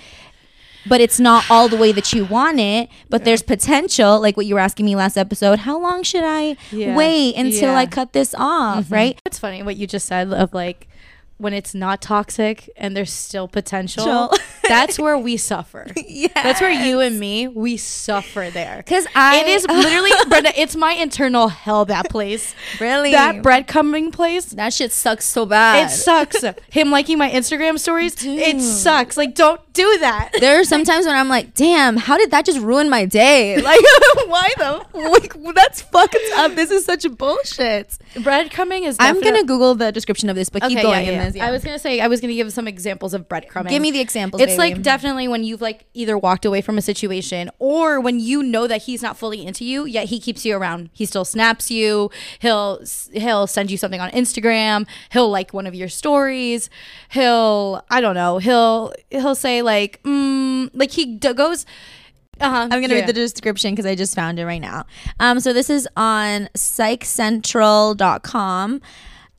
but 0.87 1.01
it's 1.01 1.19
not 1.19 1.43
all 1.51 1.67
the 1.67 1.75
way 1.75 1.91
that 1.91 2.13
you 2.13 2.23
want 2.25 2.59
it, 2.59 2.89
but 3.09 3.25
there's 3.25 3.41
potential, 3.43 4.19
like 4.19 4.37
what 4.37 4.45
you 4.45 4.55
were 4.55 4.61
asking 4.61 4.85
me 4.85 4.95
last 4.95 5.17
episode, 5.17 5.59
how 5.59 5.77
long 5.77 6.03
should 6.03 6.23
I 6.23 6.55
Yeah. 6.71 6.95
wait 6.95 7.35
until 7.35 7.75
I 7.75 7.85
cut 7.85 8.13
this 8.13 8.33
off, 8.37 8.89
right? 8.91 9.19
It's 9.25 9.37
funny 9.37 9.61
what 9.61 9.75
you 9.75 9.85
just 9.87 10.07
said 10.07 10.31
of 10.33 10.53
like 10.53 10.87
when 11.39 11.53
it's 11.53 11.73
not 11.73 12.01
toxic 12.01 12.69
and 12.75 12.95
there's 12.95 13.11
still 13.11 13.47
potential. 13.47 14.31
That's 14.67 14.99
where 14.99 15.17
we 15.17 15.37
suffer. 15.51 15.87
Yeah. 15.95 16.27
That's 16.35 16.59
where 16.61 16.69
you 16.69 16.99
and 16.99 17.19
me 17.19 17.47
we 17.47 17.77
suffer 17.77 18.49
there. 18.51 18.83
Cuz 18.85 19.07
I 19.15 19.39
it 19.39 19.47
is 19.47 19.65
literally 19.67 20.11
Brenda. 20.27 20.59
It's 20.59 20.75
my 20.75 20.93
internal 20.93 21.47
hell. 21.47 21.85
That 21.85 22.09
place, 22.09 22.53
really 22.79 23.11
that 23.11 23.37
breadcrumbing 23.37 24.11
place. 24.11 24.45
that 24.47 24.73
shit 24.73 24.91
sucks 24.91 25.25
so 25.25 25.45
bad. 25.45 25.87
It 25.87 25.91
sucks. 25.91 26.43
Him 26.69 26.91
liking 26.91 27.17
my 27.17 27.29
Instagram 27.29 27.79
stories. 27.79 28.15
It 28.23 28.61
sucks. 28.61 29.15
Like, 29.15 29.33
don't 29.33 29.61
do 29.73 29.97
that. 29.99 30.31
there 30.39 30.59
are 30.59 30.65
sometimes 30.65 31.05
when 31.05 31.15
I'm 31.15 31.29
like, 31.29 31.53
damn, 31.53 31.95
how 31.95 32.17
did 32.17 32.31
that 32.31 32.45
just 32.45 32.59
ruin 32.59 32.89
my 32.89 33.05
day? 33.05 33.61
Like, 33.69 33.81
why 34.27 34.49
though? 34.57 34.83
like 34.93 35.33
that's 35.53 35.81
fucked 35.81 36.17
up. 36.35 36.55
This 36.55 36.71
is 36.71 36.85
such 36.85 37.05
bullshit. 37.17 37.97
Breadcrumbing 38.15 38.87
is. 38.87 38.97
I'm 38.99 39.21
gonna 39.21 39.43
Google 39.43 39.75
the 39.75 39.91
description 39.91 40.27
of 40.29 40.35
this, 40.35 40.49
but 40.49 40.63
keep 40.63 40.81
going 40.81 41.05
yeah, 41.05 41.11
in 41.11 41.19
yeah, 41.19 41.28
this. 41.33 41.39
yeah. 41.39 41.47
I 41.47 41.51
was 41.51 41.63
gonna 41.63 41.79
say 41.79 41.99
I 41.99 42.07
was 42.07 42.21
gonna 42.21 42.33
give 42.33 42.51
some 42.53 42.67
examples 42.67 43.13
of 43.13 43.27
breadcrumbing. 43.27 43.69
Give 43.69 43.81
me 43.81 43.91
the 43.91 43.99
examples. 43.99 44.41
It's 44.41 44.55
baby. 44.55 44.75
like 44.75 44.81
definitely 44.81 45.27
when 45.27 45.43
you've 45.43 45.61
like 45.61 45.85
either 45.93 46.17
walked 46.17 46.45
away 46.45 46.61
from 46.61 46.77
a 46.77 46.81
situation 46.81 47.49
or 47.59 47.99
when 47.99 48.19
you 48.19 48.43
know 48.43 48.67
that 48.67 48.83
he's 48.83 49.01
not 49.01 49.17
fully 49.17 49.45
into 49.45 49.65
you, 49.65 49.85
yet 49.85 50.09
he 50.09 50.19
keeps 50.19 50.45
you 50.45 50.55
around. 50.55 50.89
He 50.93 51.05
still 51.05 51.25
snaps 51.25 51.71
you. 51.71 52.11
He'll 52.39 52.81
he'll 53.11 53.47
send 53.47 53.71
you 53.71 53.77
something 53.77 54.01
on 54.01 54.09
Instagram. 54.11 54.87
He'll 55.11 55.29
like 55.29 55.53
one 55.53 55.67
of 55.67 55.75
your 55.75 55.89
stories. 55.89 56.69
He'll 57.09 57.83
I 57.89 58.01
don't 58.01 58.15
know. 58.15 58.37
He'll 58.39 58.93
he'll 59.09 59.35
say 59.35 59.61
like 59.61 60.01
mm, 60.03 60.69
like 60.73 60.91
he 60.91 61.05
d- 61.05 61.33
goes. 61.33 61.65
Uh-huh, 62.41 62.55
I'm 62.55 62.69
gonna 62.69 62.87
yeah. 62.87 63.01
read 63.01 63.07
the 63.07 63.13
description 63.13 63.73
because 63.73 63.85
I 63.85 63.95
just 63.95 64.15
found 64.15 64.39
it 64.39 64.45
right 64.45 64.61
now. 64.61 64.85
Um, 65.19 65.41
so 65.41 65.51
this 65.51 65.69
is 65.69 65.85
on 65.97 66.47
psychcentral.com. 66.55 68.81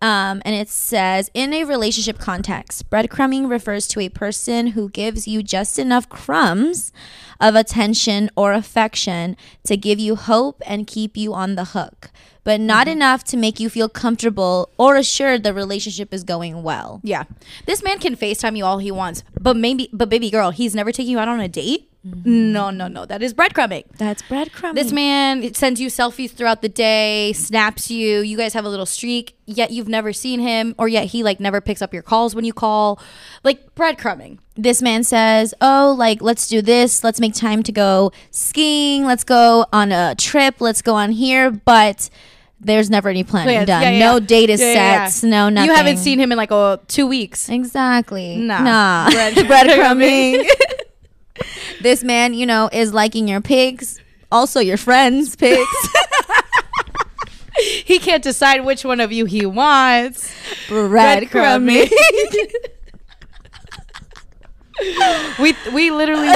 Um, 0.02 0.40
and 0.46 0.54
it 0.54 0.68
says, 0.70 1.30
in 1.34 1.52
a 1.52 1.64
relationship 1.64 2.18
context, 2.18 2.88
breadcrumbing 2.88 3.50
refers 3.50 3.86
to 3.88 4.00
a 4.00 4.08
person 4.08 4.68
who 4.68 4.88
gives 4.88 5.28
you 5.28 5.42
just 5.42 5.78
enough 5.78 6.08
crumbs 6.08 6.90
of 7.38 7.54
attention 7.54 8.30
or 8.34 8.52
affection 8.52 9.36
to 9.64 9.76
give 9.76 9.98
you 9.98 10.16
hope 10.16 10.62
and 10.64 10.86
keep 10.86 11.16
you 11.18 11.34
on 11.34 11.54
the 11.54 11.66
hook, 11.66 12.10
but 12.44 12.60
not 12.60 12.88
enough 12.88 13.24
to 13.24 13.36
make 13.36 13.60
you 13.60 13.68
feel 13.68 13.90
comfortable 13.90 14.70
or 14.78 14.96
assured 14.96 15.42
the 15.42 15.52
relationship 15.52 16.14
is 16.14 16.24
going 16.24 16.62
well. 16.62 17.00
Yeah. 17.02 17.24
This 17.66 17.82
man 17.82 17.98
can 17.98 18.16
FaceTime 18.16 18.56
you 18.56 18.64
all 18.64 18.78
he 18.78 18.90
wants, 18.90 19.22
but 19.38 19.56
maybe 19.56 19.90
but 19.92 20.08
baby 20.08 20.30
girl, 20.30 20.50
he's 20.50 20.74
never 20.74 20.92
taking 20.92 21.12
you 21.12 21.18
out 21.18 21.28
on 21.28 21.40
a 21.40 21.48
date? 21.48 21.89
Mm-hmm. 22.06 22.52
No, 22.52 22.70
no, 22.70 22.88
no. 22.88 23.04
That 23.04 23.22
is 23.22 23.34
breadcrumbing. 23.34 23.84
That's 23.98 24.22
breadcrumbing. 24.22 24.74
This 24.74 24.90
man 24.90 25.52
sends 25.52 25.80
you 25.82 25.88
selfies 25.88 26.30
throughout 26.30 26.62
the 26.62 26.68
day, 26.70 27.34
snaps 27.34 27.90
you. 27.90 28.20
You 28.20 28.38
guys 28.38 28.54
have 28.54 28.64
a 28.64 28.70
little 28.70 28.86
streak, 28.86 29.36
yet 29.44 29.70
you've 29.70 29.88
never 29.88 30.14
seen 30.14 30.40
him, 30.40 30.74
or 30.78 30.88
yet 30.88 31.06
he 31.08 31.22
like 31.22 31.40
never 31.40 31.60
picks 31.60 31.82
up 31.82 31.92
your 31.92 32.02
calls 32.02 32.34
when 32.34 32.44
you 32.46 32.54
call. 32.54 32.98
Like 33.44 33.74
breadcrumbing. 33.74 34.38
this 34.56 34.80
man 34.80 35.04
says, 35.04 35.52
"Oh, 35.60 35.94
like 35.98 36.22
let's 36.22 36.48
do 36.48 36.62
this. 36.62 37.04
Let's 37.04 37.20
make 37.20 37.34
time 37.34 37.62
to 37.64 37.72
go 37.72 38.12
skiing. 38.30 39.04
Let's 39.04 39.24
go 39.24 39.66
on 39.70 39.92
a 39.92 40.14
trip. 40.14 40.56
Let's 40.60 40.80
go 40.80 40.94
on 40.94 41.12
here." 41.12 41.50
But 41.50 42.08
there's 42.62 42.88
never 42.88 43.08
any 43.10 43.24
planning 43.24 43.54
Yeah, 43.54 43.64
done. 43.66 43.82
yeah, 43.82 43.90
yeah. 43.90 43.98
No 44.12 44.20
date 44.20 44.48
is 44.48 44.60
Yeah, 44.60 44.72
yeah, 44.72 45.06
set. 45.06 45.24
yeah. 45.28 45.30
No 45.30 45.48
nothing. 45.50 45.68
You 45.70 45.76
haven't 45.76 45.96
seen 45.98 46.18
him 46.18 46.32
in 46.32 46.38
like 46.38 46.50
oh, 46.52 46.78
two 46.88 47.06
weeks. 47.06 47.50
exactly. 47.50 48.36
Nah. 48.36 48.62
nah. 48.62 49.10
Bread- 49.10 49.34
breadcrumbing. 49.50 50.46
this 51.80 52.02
man, 52.04 52.34
you 52.34 52.46
know, 52.46 52.68
is 52.72 52.92
liking 52.92 53.28
your 53.28 53.40
pics, 53.40 53.98
also 54.32 54.60
your 54.60 54.76
friends' 54.76 55.36
pics. 55.36 55.88
He 57.84 57.98
can't 57.98 58.22
decide 58.22 58.64
which 58.64 58.84
one 58.86 59.00
of 59.00 59.12
you 59.12 59.26
he 59.26 59.44
wants. 59.44 60.32
breadcrumbing. 60.68 61.90
we 65.38 65.54
we 65.74 65.90
literally 65.90 66.32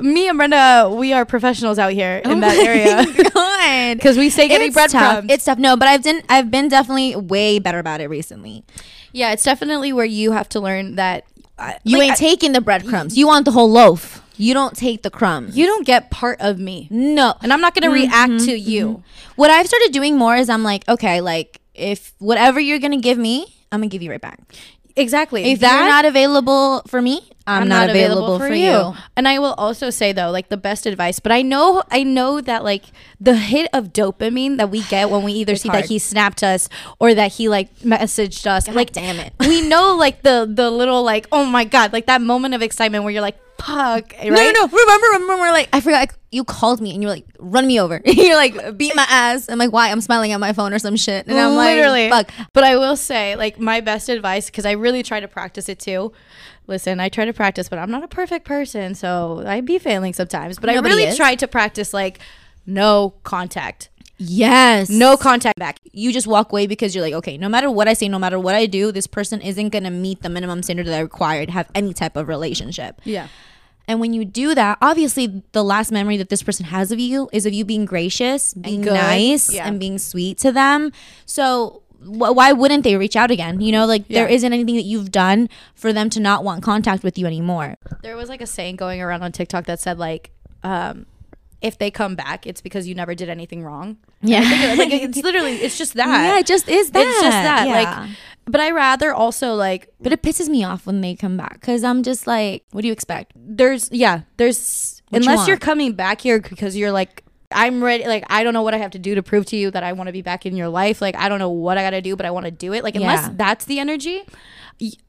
me 0.00 0.28
and 0.28 0.36
Brenda, 0.38 0.90
we 0.92 1.12
are 1.12 1.24
professionals 1.24 1.78
out 1.78 1.92
here 1.92 2.20
in 2.24 2.40
that 2.40 2.56
oh 2.56 2.62
area. 2.64 3.30
God. 3.34 3.96
Because 3.96 4.16
we 4.18 4.28
say 4.28 4.48
getting 4.48 4.68
It's 4.68 4.76
tough. 4.76 4.90
breadcrumbs. 4.92 5.32
It's 5.32 5.44
tough. 5.44 5.58
No, 5.58 5.76
but 5.76 5.88
I've 5.88 6.02
been 6.02 6.22
I've 6.28 6.50
been 6.50 6.68
definitely 6.68 7.14
way 7.16 7.58
better 7.58 7.78
about 7.78 8.00
it 8.00 8.08
recently. 8.08 8.64
yeah, 9.12 9.32
it's 9.32 9.44
definitely 9.44 9.92
where 9.92 10.04
you 10.04 10.32
have 10.32 10.48
to 10.50 10.60
learn 10.60 10.96
that 10.96 11.24
uh, 11.58 11.72
You 11.84 11.98
like, 11.98 12.08
ain't 12.08 12.16
taking 12.16 12.52
the 12.52 12.60
breadcrumbs. 12.60 13.16
You 13.16 13.26
want 13.26 13.44
the 13.44 13.52
whole 13.52 13.70
loaf. 13.70 14.22
You 14.38 14.52
don't 14.52 14.76
take 14.76 15.02
the 15.02 15.10
crumbs. 15.10 15.56
you 15.56 15.64
don't 15.64 15.86
get 15.86 16.10
part 16.10 16.40
of 16.40 16.58
me. 16.58 16.88
no. 16.90 17.34
And 17.42 17.52
I'm 17.52 17.60
not 17.60 17.74
going 17.74 17.84
to 17.84 17.90
react 17.90 18.44
to 18.44 18.54
you. 18.54 19.02
What 19.36 19.50
I've 19.50 19.66
started 19.66 19.92
doing 19.92 20.16
more 20.18 20.36
is 20.36 20.50
I'm 20.50 20.62
like, 20.62 20.86
okay, 20.88 21.20
like 21.20 21.60
if 21.74 22.14
whatever 22.18 22.58
you're 22.58 22.78
gonna 22.78 23.00
give 23.00 23.18
me, 23.18 23.54
I'm 23.70 23.80
gonna 23.80 23.88
give 23.88 24.02
you 24.02 24.10
right 24.10 24.20
back. 24.20 24.40
Exactly. 24.96 25.52
If 25.52 25.60
you're 25.60 25.70
not 25.70 26.04
available 26.04 26.82
for 26.86 27.02
me, 27.02 27.28
I'm, 27.46 27.68
not, 27.68 27.90
available, 27.90 28.38
for, 28.38 28.52
you. 28.52 28.94
And 29.16 29.28
I 29.28 29.38
will 29.38 29.54
also 29.54 29.90
say 29.90 30.12
though, 30.12 30.30
like 30.30 30.48
the 30.48 30.56
best 30.56 30.84
advice, 30.84 31.20
but 31.20 31.30
I 31.30 31.42
know 31.42 31.84
I 31.90 32.02
know 32.02 32.40
that 32.40 32.64
like 32.64 32.84
the 33.20 33.36
hit 33.36 33.68
of 33.72 33.92
dopamine 33.92 34.56
that 34.56 34.70
we 34.70 34.82
get 34.82 35.10
when 35.10 35.22
we 35.22 35.32
either 35.32 35.54
see 35.54 35.68
hard. 35.68 35.84
that 35.84 35.88
he 35.88 36.00
snapped 36.00 36.42
us 36.42 36.68
or 36.98 37.14
that 37.14 37.34
he 37.34 37.48
like 37.48 37.72
messaged 37.80 38.46
us. 38.46 38.66
like 38.68 38.92
damn 38.92 39.20
it. 39.20 39.32
We 39.38 39.60
know 39.60 39.94
like 39.96 40.22
the 40.22 40.50
the 40.50 40.70
little 40.70 41.04
like, 41.04 41.28
oh 41.30 41.44
my 41.44 41.64
god, 41.64 41.92
like 41.92 42.06
that 42.06 42.20
moment 42.20 42.54
of 42.54 42.62
excitement 42.62 43.04
where 43.04 43.12
you're 43.12 43.22
like, 43.22 43.38
fuck, 43.58 44.14
eh, 44.16 44.28
right? 44.28 44.30
No, 44.30 44.42
no, 44.42 44.52
no. 44.52 44.66
Remember, 44.66 45.06
remember, 45.12 45.36
we're 45.36 45.52
like, 45.52 45.68
I 45.72 45.80
forgot. 45.80 46.00
Like, 46.00 46.14
you 46.30 46.44
called 46.44 46.80
me 46.80 46.92
and 46.92 47.02
you 47.02 47.08
were 47.08 47.14
like, 47.14 47.26
run 47.38 47.66
me 47.66 47.80
over. 47.80 48.00
you're 48.04 48.36
like, 48.36 48.76
beat 48.76 48.94
my 48.94 49.06
ass. 49.08 49.48
I'm 49.48 49.58
like, 49.58 49.72
why? 49.72 49.90
I'm 49.90 50.00
smiling 50.00 50.32
at 50.32 50.40
my 50.40 50.52
phone 50.52 50.72
or 50.74 50.78
some 50.78 50.96
shit. 50.96 51.26
And 51.26 51.38
I'm 51.38 51.56
Literally. 51.56 52.10
like, 52.10 52.30
fuck. 52.30 52.48
But 52.52 52.64
I 52.64 52.76
will 52.76 52.96
say, 52.96 53.36
like, 53.36 53.58
my 53.58 53.80
best 53.80 54.08
advice, 54.08 54.46
because 54.46 54.66
I 54.66 54.72
really 54.72 55.02
try 55.02 55.20
to 55.20 55.28
practice 55.28 55.68
it 55.68 55.78
too. 55.78 56.12
Listen, 56.66 57.00
I 57.00 57.08
try 57.08 57.24
to 57.24 57.32
practice, 57.32 57.68
but 57.68 57.78
I'm 57.78 57.90
not 57.90 58.02
a 58.02 58.08
perfect 58.08 58.44
person, 58.44 58.94
so 58.94 59.42
I 59.46 59.60
be 59.60 59.78
failing 59.78 60.12
sometimes. 60.12 60.58
But 60.58 60.66
Nobody 60.66 60.94
I 60.94 60.96
really 60.96 61.08
is. 61.10 61.16
try 61.16 61.36
to 61.36 61.46
practice 61.46 61.94
like 61.94 62.18
no 62.66 63.14
contact, 63.22 63.88
Yes. 64.18 64.88
no 64.88 65.16
contact 65.16 65.58
back. 65.58 65.78
you 65.92 66.12
just 66.12 66.26
walk 66.26 66.52
away 66.52 66.66
because 66.66 66.94
you're 66.94 67.04
like, 67.04 67.14
okay, 67.14 67.36
no 67.36 67.48
matter 67.48 67.70
what 67.70 67.88
I 67.88 67.92
say, 67.92 68.08
no 68.08 68.18
matter 68.18 68.38
what 68.38 68.54
I 68.54 68.66
do, 68.66 68.92
this 68.92 69.06
person 69.06 69.40
isn't 69.40 69.68
gonna 69.70 69.90
meet 69.90 70.22
the 70.22 70.28
minimum 70.28 70.62
standard 70.62 70.86
that 70.86 70.94
I 70.96 71.00
require 71.00 71.44
to 71.46 71.52
have 71.52 71.68
any 71.74 71.92
type 71.92 72.16
of 72.16 72.28
relationship. 72.28 73.00
Yeah, 73.04 73.28
And 73.88 74.00
when 74.00 74.12
you 74.14 74.24
do 74.24 74.54
that, 74.54 74.78
obviously 74.82 75.42
the 75.52 75.62
last 75.62 75.92
memory 75.92 76.16
that 76.16 76.28
this 76.28 76.42
person 76.42 76.66
has 76.66 76.90
of 76.92 76.98
you 76.98 77.28
is 77.32 77.46
of 77.46 77.52
you 77.52 77.64
being 77.64 77.84
gracious, 77.84 78.52
being 78.54 78.82
good. 78.82 78.94
nice, 78.94 79.52
Yeah. 79.52 79.66
and 79.68 79.78
being 79.78 79.98
sweet 79.98 80.38
to 80.38 80.50
them. 80.50 80.90
So 81.24 81.82
wh- 82.00 82.34
why 82.34 82.52
wouldn't 82.52 82.84
they 82.84 82.96
reach 82.96 83.16
out 83.16 83.30
again? 83.30 83.60
You 83.60 83.72
know, 83.72 83.86
like 83.86 84.08
there 84.08 84.28
Yeah. 84.28 84.34
isn't 84.34 84.52
anything 84.52 84.76
that 84.76 84.84
you've 84.84 85.12
done 85.12 85.48
for 85.74 85.92
them 85.92 86.10
to 86.10 86.20
not 86.20 86.42
want 86.42 86.62
contact 86.64 87.04
with 87.04 87.16
you 87.18 87.26
anymore. 87.26 87.76
there 88.02 88.16
was 88.16 88.28
like 88.28 88.40
a 88.40 88.46
saying 88.46 88.76
going 88.76 89.00
around 89.02 89.22
on 89.22 89.30
TikTok 89.32 89.66
that 89.66 89.78
said 89.80 89.98
like, 89.98 90.30
um, 90.64 91.06
if 91.62 91.78
they 91.78 91.90
come 91.90 92.14
back, 92.14 92.46
it's 92.46 92.60
because 92.60 92.86
you 92.86 92.94
never 92.94 93.14
did 93.14 93.28
anything 93.28 93.62
wrong. 93.62 93.96
Yeah. 94.22 94.40
like 94.78 94.92
it's 94.92 95.16
literally, 95.22 95.56
it's 95.56 95.78
just 95.78 95.94
that. 95.94 96.06
yeah, 96.08 96.38
it 96.38 96.46
just 96.46 96.68
is 96.68 96.90
that. 96.90 97.06
It's 97.06 97.20
just 97.20 97.30
that. 97.30 97.66
Yeah. 97.66 98.00
Like, 98.00 98.10
but 98.46 98.60
I 98.60 98.70
rather 98.70 99.12
also 99.12 99.54
like 99.54 99.92
but 100.00 100.12
it 100.12 100.22
pisses 100.22 100.48
me 100.48 100.62
off 100.62 100.86
when 100.86 101.00
they 101.00 101.16
come 101.16 101.36
back 101.36 101.54
because 101.54 101.82
I'm 101.82 102.02
just 102.02 102.26
like, 102.26 102.64
what 102.70 102.82
do 102.82 102.86
you 102.86 102.92
expect? 102.92 103.32
there's 103.36 103.90
yeah 103.92 104.22
there's 104.36 105.02
What 105.08 105.22
unless 105.22 105.38
want? 105.38 105.48
you're 105.48 105.56
coming 105.56 105.92
back 105.94 106.20
here 106.20 106.40
because 106.40 106.76
you're 106.76 106.92
like 106.92 107.24
I'm 107.56 107.82
ready. 107.82 108.06
Like 108.06 108.24
I 108.28 108.44
don't 108.44 108.52
know 108.52 108.62
what 108.62 108.74
I 108.74 108.76
have 108.78 108.90
to 108.92 108.98
do 108.98 109.14
to 109.14 109.22
prove 109.22 109.46
to 109.46 109.56
you 109.56 109.70
that 109.70 109.82
I 109.82 109.92
want 109.94 110.08
to 110.08 110.12
be 110.12 110.22
back 110.22 110.44
in 110.46 110.56
your 110.56 110.68
life. 110.68 111.00
Like 111.00 111.16
I 111.16 111.28
don't 111.28 111.38
know 111.38 111.48
what 111.50 111.78
I 111.78 111.82
got 111.82 111.90
to 111.90 112.02
do, 112.02 112.14
but 112.14 112.26
I 112.26 112.30
want 112.30 112.44
to 112.44 112.50
do 112.52 112.72
it. 112.74 112.84
Like 112.84 112.94
unless 112.94 113.22
Yeah. 113.26 113.32
that's 113.34 113.64
the 113.64 113.80
energy. 113.80 114.22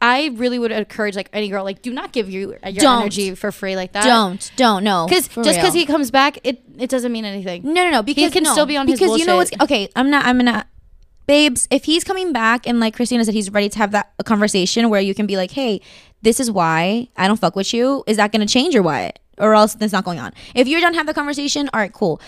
I 0.02 0.32
really 0.36 0.58
would 0.58 0.72
encourage 0.72 1.18
like 1.18 1.30
any 1.34 1.50
girl 1.50 1.66
like 1.66 1.82
do 1.82 1.92
not 1.92 2.14
give 2.14 2.30
you 2.30 2.56
uh, 2.66 2.70
your 2.70 2.82
Don't. 2.82 3.02
energy 3.02 3.36
for 3.36 3.52
free 3.52 3.76
like 3.76 3.92
that. 3.92 4.06
don't 4.06 4.50
don't 4.56 4.82
no 4.82 5.08
because 5.10 5.28
just 5.28 5.60
because 5.60 5.74
he 5.74 5.86
comes 5.86 6.10
back, 6.10 6.38
it 6.46 6.64
it 6.78 6.90
doesn't 6.90 7.12
mean 7.12 7.26
anything. 7.26 7.64
No, 7.64 7.84
no, 7.84 7.92
no. 7.92 8.02
Because 8.02 8.24
he 8.24 8.32
can 8.32 8.44
no, 8.44 8.54
still 8.54 8.66
be 8.66 8.78
on 8.78 8.88
his 8.88 8.98
because 8.98 9.20
you 9.20 9.26
know 9.26 9.36
what's 9.36 9.52
okay. 9.62 9.90
I'm 9.94 10.10
not. 10.10 10.26
I'm 10.26 10.38
gonna, 10.38 10.66
babes. 11.26 11.68
If 11.70 11.84
he's 11.84 12.06
coming 12.06 12.32
back 12.32 12.66
and 12.66 12.80
like 12.80 12.96
Cristina 12.96 13.26
said, 13.26 13.34
he's 13.34 13.52
ready 13.52 13.68
to 13.68 13.78
have 13.78 13.92
that 13.92 14.14
a 14.20 14.24
conversation 14.24 14.90
where 14.90 15.02
you 15.02 15.14
can 15.14 15.26
be 15.28 15.36
like, 15.36 15.52
hey, 15.52 15.82
this 16.22 16.40
is 16.40 16.50
why 16.50 17.10
I 17.18 17.28
don't 17.28 17.38
fuck 17.38 17.58
with 17.58 17.74
you. 17.74 18.06
Is 18.08 18.16
that 18.16 18.32
gonna 18.32 18.46
change 18.48 18.74
or 18.74 18.82
what? 18.82 19.20
Or 19.38 19.54
else 19.54 19.76
that's 19.76 19.94
not 19.94 20.04
going 20.04 20.20
on. 20.20 20.34
If 20.56 20.68
you're 20.68 20.82
done 20.82 20.94
have 20.96 21.06
the 21.06 21.14
conversation, 21.14 21.70
all 21.74 21.80
right, 21.80 21.94
cool. 21.94 22.20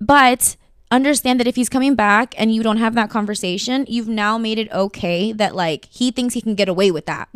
But 0.00 0.56
understand 0.92 1.38
that 1.38 1.46
if 1.46 1.54
he's 1.56 1.68
coming 1.68 1.94
back 1.94 2.34
and 2.36 2.52
you 2.54 2.62
don't 2.62 2.78
have 2.78 2.94
that 2.94 3.10
conversation, 3.10 3.84
you've 3.88 4.08
now 4.08 4.38
made 4.38 4.58
it 4.58 4.70
okay 4.72 5.32
that 5.32 5.54
like 5.54 5.86
he 5.90 6.10
thinks 6.10 6.34
he 6.34 6.40
can 6.40 6.54
get 6.54 6.68
away 6.68 6.90
with 6.90 7.06
that. 7.06 7.28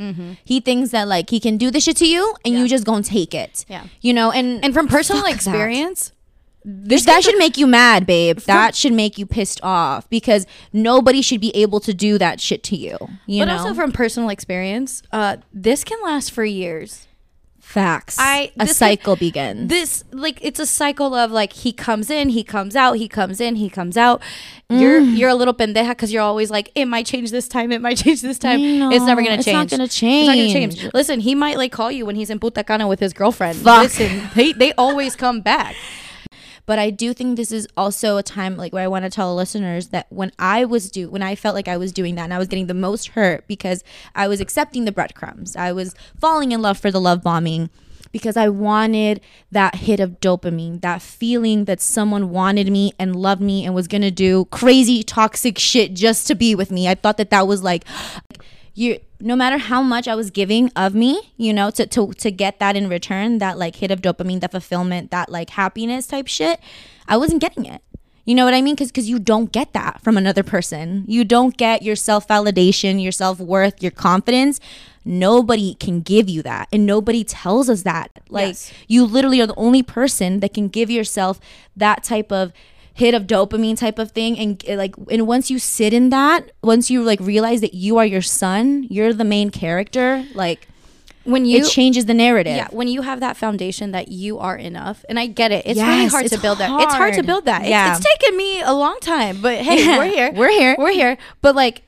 He 0.45 0.61
thinks 0.61 0.91
that 0.91 1.09
like 1.09 1.31
he 1.31 1.39
can 1.41 1.57
do 1.57 1.71
this 1.71 1.85
shit 1.85 1.97
to 1.99 2.07
you 2.07 2.35
and 2.45 2.55
you 2.55 2.69
just 2.69 2.85
gonna 2.85 3.03
take 3.03 3.35
it. 3.35 3.65
Yeah. 3.69 3.85
You 4.01 4.13
know, 4.13 4.31
and 4.33 4.65
And 4.65 4.75
from 4.75 4.89
personal 4.89 5.23
Fuck 5.23 5.31
that. 5.31 5.37
experience, 5.37 6.13
this 6.65 7.05
that 7.05 7.23
should 7.23 7.37
make 7.37 7.59
you 7.59 7.67
mad, 7.67 8.07
babe. 8.07 8.39
That 8.41 8.75
should 8.75 8.95
make 8.95 9.19
you 9.19 9.27
pissed 9.27 9.61
off 9.63 10.09
because 10.09 10.47
nobody 10.73 11.21
should 11.21 11.41
be 11.41 11.55
able 11.55 11.79
to 11.81 11.93
do 11.93 12.17
that 12.19 12.41
shit 12.41 12.63
to 12.65 12.77
you. 12.77 12.97
You 13.27 13.43
but 13.43 13.47
know, 13.47 13.59
also 13.59 13.75
from 13.75 13.93
personal 13.93 14.31
experience, 14.31 15.03
uh, 15.13 15.37
this 15.53 15.85
can 15.85 15.99
last 16.03 16.31
for 16.33 16.45
years. 16.45 17.07
Facts. 17.75 18.17
I- 18.21 18.53
a 18.59 18.67
cycle 18.69 19.17
begins. 19.17 19.69
this 19.69 20.05
like 20.13 20.39
it's 20.43 20.61
a 20.61 20.67
cycle 20.67 21.13
of 21.15 21.31
like 21.33 21.53
he 21.53 21.73
comes 21.73 22.09
in 22.09 22.29
he 22.29 22.45
comes 22.45 22.77
out 22.77 22.93
he 22.95 23.09
comes 23.09 23.41
in 23.41 23.57
he 23.57 23.69
comes 23.69 23.97
out 23.97 24.23
you're 24.71 25.01
Mm. 25.01 25.17
you're 25.19 25.29
a 25.29 25.35
little 25.35 25.53
pendeja 25.55 25.89
because 25.91 26.13
you're 26.13 26.23
always 26.23 26.51
like 26.51 26.71
it 26.77 26.87
might 26.87 27.05
change 27.05 27.31
this 27.33 27.49
time 27.49 27.73
it 27.73 27.81
might 27.83 27.97
change 28.05 28.23
this 28.23 28.39
time 28.39 28.61
it's 28.93 29.05
never 29.05 29.23
gonna 29.23 29.35
it's 29.35 29.45
change 29.45 29.57
not 29.57 29.71
gonna 29.71 29.85
it's 29.85 30.03
not 30.03 30.27
gonna 30.27 30.53
change 30.53 30.79
change. 30.79 30.95
listen 30.95 31.19
he 31.21 31.35
might 31.35 31.57
like 31.59 31.73
call 31.73 31.91
you 31.91 32.07
when 32.07 32.15
he's 32.17 32.31
in 32.31 32.39
Punta 32.39 32.63
Cana 32.65 32.87
with 32.87 33.01
his 33.01 33.13
girlfriend 33.13 33.59
Fuck. 33.59 33.83
listen 33.83 34.23
they, 34.37 34.53
they 34.53 34.73
always 34.75 35.17
come 35.17 35.41
back 35.41 35.75
but 36.67 36.79
I 36.79 36.91
do 36.91 37.13
think 37.13 37.37
this 37.37 37.53
is 37.53 37.69
also 37.77 38.17
a 38.17 38.23
time 38.23 38.57
like 38.57 38.73
where 38.73 38.85
I 38.85 38.89
want 38.89 39.05
to 39.05 39.11
tell 39.11 39.35
listeners 39.35 39.89
that 39.89 40.07
when 40.11 40.33
I 40.39 40.65
was 40.65 40.91
do 40.91 41.11
when 41.11 41.23
I 41.23 41.35
felt 41.35 41.55
like 41.55 41.69
I 41.69 41.77
was 41.77 41.93
doing 41.93 42.15
that 42.15 42.25
and 42.25 42.35
I 42.35 42.39
was 42.39 42.49
getting 42.49 42.67
the 42.67 42.75
most 42.75 43.09
hurt 43.09 43.47
because 43.47 43.85
I 44.15 44.29
was 44.29 44.41
accepting 44.41 44.85
the 44.85 44.93
breadcrumbs. 44.93 45.57
I 45.57 45.73
was 45.73 45.95
falling 46.19 46.53
in 46.53 46.63
love 46.63 46.79
for 46.79 46.91
the 46.91 47.01
love 47.01 47.23
bombing 47.23 47.71
because 48.13 48.37
I 48.37 48.49
wanted 48.49 49.21
that 49.51 49.75
hit 49.75 49.99
of 49.99 50.21
dopamine, 50.21 50.81
that 50.83 51.03
feeling 51.03 51.65
that 51.65 51.81
someone 51.81 52.31
wanted 52.31 52.71
me 52.71 52.93
and 52.97 53.17
loved 53.17 53.43
me 53.43 53.65
and 53.65 53.75
was 53.75 53.89
going 53.89 54.03
to 54.03 54.13
do 54.13 54.45
crazy 54.47 55.03
toxic 55.03 55.59
shit 55.59 55.95
just 55.95 56.29
to 56.29 56.37
be 56.37 56.55
with 56.55 56.71
me. 56.71 56.87
I 56.87 56.95
thought 56.95 57.17
that 57.17 57.31
that 57.31 57.49
was 57.49 57.65
like 57.65 57.85
you 58.75 58.99
no 59.21 59.37
matter 59.37 59.57
how 59.57 59.81
much 59.83 60.07
I 60.07 60.15
was 60.15 60.31
giving 60.31 60.71
of 60.77 60.95
me, 60.95 61.33
you 61.37 61.53
know, 61.53 61.71
to, 61.71 61.87
to 61.87 62.13
to 62.13 62.31
get 62.31 62.59
that 62.59 62.77
in 62.77 62.89
return, 62.89 63.39
that 63.39 63.59
like 63.59 63.77
hit 63.77 63.91
of 63.91 64.03
dopamine, 64.03 64.41
that 64.41 64.51
fulfillment, 64.51 65.11
that 65.11 65.29
like 65.31 65.51
happiness 65.51 66.07
type 66.07 66.27
shit, 66.27 66.61
I 67.09 67.17
wasn't 67.17 67.41
getting 67.41 67.65
it. 67.65 67.83
You 68.27 68.35
know 68.35 68.47
what 68.47 68.55
I 68.55 68.63
mean? 68.63 68.75
Because 68.75 68.89
because 68.91 69.09
you 69.09 69.19
don't 69.19 69.53
get 69.53 69.73
that 69.75 70.01
from 70.03 70.17
another 70.17 70.43
person. 70.43 71.05
You 71.07 71.25
don't 71.25 71.57
get 71.57 71.83
your 71.83 71.97
self 71.97 72.27
validation, 72.27 73.03
your 73.03 73.13
self 73.13 73.39
worth, 73.39 73.83
your 73.83 73.93
confidence. 73.93 74.61
Nobody 75.05 75.75
can 75.75 76.01
give 76.01 76.31
you 76.31 76.43
that, 76.43 76.69
and 76.73 76.87
nobody 76.87 77.25
tells 77.25 77.69
us 77.69 77.83
that. 77.83 78.11
Like 78.31 78.49
Yes. 78.49 78.73
you 78.89 79.05
literally 79.05 79.41
are 79.43 79.47
the 79.47 79.55
only 79.57 79.83
person 79.83 80.41
that 80.41 80.55
can 80.55 80.69
give 80.69 80.91
yourself 80.91 81.39
that 81.77 82.03
type 82.03 82.33
of 82.33 82.53
hit 82.95 83.13
of 83.13 83.27
dopamine 83.27 83.77
type 83.77 83.99
of 83.99 84.13
thing. 84.13 84.39
And 84.39 84.65
uh, 84.69 84.77
like 84.77 84.95
and 85.11 85.27
once 85.27 85.51
you 85.51 85.59
sit 85.59 85.93
in 85.93 86.11
that 86.11 86.53
once 86.63 86.91
you 86.91 87.03
like 87.03 87.21
realize 87.21 87.61
that 87.61 87.75
you 87.75 87.99
are 87.99 88.07
your 88.07 88.23
son 88.23 88.87
you're 88.89 89.13
the 89.13 89.25
main 89.25 89.51
character 89.51 90.25
like 90.35 90.69
when 91.25 91.45
you 91.45 91.59
it 91.59 91.69
changes 91.69 92.05
the 92.07 92.15
narrative. 92.15 92.57
Yeah 92.57 92.69
when 92.71 92.87
you 92.89 93.03
have 93.03 93.19
that 93.21 93.37
foundation 93.37 93.91
that 93.93 94.09
you 94.09 94.39
are 94.39 94.57
enough 94.57 95.05
and 95.09 95.19
i 95.19 95.27
get 95.27 95.51
it. 95.53 95.67
It's 95.67 95.81
really 95.81 96.03
Yes, 96.03 96.13
hard 96.13 96.27
to 96.29 96.35
it's 96.35 96.43
build 96.43 96.59
that. 96.59 96.71
It's 96.83 96.95
hard 96.95 97.15
to 97.15 97.23
build 97.23 97.45
that. 97.47 97.63
It's- 97.63 97.71
Yeah. 97.71 97.97
it's, 97.97 98.05
taken 98.07 98.37
me 98.37 98.61
a 98.63 98.73
long 98.73 98.99
time 99.01 99.41
but 99.41 99.59
hey 99.59 99.85
Yeah, 99.85 99.99
we're 99.99 100.07
here. 100.17 100.33
We're 100.33 100.51
here. 100.51 100.77
we're 100.79 100.93
here. 100.93 101.17
But 101.43 101.55
like 101.57 101.83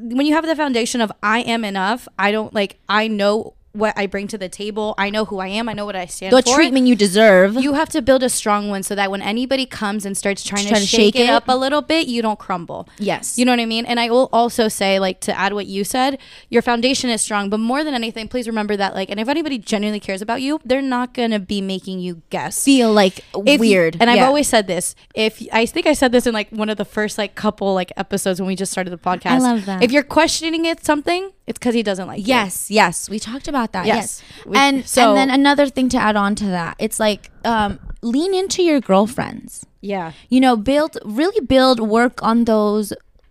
when 0.00 0.24
you 0.26 0.34
have 0.34 0.46
the 0.46 0.54
foundation 0.56 1.00
of 1.00 1.10
i 1.22 1.40
am 1.40 1.64
enough 1.64 2.06
i 2.18 2.30
don't 2.30 2.54
like 2.54 2.78
i 2.88 3.08
know 3.08 3.54
what 3.72 3.96
i 3.96 4.06
bring 4.06 4.26
to 4.26 4.36
the 4.36 4.48
table 4.48 4.94
i 4.98 5.10
know 5.10 5.24
who 5.24 5.38
i 5.38 5.46
am 5.46 5.68
i 5.68 5.72
know 5.72 5.86
what 5.86 5.94
i 5.96 6.04
stand 6.06 6.32
the 6.32 6.42
for 6.42 6.48
The 6.50 6.54
treatment 6.54 6.86
you 6.86 6.96
deserve 6.96 7.54
you 7.54 7.74
have 7.74 7.88
to 7.90 8.02
build 8.02 8.22
a 8.22 8.28
strong 8.28 8.68
one 8.68 8.82
so 8.82 8.94
that 8.94 9.10
when 9.10 9.22
anybody 9.22 9.64
comes 9.66 10.04
and 10.04 10.16
starts 10.16 10.42
trying 10.44 10.64
to, 10.64 10.70
Trying 10.70 10.80
to 10.82 10.86
shake, 10.86 11.14
shake 11.14 11.16
it, 11.16 11.28
it. 11.28 11.30
up 11.30 11.44
a 11.48 11.56
little 11.56 11.82
bit, 11.82 12.06
you 12.08 12.22
don't 12.22 12.38
crumble. 12.38 12.88
Yes. 12.98 13.38
You 13.38 13.44
know 13.44 13.52
what 13.52 13.60
I 13.60 13.66
mean? 13.66 13.84
And 13.86 13.98
I 14.00 14.10
will 14.10 14.28
also 14.32 14.68
say, 14.68 14.98
like, 14.98 15.20
to 15.20 15.36
add 15.38 15.52
what 15.52 15.66
you 15.66 15.84
said, 15.84 16.18
your 16.48 16.62
foundation 16.62 17.10
is 17.10 17.22
strong, 17.22 17.48
but 17.50 17.58
more 17.60 17.82
than 17.84 17.94
anything, 17.94 18.28
please 18.28 18.46
remember 18.46 18.76
that, 18.76 18.94
like, 18.94 19.10
and 19.10 19.18
if 19.20 19.28
anybody 19.28 19.58
genuinely 19.58 20.00
cares 20.00 20.22
about 20.22 20.42
you, 20.42 20.60
they're 20.64 20.82
not 20.82 21.14
going 21.14 21.30
to 21.30 21.38
be 21.38 21.60
making 21.60 22.00
you 22.00 22.22
guess. 22.30 22.64
feel 22.64 22.92
like 22.92 23.20
If 23.34 23.46
you- 23.54 23.58
weird 23.58 23.96
and 24.00 24.10
I've 24.10 24.22
always 24.22 24.48
said 24.48 24.66
this. 24.66 24.94
If 25.14 25.42
I 25.52 25.66
think 25.66 25.86
I 25.86 25.92
said 25.92 26.12
this 26.12 26.26
in 26.26 26.34
like 26.34 26.50
one 26.50 26.68
of 26.70 26.76
the 26.76 26.84
first 26.84 27.18
like 27.18 27.34
couple 27.34 27.74
like 27.74 27.92
episodes 27.96 28.40
when 28.40 28.46
we 28.48 28.56
just 28.56 28.70
started 28.72 28.90
the 28.90 28.98
podcast. 28.98 29.30
I 29.32 29.38
love 29.38 29.66
that. 29.66 29.82
If 29.82 29.90
you're 29.92 30.02
questioning 30.02 30.64
it 30.66 30.84
something, 30.84 31.30
it's 31.50 31.58
because 31.58 31.74
he 31.74 31.82
doesn't 31.90 32.06
like 32.12 32.20
you. 32.20 32.26
Yes, 32.36 32.70
yes, 32.70 33.10
we 33.12 33.18
talked 33.18 33.48
about 33.48 33.72
that. 33.72 33.84
Yes. 33.86 33.96
Yes, 34.22 34.46
We- 34.46 34.56
and 34.56 34.74
so- 34.86 35.02
and 35.08 35.16
then 35.18 35.30
another 35.40 35.66
thing 35.68 35.88
to 35.94 35.98
add 35.98 36.16
on 36.16 36.34
to 36.42 36.46
that, 36.58 36.76
it's 36.78 36.98
like 37.06 37.22
um, 37.44 37.78
lean 38.02 38.32
into 38.34 38.62
your 38.62 38.80
girlfriends. 38.80 39.66
Yeah. 39.82 40.12
You 40.28 40.40
know, 40.44 40.54
build 40.56 40.92
really 41.04 41.40
build 41.54 41.78
work 41.80 42.22
on 42.22 42.44
those 42.44 42.86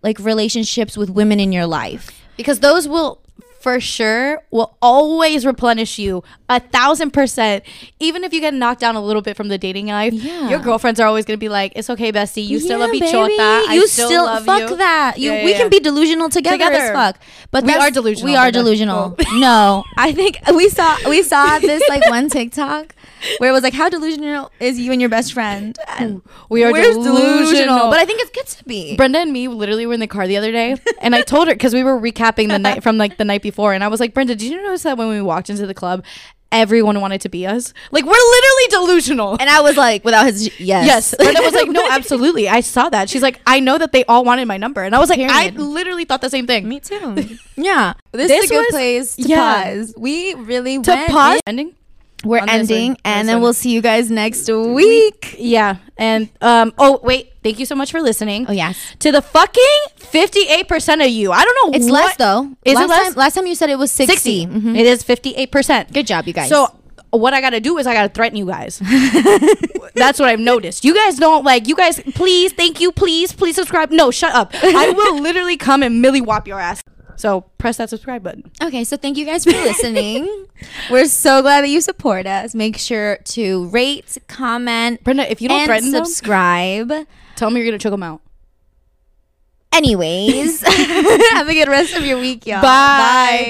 like 0.06 0.18
relationships 0.32 0.96
with 1.00 1.10
women 1.10 1.38
in 1.40 1.50
your 1.58 1.66
life. 1.66 2.04
because 2.36 2.60
those 2.60 2.84
will 2.94 3.10
for 3.60 3.78
sure 3.80 4.40
will 4.50 4.70
always 4.80 5.44
replenish 5.44 5.98
you 5.98 6.22
a 6.50 6.60
thousand 6.60 7.12
percent 7.12 7.64
even 8.00 8.24
if 8.24 8.34
you 8.34 8.40
get 8.40 8.52
knocked 8.52 8.80
down 8.80 8.96
a 8.96 9.00
little 9.00 9.22
bit 9.22 9.36
from 9.36 9.48
the 9.48 9.56
dating 9.56 9.86
life 9.86 10.12
Yeah. 10.12 10.48
your 10.50 10.58
girlfriends 10.58 11.00
are 11.00 11.06
always 11.06 11.24
going 11.24 11.38
to 11.38 11.40
be 11.40 11.48
like 11.48 11.72
it's 11.76 11.88
okay 11.88 12.12
bestie 12.12 12.46
you 12.46 12.58
still 12.60 12.78
Yeah, 12.78 12.84
love 12.84 12.92
baby. 12.92 13.06
bichota 13.06 13.72
You 13.74 13.86
still, 13.86 14.06
still 14.08 14.24
love 14.24 14.44
fuck 14.44 14.68
you 14.70 14.76
that. 14.76 15.18
You, 15.18 15.32
Yeah, 15.32 15.44
we 15.46 15.52
can 15.54 15.70
be 15.70 15.80
delusional 15.80 16.28
together, 16.28 16.56
Together. 16.58 16.74
as 16.76 16.90
fuck. 16.92 17.18
But 17.50 17.64
We 17.64 17.72
are 17.74 17.90
delusional, 17.90 18.30
We 18.32 18.36
are 18.36 18.50
delusional. 18.50 19.16
Oh. 19.18 19.38
no, 19.38 19.84
I 19.96 20.12
think 20.12 20.38
we 20.54 20.68
saw 20.68 20.96
we 21.08 21.22
saw 21.22 21.58
this 21.60 21.82
like 21.88 22.04
one 22.10 22.28
TikTok 22.28 22.94
where 23.38 23.50
it 23.50 23.52
was 23.52 23.62
like, 23.62 23.74
"How 23.74 23.88
delusional 23.88 24.50
is 24.60 24.78
you 24.78 24.92
and 24.92 25.00
your 25.00 25.10
best 25.10 25.32
friend?" 25.32 25.76
And 25.98 26.22
we 26.48 26.64
are 26.64 26.72
we're 26.72 26.82
delusional. 26.82 27.90
but 27.90 27.98
I 27.98 28.04
think 28.04 28.20
it's 28.22 28.30
good 28.30 28.46
to 28.58 28.64
be. 28.64 28.96
Brenda 28.96 29.18
and 29.18 29.32
me 29.32 29.46
literally 29.48 29.86
were 29.86 29.94
in 29.94 30.00
the 30.00 30.06
car 30.06 30.26
the 30.26 30.36
other 30.36 30.50
day, 30.52 30.76
and 31.00 31.14
I 31.14 31.22
told 31.22 31.48
her 31.48 31.54
because 31.54 31.74
we 31.74 31.84
were 31.84 31.98
recapping 32.00 32.48
the 32.48 32.58
night 32.58 32.82
from 32.82 32.96
like 32.98 33.18
the 33.18 33.24
night 33.24 33.42
before, 33.42 33.72
and 33.74 33.84
I 33.84 33.88
was 33.88 34.00
like, 34.00 34.14
Brenda, 34.14 34.34
did 34.34 34.48
you 34.50 34.62
notice 34.62 34.82
that 34.84 34.96
when 34.96 35.08
we 35.08 35.20
walked 35.20 35.50
into 35.50 35.66
the 35.66 35.74
club, 35.74 36.04
everyone 36.52 37.00
wanted 37.00 37.20
to 37.22 37.28
be 37.28 37.46
us? 37.46 37.72
Like 37.90 38.04
we're 38.04 38.10
literally 38.12 38.66
delusional. 38.86 39.36
And 39.40 39.48
I 39.48 39.60
was 39.60 39.76
like, 39.76 40.04
without 40.04 40.26
his 40.26 40.46
yes, 40.60 40.86
Yes. 40.86 41.14
Brenda 41.16 41.40
was 41.42 41.54
like, 41.54 41.68
no, 41.68 41.86
absolutely. 41.90 42.48
I 42.48 42.60
saw 42.60 42.88
that. 42.88 43.08
She's 43.08 43.22
like, 43.22 43.40
I 43.46 43.60
know 43.60 43.78
that 43.78 43.92
they 43.92 44.04
all 44.06 44.24
wanted 44.24 44.46
my 44.46 44.56
number. 44.56 44.82
And 44.82 44.94
I 44.94 44.98
was 44.98 45.08
like, 45.10 45.20
I 45.20 45.50
literally 45.50 46.04
thought 46.04 46.20
the 46.20 46.30
same 46.30 46.46
thing. 46.46 46.68
Me 46.68 46.80
too. 46.80 47.14
yeah, 47.56 47.94
this, 48.12 48.28
This 48.28 48.44
is 48.44 48.50
a 48.50 48.54
good 48.54 48.60
was- 48.60 48.70
place 48.70 49.16
to 49.16 49.22
yeah. 49.22 49.64
pause. 49.64 49.94
We 49.96 50.34
really 50.34 50.80
To 50.80 50.90
went 50.90 51.10
pause. 51.10 51.34
in- 51.36 51.40
Ending? 51.46 51.74
We're 52.24 52.38
on 52.40 52.46
this 52.46 52.52
one. 52.52 52.58
ending, 52.58 52.96
and 53.04 53.28
then 53.28 53.40
we'll 53.40 53.54
see 53.54 53.70
you 53.70 53.80
guys 53.80 54.10
next 54.10 54.46
week. 54.48 55.36
Yeah. 55.38 55.76
And, 55.96 56.28
um, 56.42 56.74
oh, 56.78 57.00
wait. 57.02 57.32
Thank 57.42 57.58
you 57.58 57.64
so 57.64 57.74
much 57.74 57.90
for 57.90 58.02
listening. 58.02 58.44
Oh 58.48 58.52
yes, 58.52 58.76
To 58.98 59.10
the 59.10 59.22
fucking 59.22 59.64
58% 59.98 61.02
of 61.04 61.10
you. 61.10 61.32
I 61.32 61.42
don't 61.42 61.72
know 61.72 61.76
it's 61.78 61.86
what- 61.86 61.92
less 61.92 62.16
though. 62.16 62.50
Is 62.66 62.74
last 62.74 62.84
it 62.84 62.88
less? 62.88 63.04
Time, 63.08 63.14
last 63.14 63.34
time 63.34 63.46
you 63.46 63.54
said 63.54 63.70
it 63.70 63.78
was 63.78 63.90
60 63.90 64.12
60. 64.14 64.46
Mhm. 64.46 64.78
It 64.78 64.84
is 64.84 65.02
58%. 65.02 65.90
Good 65.94 66.06
job, 66.06 66.26
you 66.26 66.34
guys. 66.34 66.50
So 66.50 66.68
what 67.12 67.32
I 67.32 67.40
gotta 67.40 67.58
do 67.60 67.78
is 67.78 67.86
I 67.86 67.94
gotta 67.94 68.10
threaten 68.10 68.36
you 68.36 68.44
guys. 68.44 68.78
That's 69.94 70.20
what 70.20 70.28
I've 70.28 70.38
noticed. 70.40 70.84
You 70.84 70.94
guys 70.94 71.16
don't 71.16 71.44
like. 71.44 71.66
You 71.66 71.74
guys, 71.76 71.98
please, 72.14 72.52
thank 72.52 72.78
you, 72.80 72.92
please, 72.92 73.32
please 73.32 73.54
subscribe. 73.56 73.90
No, 73.90 74.10
shut 74.10 74.34
up. 74.34 74.52
I 74.62 74.90
will 74.90 75.18
literally 75.22 75.56
come 75.56 75.82
and 75.82 76.02
milly 76.02 76.20
whop 76.20 76.46
your 76.46 76.60
ass. 76.60 76.82
So 77.20 77.42
press 77.58 77.76
that 77.76 77.90
subscribe 77.90 78.22
button. 78.22 78.50
Okay, 78.62 78.82
so 78.82 78.96
thank 78.96 79.18
you 79.18 79.26
guys 79.26 79.44
for 79.44 79.50
listening. 79.50 80.46
We're 80.90 81.04
so 81.04 81.42
glad 81.42 81.60
that 81.60 81.68
you 81.68 81.82
support 81.82 82.26
us. 82.26 82.54
Make 82.54 82.78
sure 82.78 83.18
to 83.18 83.68
rate, 83.68 84.16
comment, 84.26 85.04
Brenda, 85.04 85.30
if 85.30 85.42
you 85.42 85.48
don't 85.50 85.58
and 85.58 85.66
threaten 85.66 85.92
them, 85.92 86.06
subscribe. 86.06 86.90
tell 87.36 87.50
me 87.50 87.60
you're 87.60 87.68
gonna 87.68 87.78
choke 87.78 87.90
them 87.90 88.02
out. 88.02 88.22
Anyways, 89.70 90.62
have 90.66 91.48
a 91.48 91.52
good 91.52 91.68
rest 91.68 91.94
of 91.94 92.06
your 92.06 92.18
week, 92.18 92.46
y'all. 92.46 92.62
Bye. 92.62 93.46